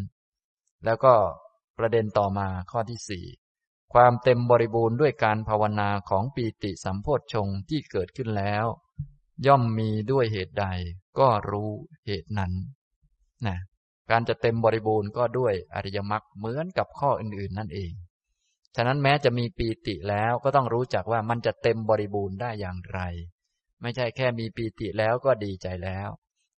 [0.84, 1.14] แล้วก็
[1.78, 3.26] ประเด็นต่อมาข้อที่สี่
[3.92, 8.64] ความเต็มบริบูรณ์ด้วยการภาวนาของปีติสัมโพชฌงที่เกิดขึ้นแล้ว
[9.46, 10.66] ย่อมมีด้วยเหตุใด
[11.18, 11.70] ก็รู้
[12.06, 12.52] เหตุนั้น
[13.46, 13.58] นะ
[14.10, 17.92] การจะเต็มบริบูรณ์ก็ด้วยอริยมรรคเหมือนกับข้ออื่นๆนั่นเอง
[18.76, 23.00] ฉะนั้นแม้จะมีปีติแล้วก็ต้องรู้จักว่ามันจะเต็มบริบูรณ์ได้อย่างไร
[23.82, 26.08] ไม่ใช่แค่มีปีติแล้วก็ดีใจแล้ว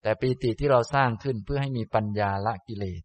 [0.02, 3.02] แต่ปีติที่เราสร้างขึ้นเพื่อให้มีปัญญาละกิเลส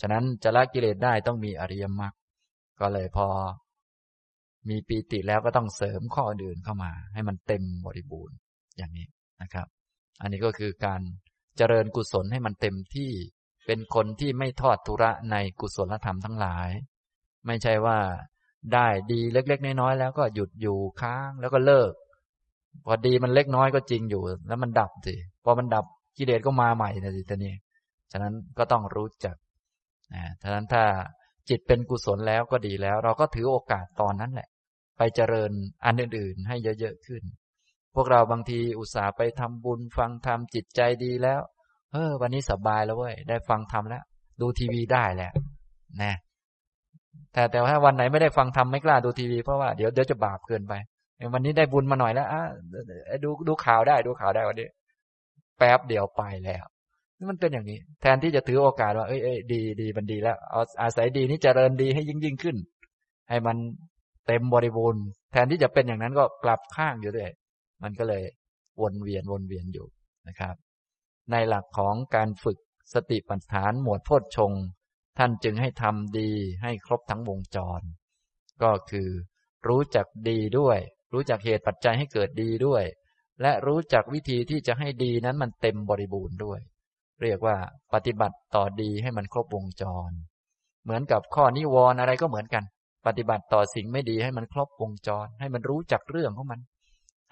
[0.00, 2.12] ฉะนั้นจะละกิเลสได้ต้องมีอริยมรรค
[2.80, 3.28] ก็เลยพอ
[4.68, 8.36] มีปีติแล้วก็ต้องเสริมข้ออื่นเข้ามา ให้มันเต็มบริบูรณ์
[8.76, 9.06] อย่างนี้
[9.42, 9.66] นะครับ
[10.20, 11.00] อันนี้ก็คือการ
[11.56, 13.12] เจริญกุศลให้มันเต็มที่
[13.72, 16.70] เป็นคนที่ไม่ทอดทุระในกุศลธรรมทั้งหลาย
[17.46, 17.98] ไม่ใช่ว่า
[18.74, 21.92] ได้ดีเล็ก ๆ น้อยๆแล้วก็หยุดอยู่ค้างแล้วก็เลิก
[22.86, 25.14] พอดีมันเล็กน้อยก็จริงอยู่ แล้วมันดับสิ
[25.44, 25.84] พอมันดับ
[26.16, 27.54] กิเลสก็มาใหม่นะสิตอนนี้
[28.12, 29.36] ฉะนั้นก็ต้องรู้จัก
[30.14, 30.84] นะฉะนั้นถ้า
[31.48, 34.48] จิตเป็นกุศลแล้วก็ดีแล้ว เราก็ถือโอกาสตอนนั้นแหละ
[34.96, 35.50] ไปเจริญ
[35.84, 37.22] อันอื่นๆ ให้เยอะๆขึ้น
[37.94, 41.40] พวกเราบางทีอุตส่าห์ไปทำบุญฟังธรรมจิตใจดีแล้ว
[41.92, 44.02] เออ วันนี้สบายแล้วเว้ยได้ฟังธรรมแล้ว
[44.40, 45.32] ดูทีวีได้แล้ว
[46.02, 46.14] นะ
[47.32, 50.74] แต่แต่ว่าวันไหนไม่ได้ฟังธรรมไม่กล้าดูทีวีเพราะว่าเดี๋ยวเดี๋ยวจะบาปเกินไป
[51.34, 52.42] วันนี้ได้บุญมาหน่อยแล้วอะ
[53.24, 54.68] ดูดูข่าวได้ดูข่าวได้วันนี้
[55.58, 56.64] แป๊บเดียวไปแล้ว
[57.30, 62.56] มันเป็นอย่างนี้ แทนที่จะถือโอกาสว่าเอ้ยเอ้ยดีดีมันดีแล้วเอาอาศัยดีนี้เจริญดีให้ยิ่งยิ่งขึ้น
[63.28, 63.56] ให้มัน
[64.26, 65.02] เต็มบริบูรณ์
[65.32, 67.30] แทนที่จะเป็นอย่างนั้นก็กลับข้างอยู่ด้วย
[67.82, 68.22] มันก็เลย
[68.80, 69.86] วนเวียนวนเวียนอยู่
[70.28, 70.54] นะครับ
[71.30, 72.58] ในหลักของการฝึก
[72.94, 74.52] สติปัฏฐานหมวดโพชฌง
[75.18, 76.30] ท่านจึงให้ทำดี
[76.62, 77.80] ให้ครบทั้งวงจร
[78.62, 79.08] ก็คือ
[79.68, 80.78] รู้จักดีด้วย
[81.12, 82.84] รู้จักเหตุปัจจัยให้เกิดดีด้วย
[83.42, 86.60] และรู้จักวิธีที่จะให้ดีนั้นมันเต็มบริบูรณ์ด้วย
[87.22, 87.56] เรียกว่า
[87.94, 90.10] ปฏิบัติต่อดีให้มันครบวงจร
[90.84, 92.64] เหมือนกับข้อนิวรณ์อะไรก็เหมือนกัน
[93.06, 96.60] ปฏิบัติต่อสิ่งไม่ดีให้มันครบวงจร ให้มันรู้จักเรื่องของมัน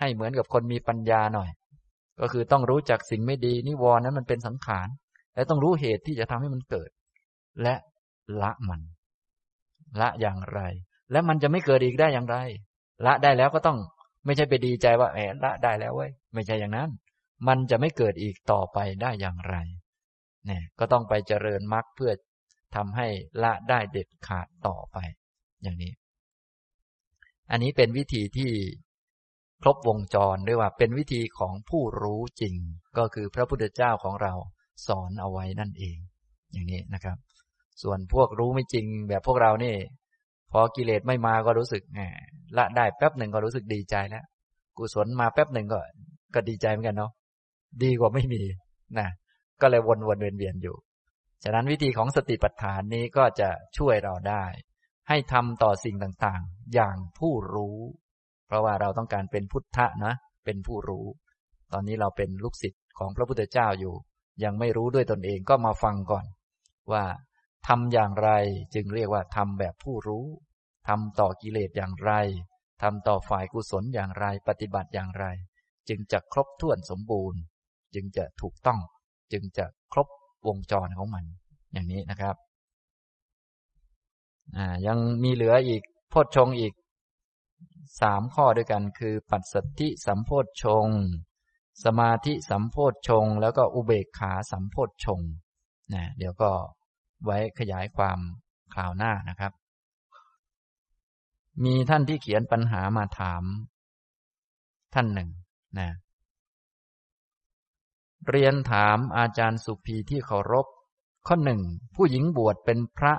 [0.01, 1.51] ให้เหมือนกับคนมีปัญญาหน่อย
[2.21, 4.89] ก็คือต้องรู้จักสิ่งไม่ดีนิวรณ์นั้นมันเป็นสังขาร
[5.35, 6.91] และต้องรู้เหตุที่จะทำให้มันเกิด
[7.63, 7.75] และ
[8.43, 8.81] ละมัน
[10.01, 10.61] ละอย่างไร
[11.13, 12.37] และมันจะไม่เกิดอีกได้อย่างไร
[13.07, 13.79] ละได้แล้วก็ต้อง
[14.25, 16.91] ไม่ใช่ไปดีใจว่าแอบละได้แล้วเว้ยไม่ใช่อย่างนั้น
[17.49, 19.57] มันจะไม่เกิดอีกต่อไปได้อย่างไร
[20.47, 22.13] เนี่ยก็ต้องไปเจริญมรรคเพื่อ
[22.77, 23.07] ทำให้
[23.43, 24.99] ละได้เด็ดขาดต่อไป
[25.63, 25.93] อย่างนี้
[27.51, 28.53] อันนี้เป็นวิธีที่
[29.63, 32.55] ครบวงจรเรียกว่าเป็นวิธีของผู้รู้จริง
[32.99, 34.33] ก็คือพระพุทธเจ้าของเรา
[34.87, 35.99] สอนเอาไว้นั่นเอง
[36.53, 37.17] อย่างนี้นะครับ
[37.83, 39.75] ส่วนพวกรู้ไม่จริงแบบพวกเรานี่
[40.53, 42.01] พอกิเลสไม่มาก็รู้สึกแหม
[42.57, 44.25] ละได้แป๊บหนึ่งก็รู้สึกดีใจแล้ว
[44.79, 45.79] กุศลมาแป๊บหนึ่งก็
[46.35, 47.13] ก็ดีใจเหมือนกันเนาะ
[47.83, 48.43] ดีกว่าไม่มี
[48.99, 49.09] นะ
[49.61, 50.77] ก็เลยวนวนเวียนเวียนอยู่
[51.45, 54.45] ฉะนั้นวิธีของสติปัฏฐานนี้ก็จะช่วยเราได้
[55.09, 57.79] ให้ทำต่อสิ่งต่างๆ อย่างผู้รู้
[58.49, 60.13] เพราะว่าเราต้องการเป็นพุทธะนะ
[60.45, 61.07] เป็นผู้รู้
[61.73, 63.95] ตอนนี้เราเป็นลูกศิษย์ของพระพุทธเจ้าอยู่
[64.45, 66.25] ยังไม่รู้ด้วยตนเองก็มาฟังก่อน
[66.93, 67.05] ว่า
[67.69, 68.31] ทำอย่างไร
[68.75, 70.27] จึงเรียกว่าทำแบบผู้รู้
[70.89, 72.13] ทำต่อกิเลสอย่างไร
[72.83, 75.25] ทำต่อฝ่ายกุศลอย่างไร ปฏิบัติอย่างไร
[75.89, 77.41] จึงจะครบถ้วนสมบูรณ์
[77.95, 78.79] จึงจะถูกต้อง
[79.33, 80.09] จึงจะครบ
[80.47, 81.25] วงจรของมัน
[81.73, 82.37] อย่างนี้นะครับ
[84.87, 86.73] ยังมีเหลืออีกโพชฌงอีก
[88.01, 90.89] สามข้อด้วยกันคือ ปัจสัทธิสัมโพธชง
[91.85, 95.21] สมาธิสัมโพธชง แล้วก็อุเบกขาสัมโพธชง
[95.95, 96.51] นะเดี๋ยวก็
[97.25, 98.19] ไว้ขยายความ
[98.75, 99.53] คราวหน้านะครับ
[101.65, 103.43] มีท่านที่เขียนปัญหามาถาม
[104.95, 105.31] ท่านหนึ่ง
[105.79, 105.89] นะ
[108.29, 110.67] เรียนถามอาจารย์สุภีที่เคารพ
[111.27, 111.61] ข้อหนึ่ง
[111.95, 113.15] ผู้หญิงบวชเป็นพระ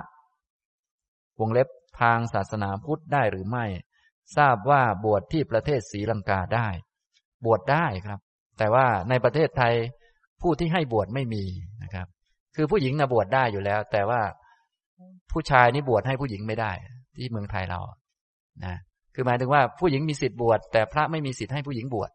[1.40, 1.68] วงเล็บ
[2.00, 3.64] ทางศาสนาพุทธได้หรือไม่
[4.36, 6.68] ทราบว่าบวชที่ประเทศศรีลังกาได้
[7.44, 8.20] บวชได้ครับ
[8.58, 9.74] แต่ว่าในประเทศไทย
[10.42, 11.44] ผู้ที่ให้บวชไม่มี
[11.82, 12.06] นะครับ
[12.56, 14.20] คือผู้หญิงนะบวชได้อยู่แล้ว แต่ว่า
[15.32, 16.72] ผู้ชายนี่บวชให้ผู้หญิงไม่ได้
[17.16, 17.80] ที่เมืองไทยเรา
[18.64, 18.76] นะ
[19.14, 22.10] คือหมายถึงว่าผู้หญิงมีสิทธิ์บวชแต่พระไม่มีสิทธิ์ให้ผู้หญิงบวช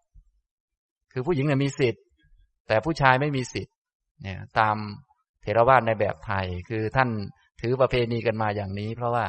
[1.13, 2.03] คือผู้หญิงเนี่ยมีสิทธิ์
[2.67, 3.73] แต่ผู้ชายไม่มีสิทธิ์
[4.21, 4.75] เนี่ยตาม
[5.41, 7.09] เทรวาสในแบบไทย คือท่าน
[7.61, 9.25] ถือประเพณีกันมาอย่างนี้ เพราะว่า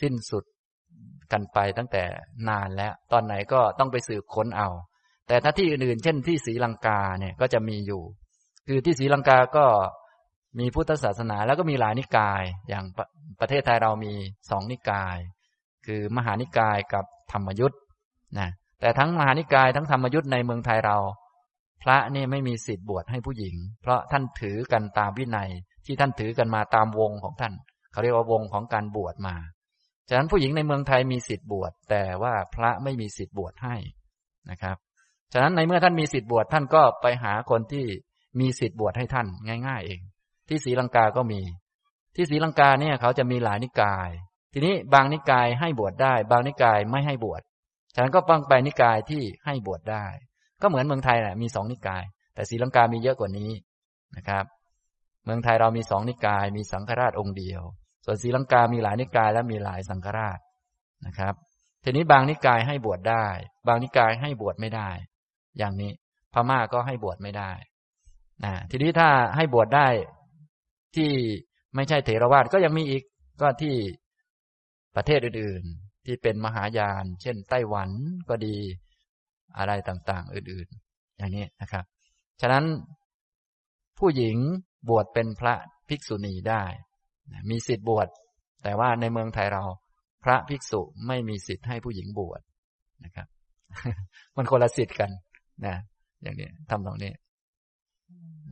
[0.00, 0.44] สิ้นสุด
[1.32, 2.04] กันไปตั้งแต่
[2.48, 4.68] นานแล้ว ตอนไหนก็ต้องไปสืบค้นเอา
[5.28, 8.02] แต่ถ้าที่อื่นๆ เช่นที่ศรีลังกาเนี่ยก็จะมีอยู่
[8.68, 9.64] คือที่ศรีลังกาก็
[10.58, 12.98] มีพุทธศาสนาแล้วก็มีหลายนิกาย อย่างป
[13.40, 14.12] ประเทศไทยเรามี
[14.50, 15.16] สองนิกาย
[15.86, 17.80] คือมหานิกายกับธรรมยุทธ์
[18.38, 18.50] นะ
[18.80, 20.98] แต่ทั้งมหานิกายทั้งธรรมยุทธ์ในเมืองไทยเรา
[21.82, 25.50] พระนี่ไม่มีสิทธิ์บวชให้ผู้หญิง เพราะท่านถือกันตามวินัย
[25.86, 27.52] ที่ท่านถือกันมาตามวงของท่าน
[27.92, 29.36] เขาเรียกว่าวงของการบวชมา
[30.08, 33.76] ฉะนั้นผู้หญิงในเมืองไทยมีสิทธิ์บวชแต่ว่าพระไม่มีสิทธิ์บวชให้
[34.50, 34.76] นะครับ
[35.32, 37.86] ฉะนั้นในเมื่อท่านมีสิทธิ์บวชท่านก็ไปหาคนที่
[38.40, 39.26] มีสิทธิ์บวชให้ท่าน
[39.68, 40.00] ง่าย ๆ เอง
[40.48, 41.40] ที่ศรีลังกาก็มี
[42.14, 44.10] ที่ศรีลังกาเนี่ยเขาจะมีหลายนิกาย
[44.52, 47.42] ทีนี้บางนิกายให้บวชได้ บางนิกายไม่ให้บวช
[47.94, 50.06] ฉะนั้นก็ฟังไปนิกายที่ให้บวชได้
[50.62, 52.04] ก็เหมือนเมืองไทยแหละมีสองนิกาย
[52.34, 53.50] แต่ศรีลังกามีเยอะกว่านี้
[54.16, 54.44] นะครับ
[55.24, 57.62] เมืองไทยเรามีสองนิกาย มีสังฆราชองค์เดียว
[58.04, 60.38] ส่วนศรีลังกามีหลายนิกายและมีหลายสังฆราช
[61.06, 61.34] นะครับ
[61.84, 63.26] ทีนี้บางนิกายให้บวชได้
[63.68, 64.90] บางนิกายให้บวชไม่ได้
[65.58, 65.92] อย่างนี้
[66.32, 67.50] พม่าก็ให้บวชไม่ได้
[68.44, 69.88] นะทีนี้ถ้าให้บวชได้
[70.96, 71.10] ที่
[71.74, 73.02] ไม่ใช่เถรวาทก็ยังมีอีก
[73.40, 73.74] ก็ที่
[74.96, 77.90] ประเทศอื่น ๆ ที่เป็นมหายาน เช่น ไต้หวัน
[78.28, 78.56] ก็ดี
[79.58, 81.84] อะไรต่างๆ อื่นๆ อย่างนี้นะครับ
[82.40, 82.64] ฉะนั้น
[83.98, 84.36] ผู้หญิง
[84.88, 85.54] บวชเป็นพระ
[85.88, 86.64] ภิกษุณีได้
[87.50, 88.08] มีสิทธิ์บวช
[88.62, 89.62] แต่ว่าในเมืองไทยเรา
[90.24, 92.40] พระภิกษุไม่มีสิทธิ์ให้ผู้หญิงบวช
[93.04, 93.26] นะครับ
[94.36, 95.10] มันคนละสิทธิ์กัน
[95.66, 95.76] นะ
[96.22, 97.12] อย่างนี้ทำตรงนี้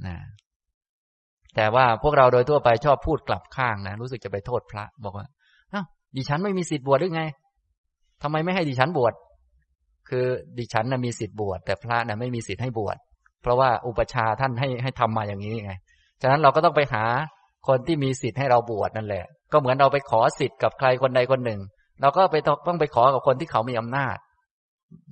[0.07, 0.17] นะ
[1.57, 5.27] แต่ว่าพวกเราโดยทั่วไปชอบพูดกลับข้างนะรู้สึกจะไปโทษพระ บอกว่า
[5.73, 5.85] อ้าว
[6.17, 7.23] ดิฉันไม่มีสิทธิ์บวชหรือไง
[8.23, 9.15] ทำไมไม่ให้ดิฉันบวช
[10.09, 10.27] คือ
[10.59, 12.97] ดิฉันนะมีสิทธิ์บวชแต่พระนะไม่มีสิทธิ์ให้บวช
[13.43, 15.73] เพราะว่าอุปชาท่านให้ให้ทำมาอย่างนี้ไง
[16.21, 17.05] ฉะนั้นเราก็ต้องไปหา
[17.69, 21.61] คนที่มีสิทธิ์ให้เราบวชนั่นแหละ ก็เหมือนเราไปขอสิทธิ์กับใครคนใดคนหนึ่ง
[22.01, 24.17] เราก็ไปต้องไปขอกับคนที่เขามีอำนาจ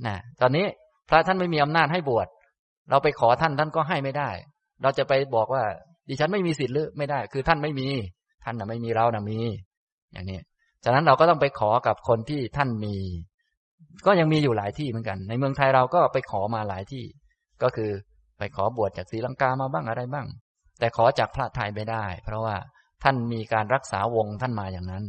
[0.07, 0.67] นะตอนนี้
[1.09, 2.29] พระท่านไม่มีอำนาจให้บวช
[2.91, 4.31] เราไปขอท่านท่านก็ให้ไม่ได้
[4.83, 5.63] เราจะไปบอกว่า
[6.09, 7.89] ดิฉันไม่มีสิทธิ์หรือไม่ได้ คือท่านไม่มี
[8.45, 9.39] ท่านน่ะไม่มีเราน่ะมี
[10.13, 10.39] อย่างนี้
[10.85, 12.95] ฉะนั้นเราก็ต้องไปขอกับคนที่ท่านมี
[14.07, 17.05] ก็ยังมีอยู่หลายที่เหมือนกัน ในเมืองไทยเราก็ไปขอมาหลายที่
[17.63, 17.91] ก็คือ
[18.39, 20.27] ไปขอบวชจากศรีลังกามาบ้างอะไรบ้าง
[20.79, 22.57] แต่ขอจากพระไทยไม่ได้ เพราะว่า
[23.03, 25.05] ท่านมีการรักษาวงท่านมาอย่างนั้น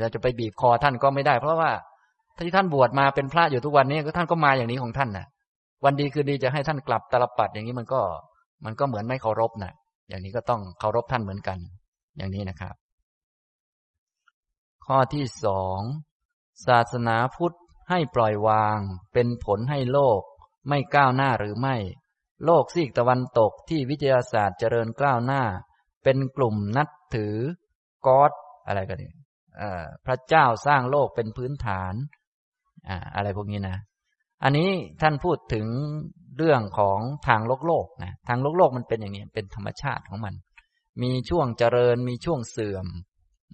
[0.00, 1.70] เราจะไปบีบคอท่านก็ไม่ได้ เพราะว่า
[2.46, 5.26] ที่ท่านบวชมาเป็นพระอยู่ทุกวันนี้ก็ท่านก็มาอย่างนี้ของท่านน่ะ
[5.84, 8.00] วันดีคือดีจะให้ท่านกลับตลปัดอย่างนี้มันก็
[8.64, 9.72] มันก็เหมือนไม่เคารพนะ
[10.08, 11.58] อย่างนี้ก็ต้องเคารพท่านเหมือนกัน
[12.16, 12.74] อย่างนี้นะครับ
[14.86, 15.80] ข้อที่สอง
[16.66, 17.56] ศาสนาพุทธ
[17.90, 18.78] ให้ปล่อยวาง
[19.12, 20.20] เป็นผลให้โลก
[20.68, 21.76] ไม่ก้าวหน้าหรือไม่
[22.44, 25.42] โลกซีกตะวันตกที่วิทยาศาสตร์เจริญกล้าวหน้า
[26.04, 27.34] เป็นกลุ่มนับถือ
[28.06, 28.32] กอด
[28.66, 29.10] อะไรกันนี่
[30.06, 31.94] พระเจ้าสร้างโลกเป็นพื้นฐาน
[33.14, 33.76] อะไรพวกนี้นะ
[34.44, 34.70] อันนี้
[35.00, 35.66] ท่านพูดถึง
[36.38, 40.34] เรื่องของทางโลกโลกนะทางโลกโลกมันเป็นอย่างนี้เป็นธรรมชาติของมัน
[41.02, 42.86] มีช่วงเจริญมีช่วงเสื่อม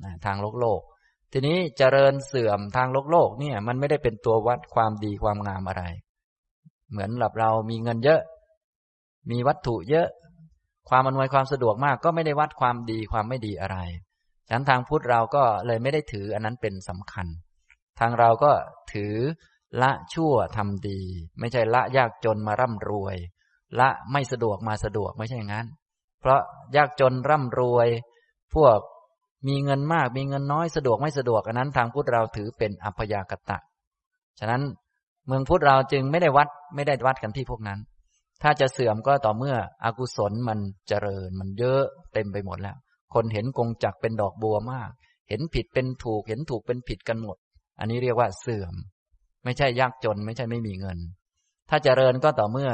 [0.05, 0.81] นะทางโลกโลก
[1.33, 5.85] ทีนี้เจริญเสื่อมทางโลกโลกเนี่ย มันไม่ได้เป็นตัววัดความดีความงามอะไร
[6.91, 8.21] เหมือนหลับเรามีเงินเยอะ
[9.31, 10.09] มีวัตถุเยอะ
[10.89, 13.79] ความอำนวยความสะดวกมาก ก็ไม่ได้วัดความดีความไม่ดีอะไร
[14.47, 17.27] ฉะนั้นทางพุทธเราก็เลยไม่ได้ถืออันนั้นเป็นสำคัญ
[18.01, 18.53] ทางเราก็
[18.93, 19.15] ถือ
[19.83, 21.01] ละชั่วทำดี
[21.41, 23.17] ไม่ใช่ละยากจนมาร่ำรวย
[23.81, 25.67] ละไม่สะดวกมาสะดวกไม่ใช่อย่างนั้น
[26.21, 26.41] เพราะ
[26.77, 27.89] ยากจนร่ำรวย
[28.55, 28.79] พวก
[29.49, 33.59] มีเงินมากมีเงินน้อยสะดวกไม่สะดวกอันนั้น ทางพุทธเราถือเป็นอัพยากตะ
[34.39, 34.63] ฉะนั้น
[35.27, 37.79] เมืองพุทธเราจึงไม่ได้วัดไม่ได้วัดกันที่พวกนั้น
[38.43, 40.59] ถ้าจะเสื่อมก็ต่อเมื่ออกุศลมัน
[40.89, 41.83] เจริญมันเยอะ
[42.15, 42.77] เต็มไปหมดแล้ว
[43.15, 44.91] คนเห็นกงจักเป็นดอกบัวมาก
[45.29, 47.37] เห็นผิดเป็นถูก เห็นถูกเป็นผิดกันหมด
[47.79, 48.75] อันนี้เรียกว่าเสื่อม
[49.45, 50.99] ไม่ใช่ยากจน ไม่ใช่ไม่มีเงิน
[51.71, 52.71] ถ้าเจริญก็ต่อเมื่อ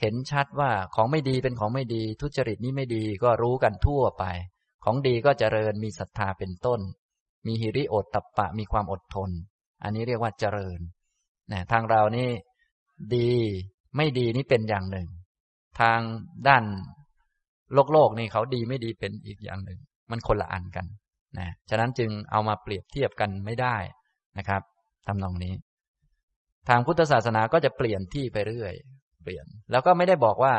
[0.00, 4.24] เห็นชัดว่าของไม่ดีเป็นของไม่ดี ทุจริตนี้ไม่ดีก็รู้กันทั่วไป
[4.84, 6.80] ของดีก็เจริญมีศรัทธาเป็นต้น
[7.46, 9.30] มีหิริโอตตัปปะมีความอดทน
[9.82, 10.80] อันนี้เรียกว่าเจริญ
[11.52, 12.28] นะทางเรานี่
[13.14, 13.32] ดี
[13.96, 15.08] ไม่ดีนี่เป็นอย่างหนึ่ง
[15.80, 16.00] ทาง
[16.48, 16.64] ด้าน
[17.74, 19.78] โลกโลกนี่เขาดีไม่ดีเป็นอีกอย่างหนึ่ง
[20.10, 20.86] มันคนละอันกัน
[21.38, 23.76] นะฉะนั้นจึงเอามาเปรียบเทียบกันไม่ได้
[24.38, 24.62] นะครับ
[25.06, 25.54] ทำนองนี้
[26.68, 28.74] ทางพุทธศาสนาก็จะเปลี่ยนที่ไปเรื่อย
[29.22, 30.54] เปลี่ยน แล้วก็ไม่ได้บอกว่า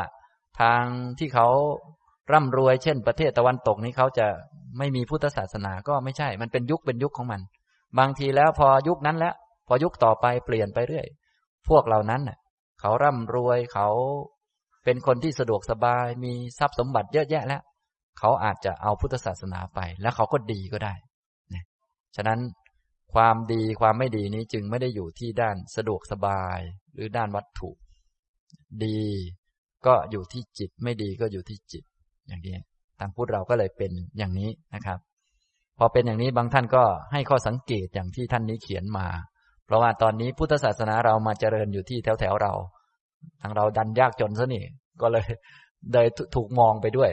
[0.60, 0.82] ทาง
[1.18, 1.48] ที่เขา
[2.32, 4.26] ร่ำรวยเช่น ประเทศตะวันตกนี้เขาจะ
[4.78, 7.40] ไม่มีพุทธศาสนาก็ไม่ใช่ มันเป็นยุคเป็นยุคของมัน
[7.98, 9.34] บางทีแล้วพอยุคนั้นแล้ว
[9.68, 11.06] พอยุคต่อไปเปลี่ยนไปเรื่อย
[11.68, 12.22] พวกเหล่านั้น
[12.80, 13.88] เขาร่ำรวยเขา
[14.84, 17.62] เป็นคนที่สะดวกสบาย มีทรัพย์สมบัติเยอะแยะแล้ว
[18.18, 20.94] เขาอาจจะเอาพุทธศาสนาไป แล้วเขาก็ดีก็ได้
[21.54, 21.64] นะ
[22.16, 22.40] ฉะนั้น
[23.14, 26.58] ความดีความไม่ดีนี้จึงไม่ได้อยู่ที่ด้านสะดวกสบาย
[26.94, 27.70] หรือด้านวัตถุ
[28.84, 29.02] ดี
[29.86, 31.84] ก็อยู่ที่จิตไม่ดีก็อยู่ที่จิต
[32.28, 32.56] อย่างนี้
[32.98, 34.98] ทางพุทธเราก็เลยเป็นอย่างนี้นะครับ
[35.78, 39.06] พอเป็นอย่างนี้บางท่านก็ให้ข้อสังเกตอย่างที่ท่านนี้เขียนมา
[39.72, 42.54] ราะว่าตอนนี้พุทธศาสนาเรามาเจริญอยู่ที่แถวแถวเรา
[43.40, 44.64] ทางเราดันยากจนซะนี่
[45.02, 45.26] ก็เลย
[45.92, 47.10] เลยถูกมองไปด้วย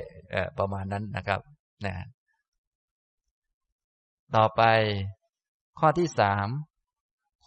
[0.60, 1.40] ประมาณนั้นนะครับ
[1.86, 1.96] นะ
[4.36, 4.62] ต่อไป
[5.80, 6.48] ข้อที่สาม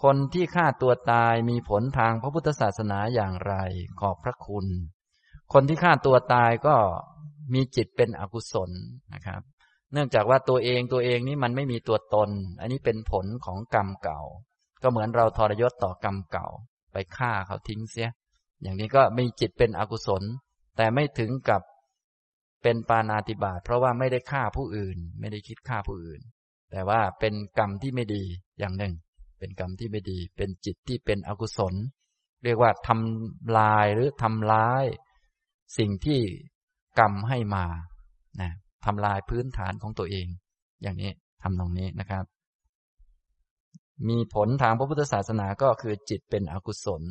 [0.03, 3.55] คนที่ฆ่าตัวตายมีผลทางพระพุทธศาสนาอย่างไร
[4.01, 4.67] ขอบพระคุณ
[5.53, 6.77] คนที่ฆ่าตัวตายก็
[7.55, 8.71] มีจิตเป็นอกุศล
[9.15, 9.43] นะครับ
[9.93, 12.31] เนื่องจากว่าตัวเองตัวเองนี้มันไม่มีตัวตน
[12.61, 14.21] อันนี้เป็นผลของกรรมเก่า
[14.83, 16.47] ก็เหมือนเราทรยศต่อกรรมเก่า
[16.93, 18.11] ไปฆ่าเขาทิ้งเสีย
[18.63, 20.23] อย่างนี้ก็มีจิตเป็นอกุศล
[20.77, 21.63] แต่ไม่ถึงกับ
[22.63, 26.21] เป็นปานาติบาตเพราะว่าไม่ได้ฆ่าผู้อื่น ไม่ได้คิดฆ่าผู้อื่น
[26.71, 28.25] แต่ว่าเป็นกรรมที่ไม่ดี
[28.59, 28.95] อย่างหนึ่ง
[29.39, 31.75] เป็นกรรมที่ไม่ดี เป็นจิตที่เป็นอกุศล
[32.45, 34.85] เรียกว่าทำลายหรือทำร้าย
[35.79, 36.21] สิ่งที่
[36.99, 37.67] กรรมให้มา
[38.41, 38.53] นะ
[38.85, 40.27] ทำลายพื้นฐานของตัวเอง
[40.83, 41.11] อย่างนี้
[41.43, 42.25] ทำตรงนี้นะครับ
[44.09, 47.03] มีผลทางพระพุทธศาสนาก็คือจิตเป็นอกุศล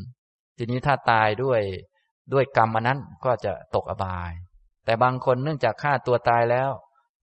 [0.57, 1.61] ทีนี้ถ้าตายด้วย
[2.33, 4.31] ด้วยกรรมอันนั้นก็จะตกอบาย
[4.85, 6.71] แต่บางคนเนื่องจากฆ่าตัวตายแล้ว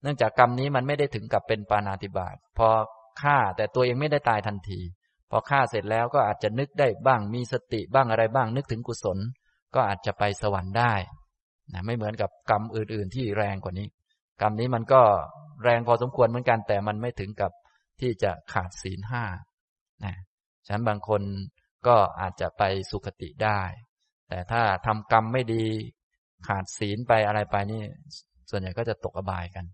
[0.02, 2.68] เนื่องจากกรรมนี้มันไม่ได้ถึงกับเป็นปานาติบาตพอ
[3.22, 4.80] ฆ่าแต่ตัวเองไม่ได้ตายทันที
[5.30, 9.18] พอฆ่าเสร็จแล้วก็อาจจะนึกได้บ้างมีสติบ้างอะไรบ้างนึกถึงกุศล
[9.74, 10.94] ก็อาจจะไปสวรรค์ได้
[11.72, 13.88] นะไม่เหมือนกับกรรมอื่น ๆ ที่แรงกว่านี้
[14.42, 15.02] กรรมนี้มันก็
[15.64, 17.50] แรงพอสมควรเหมือนกันแต่มันไม่ถึงกับ
[18.00, 19.24] ที่จะขาดศีลห้า
[20.04, 20.14] นะ
[20.66, 21.22] ฉะนั้นบางคน
[21.86, 23.60] ก็อาจจะไปสุคติได้
[24.28, 25.64] แต่ถ้าทำกรรมไม่ดี
[26.46, 27.82] ขาดศีลไปอะไรไปนี่
[28.50, 29.64] ส่วนใหญ่ก็จะตกอบายกัน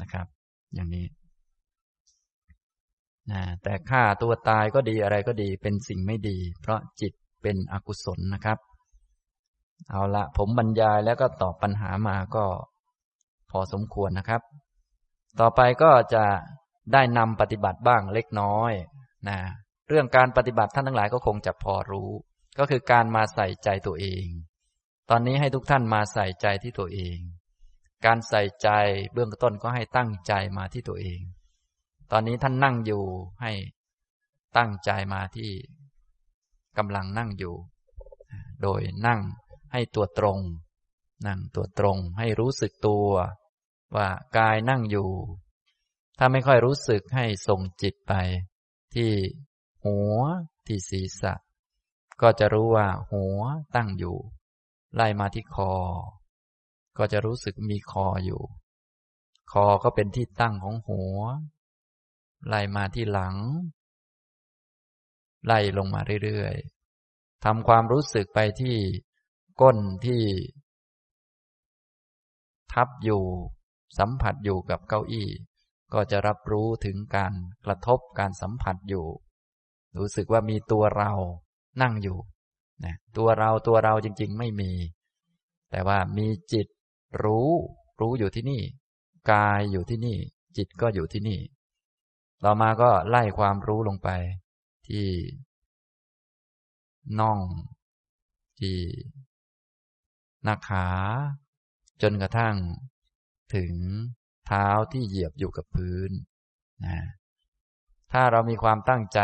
[0.00, 0.26] นะครับ
[0.74, 1.06] อย่างนี้
[3.32, 8.58] นะแต่ฆ่าตัวตายก็ดีอะไรก็ดีเป็นสิ่งไม่ดี เพราะจิตเป็นอกุศลนะครับ
[9.90, 12.44] เอาละผมบรรยายแล้วก็ตอบปัญหามาก็
[13.50, 14.42] พอสมควรนะครับ
[15.40, 16.24] ต่อไปก็จะ
[16.92, 18.72] ได้นำปฏิบัติบ้างเล็กน้อย
[19.28, 19.38] นะ
[19.88, 22.10] เรื่องการปฏิบัติท่านทั้งหลายก็คงจะพอรู้
[22.58, 24.26] ก็คือการมาใส่ใจตัวเอง
[25.10, 27.18] ตอนนี้ให้ทุกท่านมาใส่ใจที่ตัวเอง
[28.06, 28.68] การใส่ใจ
[29.12, 31.20] เบื้องต้นก็ให้ตั้งใจมาที่ตัวเอง
[32.10, 33.04] ตอนนี้ท่านนั่งอยู่
[33.42, 33.52] ให้
[34.56, 35.50] ตั้งใจมาที่
[36.78, 37.54] กำลังนั่งอยู่
[38.62, 39.20] โดยนั่ง
[39.72, 40.38] ให้ตัวตรง
[41.26, 43.08] นั่งตัวตรงให้รู้สึกตัว
[43.96, 45.10] ว่ากายนั่งอยู่
[46.18, 48.12] ถ้าไม่ค่อยรู้สึกให้ส่งจิตไป
[48.94, 49.10] ที่
[49.84, 50.18] หัว
[50.66, 51.34] ที่ศีรษะ
[52.22, 53.40] ก็จะรู้ว่าหัว
[53.74, 54.16] ตั้งอยู่
[54.94, 55.72] ไล่มาที่คอ
[56.98, 58.42] ก็จะรู้สึกมีคออยู่
[59.52, 61.18] คอก็เป็นที่ตั้งของหัว
[62.46, 63.36] ไล่มาที่หลัง
[65.46, 68.76] ไล่ลงมาเรื่อยๆทำความรู้สึกไปที่
[69.60, 70.22] ก้นที่
[72.72, 73.24] ทับอยู่
[73.98, 75.28] สัมผัสอยู่กับเก้าอี้
[75.92, 77.32] ก็จะรับรู้ถึงการ
[77.64, 79.06] กระทบการสัมผัสอยู่
[79.98, 81.12] รู้สึกว่ามีตัวเรา
[81.82, 82.18] นั่งอยู่
[82.84, 84.72] นะตัวเราตัวเราจริง ๆ ไม่มี
[85.70, 86.66] แต่ว่ามีจิต
[87.22, 87.50] รู้
[88.00, 88.62] รู้อยู่ที่นี่
[89.30, 90.18] กายอยู่ที่นี่
[90.56, 91.40] จิตก็อยู่ที่นี่
[92.44, 94.08] ต่อมาก็ไล่ความรู้ลงไป
[94.88, 95.06] ที่
[97.20, 97.40] น่อง
[98.58, 98.76] ที่
[100.44, 100.86] หน้าขา
[102.02, 102.56] จนกระทั่ง
[103.54, 103.74] ถึง
[104.46, 106.10] เท้าที่เหยียบอยู่กับพื้น
[106.86, 106.98] นะ
[108.12, 109.20] ถ้าเรามีความตั้งใจ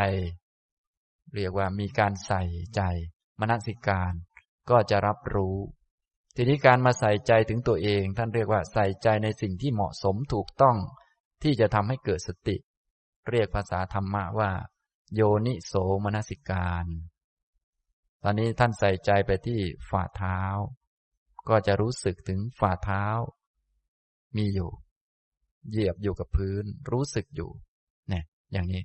[1.35, 2.43] เรียกว่ามีการใส่
[2.77, 2.81] ใจ
[3.41, 4.13] มนสิการ
[4.71, 5.57] ก็จะรับรู้
[6.37, 10.77] ทีนี้การมาใส่ใจถึงตัวเอง ท่านเรียกว่าใส่ใจในสิ่งที่เหมาะสมถูกต้อง
[11.43, 12.57] ที่จะทำให้เกิดสติ
[13.31, 14.51] เรียกภาษาธรรมะว่า
[15.15, 15.75] โยนิโส
[16.05, 16.87] มนสิการ
[18.23, 20.41] ตอนนี้ท่านใส่ใจไปที่ฝ่าเท้า
[21.49, 23.05] ก็จะรู้สึกถึงฝ่าเท้า
[24.37, 24.71] มีอยู่
[25.71, 27.51] เหยียบอยู่กับพื้น รู้สึกอยู่
[28.09, 28.83] เนี่ย อย่างนี้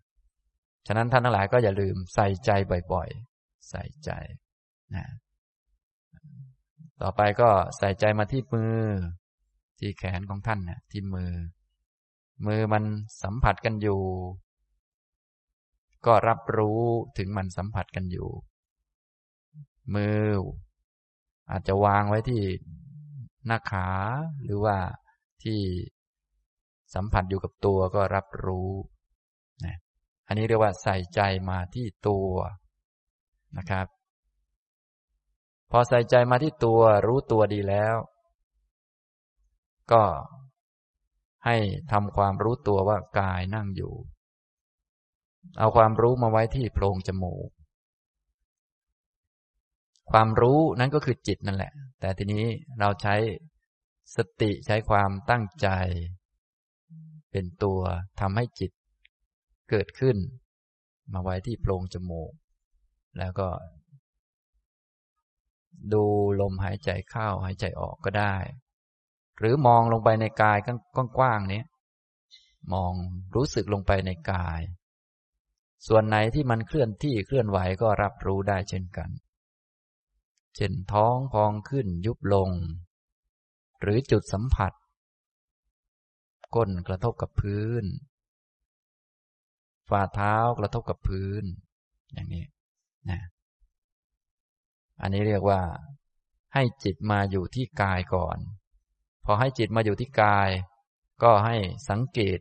[0.91, 2.51] ฉะนั้นท่านทั้งหลายก็อย่าลืมใส่ใจ
[2.93, 4.11] บ่อยๆ ใส่ใจ
[4.95, 5.05] นะ
[7.01, 8.77] ต่อไปก็ใส่ใจมาที่มือ
[9.79, 11.31] ที่แขนของท่านนะที่มือ
[12.45, 12.83] มือมัน
[13.23, 14.01] สัมผัสกันอยู่
[16.05, 16.81] ก็รับรู้
[17.17, 18.29] ถึงมันสัมผัสกันอยู่
[19.95, 20.27] มือ
[21.51, 22.41] อาจจะวางไว้ที่
[23.45, 23.87] หน้าขา
[24.43, 24.77] หรือว่า
[25.43, 25.59] ที่
[26.95, 28.69] สัมผัสอยู่กับตัวก็รับรู้
[30.29, 32.31] อันนี้เรียกว่าใส่ใจมาที่ตัว
[33.57, 33.87] นะครับ
[35.71, 37.95] พอใส่ใจมาที่ตัวรู้ตัวดีแล้ว
[39.91, 40.03] ก็
[41.45, 41.57] ให้
[41.91, 43.93] ทำความรู้ตัวว่ากายนั่งอยู่
[45.59, 47.49] เอาความรู้มาไว้ที่โพรงจมูก
[50.11, 52.45] ความรู้นั้นก็คือจิตนั่นแหละ แต่ทีนี้
[52.79, 53.15] เราใช้
[54.15, 55.67] สติใช้ความตั้งใจ
[57.31, 57.79] เป็นตัว
[58.19, 58.71] ทำให้จิต
[59.69, 60.17] เกิดขึ้น
[61.13, 62.31] มาไว้ที่โพรงจมูก
[63.17, 63.49] แล้วก็
[65.93, 66.03] ดู
[66.41, 68.35] ลมหายใจเข้าหายใจออกก็ได้
[69.39, 70.57] หรือมองลงไปในกาย
[71.17, 71.63] กว้างๆนี้
[72.73, 72.93] มอง
[73.35, 74.61] รู้สึกลงไปในกาย
[75.87, 79.09] ส่วนไหนที่มันเคลื่อนที่เคลื่อนไหวก็รับรู้ได้เช่นกัน
[80.55, 82.49] เช่นท้องพองขึ้นยุบลง
[83.81, 84.73] หรือจุดสัมผัส
[86.55, 87.85] ก้นกระทบกับพื้น
[89.89, 91.43] ฝ่าเท้ากระทบกับพื้น
[92.13, 92.45] อย่างนี้
[93.09, 93.19] นะ
[95.01, 95.61] อันนี้เรียกว่า
[96.53, 98.37] ให้จิตมาอยู่ที่กายก่อน
[99.25, 100.49] พอให้จิตมาอยู่ที่กาย
[101.23, 101.55] ก็ให้
[101.89, 102.39] สังเกต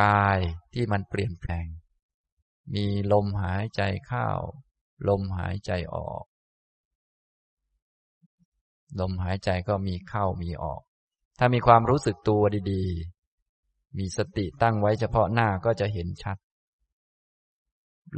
[0.00, 0.38] กาย
[0.74, 1.66] ที่มันเปลี่ยนแปลง
[2.74, 4.28] มีลมหายใจเข้า
[5.08, 6.24] ลมหายใจออก
[9.00, 10.82] ลมหายใจก็มีเข้ามีออก
[11.38, 12.42] ถ้ามีความรู้สึกตัว
[12.72, 13.21] ดีๆ
[13.98, 16.36] มีสติตั้งไว้เฉพาะหน้าก็จะเห็นชัด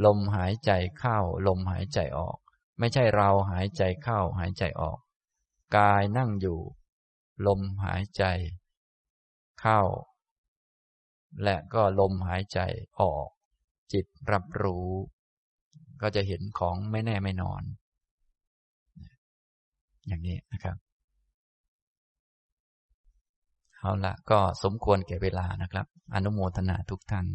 [0.05, 2.37] ลมหายใจเข้า ลมหายใจออก
[2.79, 4.99] ไม่ใช่เราหายใจเข้าหายใจออก
[5.77, 6.59] กายนั่งอยู่
[7.47, 8.23] ลมหายใจ
[9.61, 9.81] เข้า
[11.43, 12.59] และก็ลมหายใจ
[13.01, 13.27] ออก
[13.93, 14.89] จิตรับรู้
[16.01, 17.63] ก็จะเห็นของไม่แน่ไม่นอน
[20.07, 20.77] อย่างนี้นะครับ
[23.85, 27.25] เอาละก็สมควรแก่เวลานะครับ อนุโมทนาทุกท่าน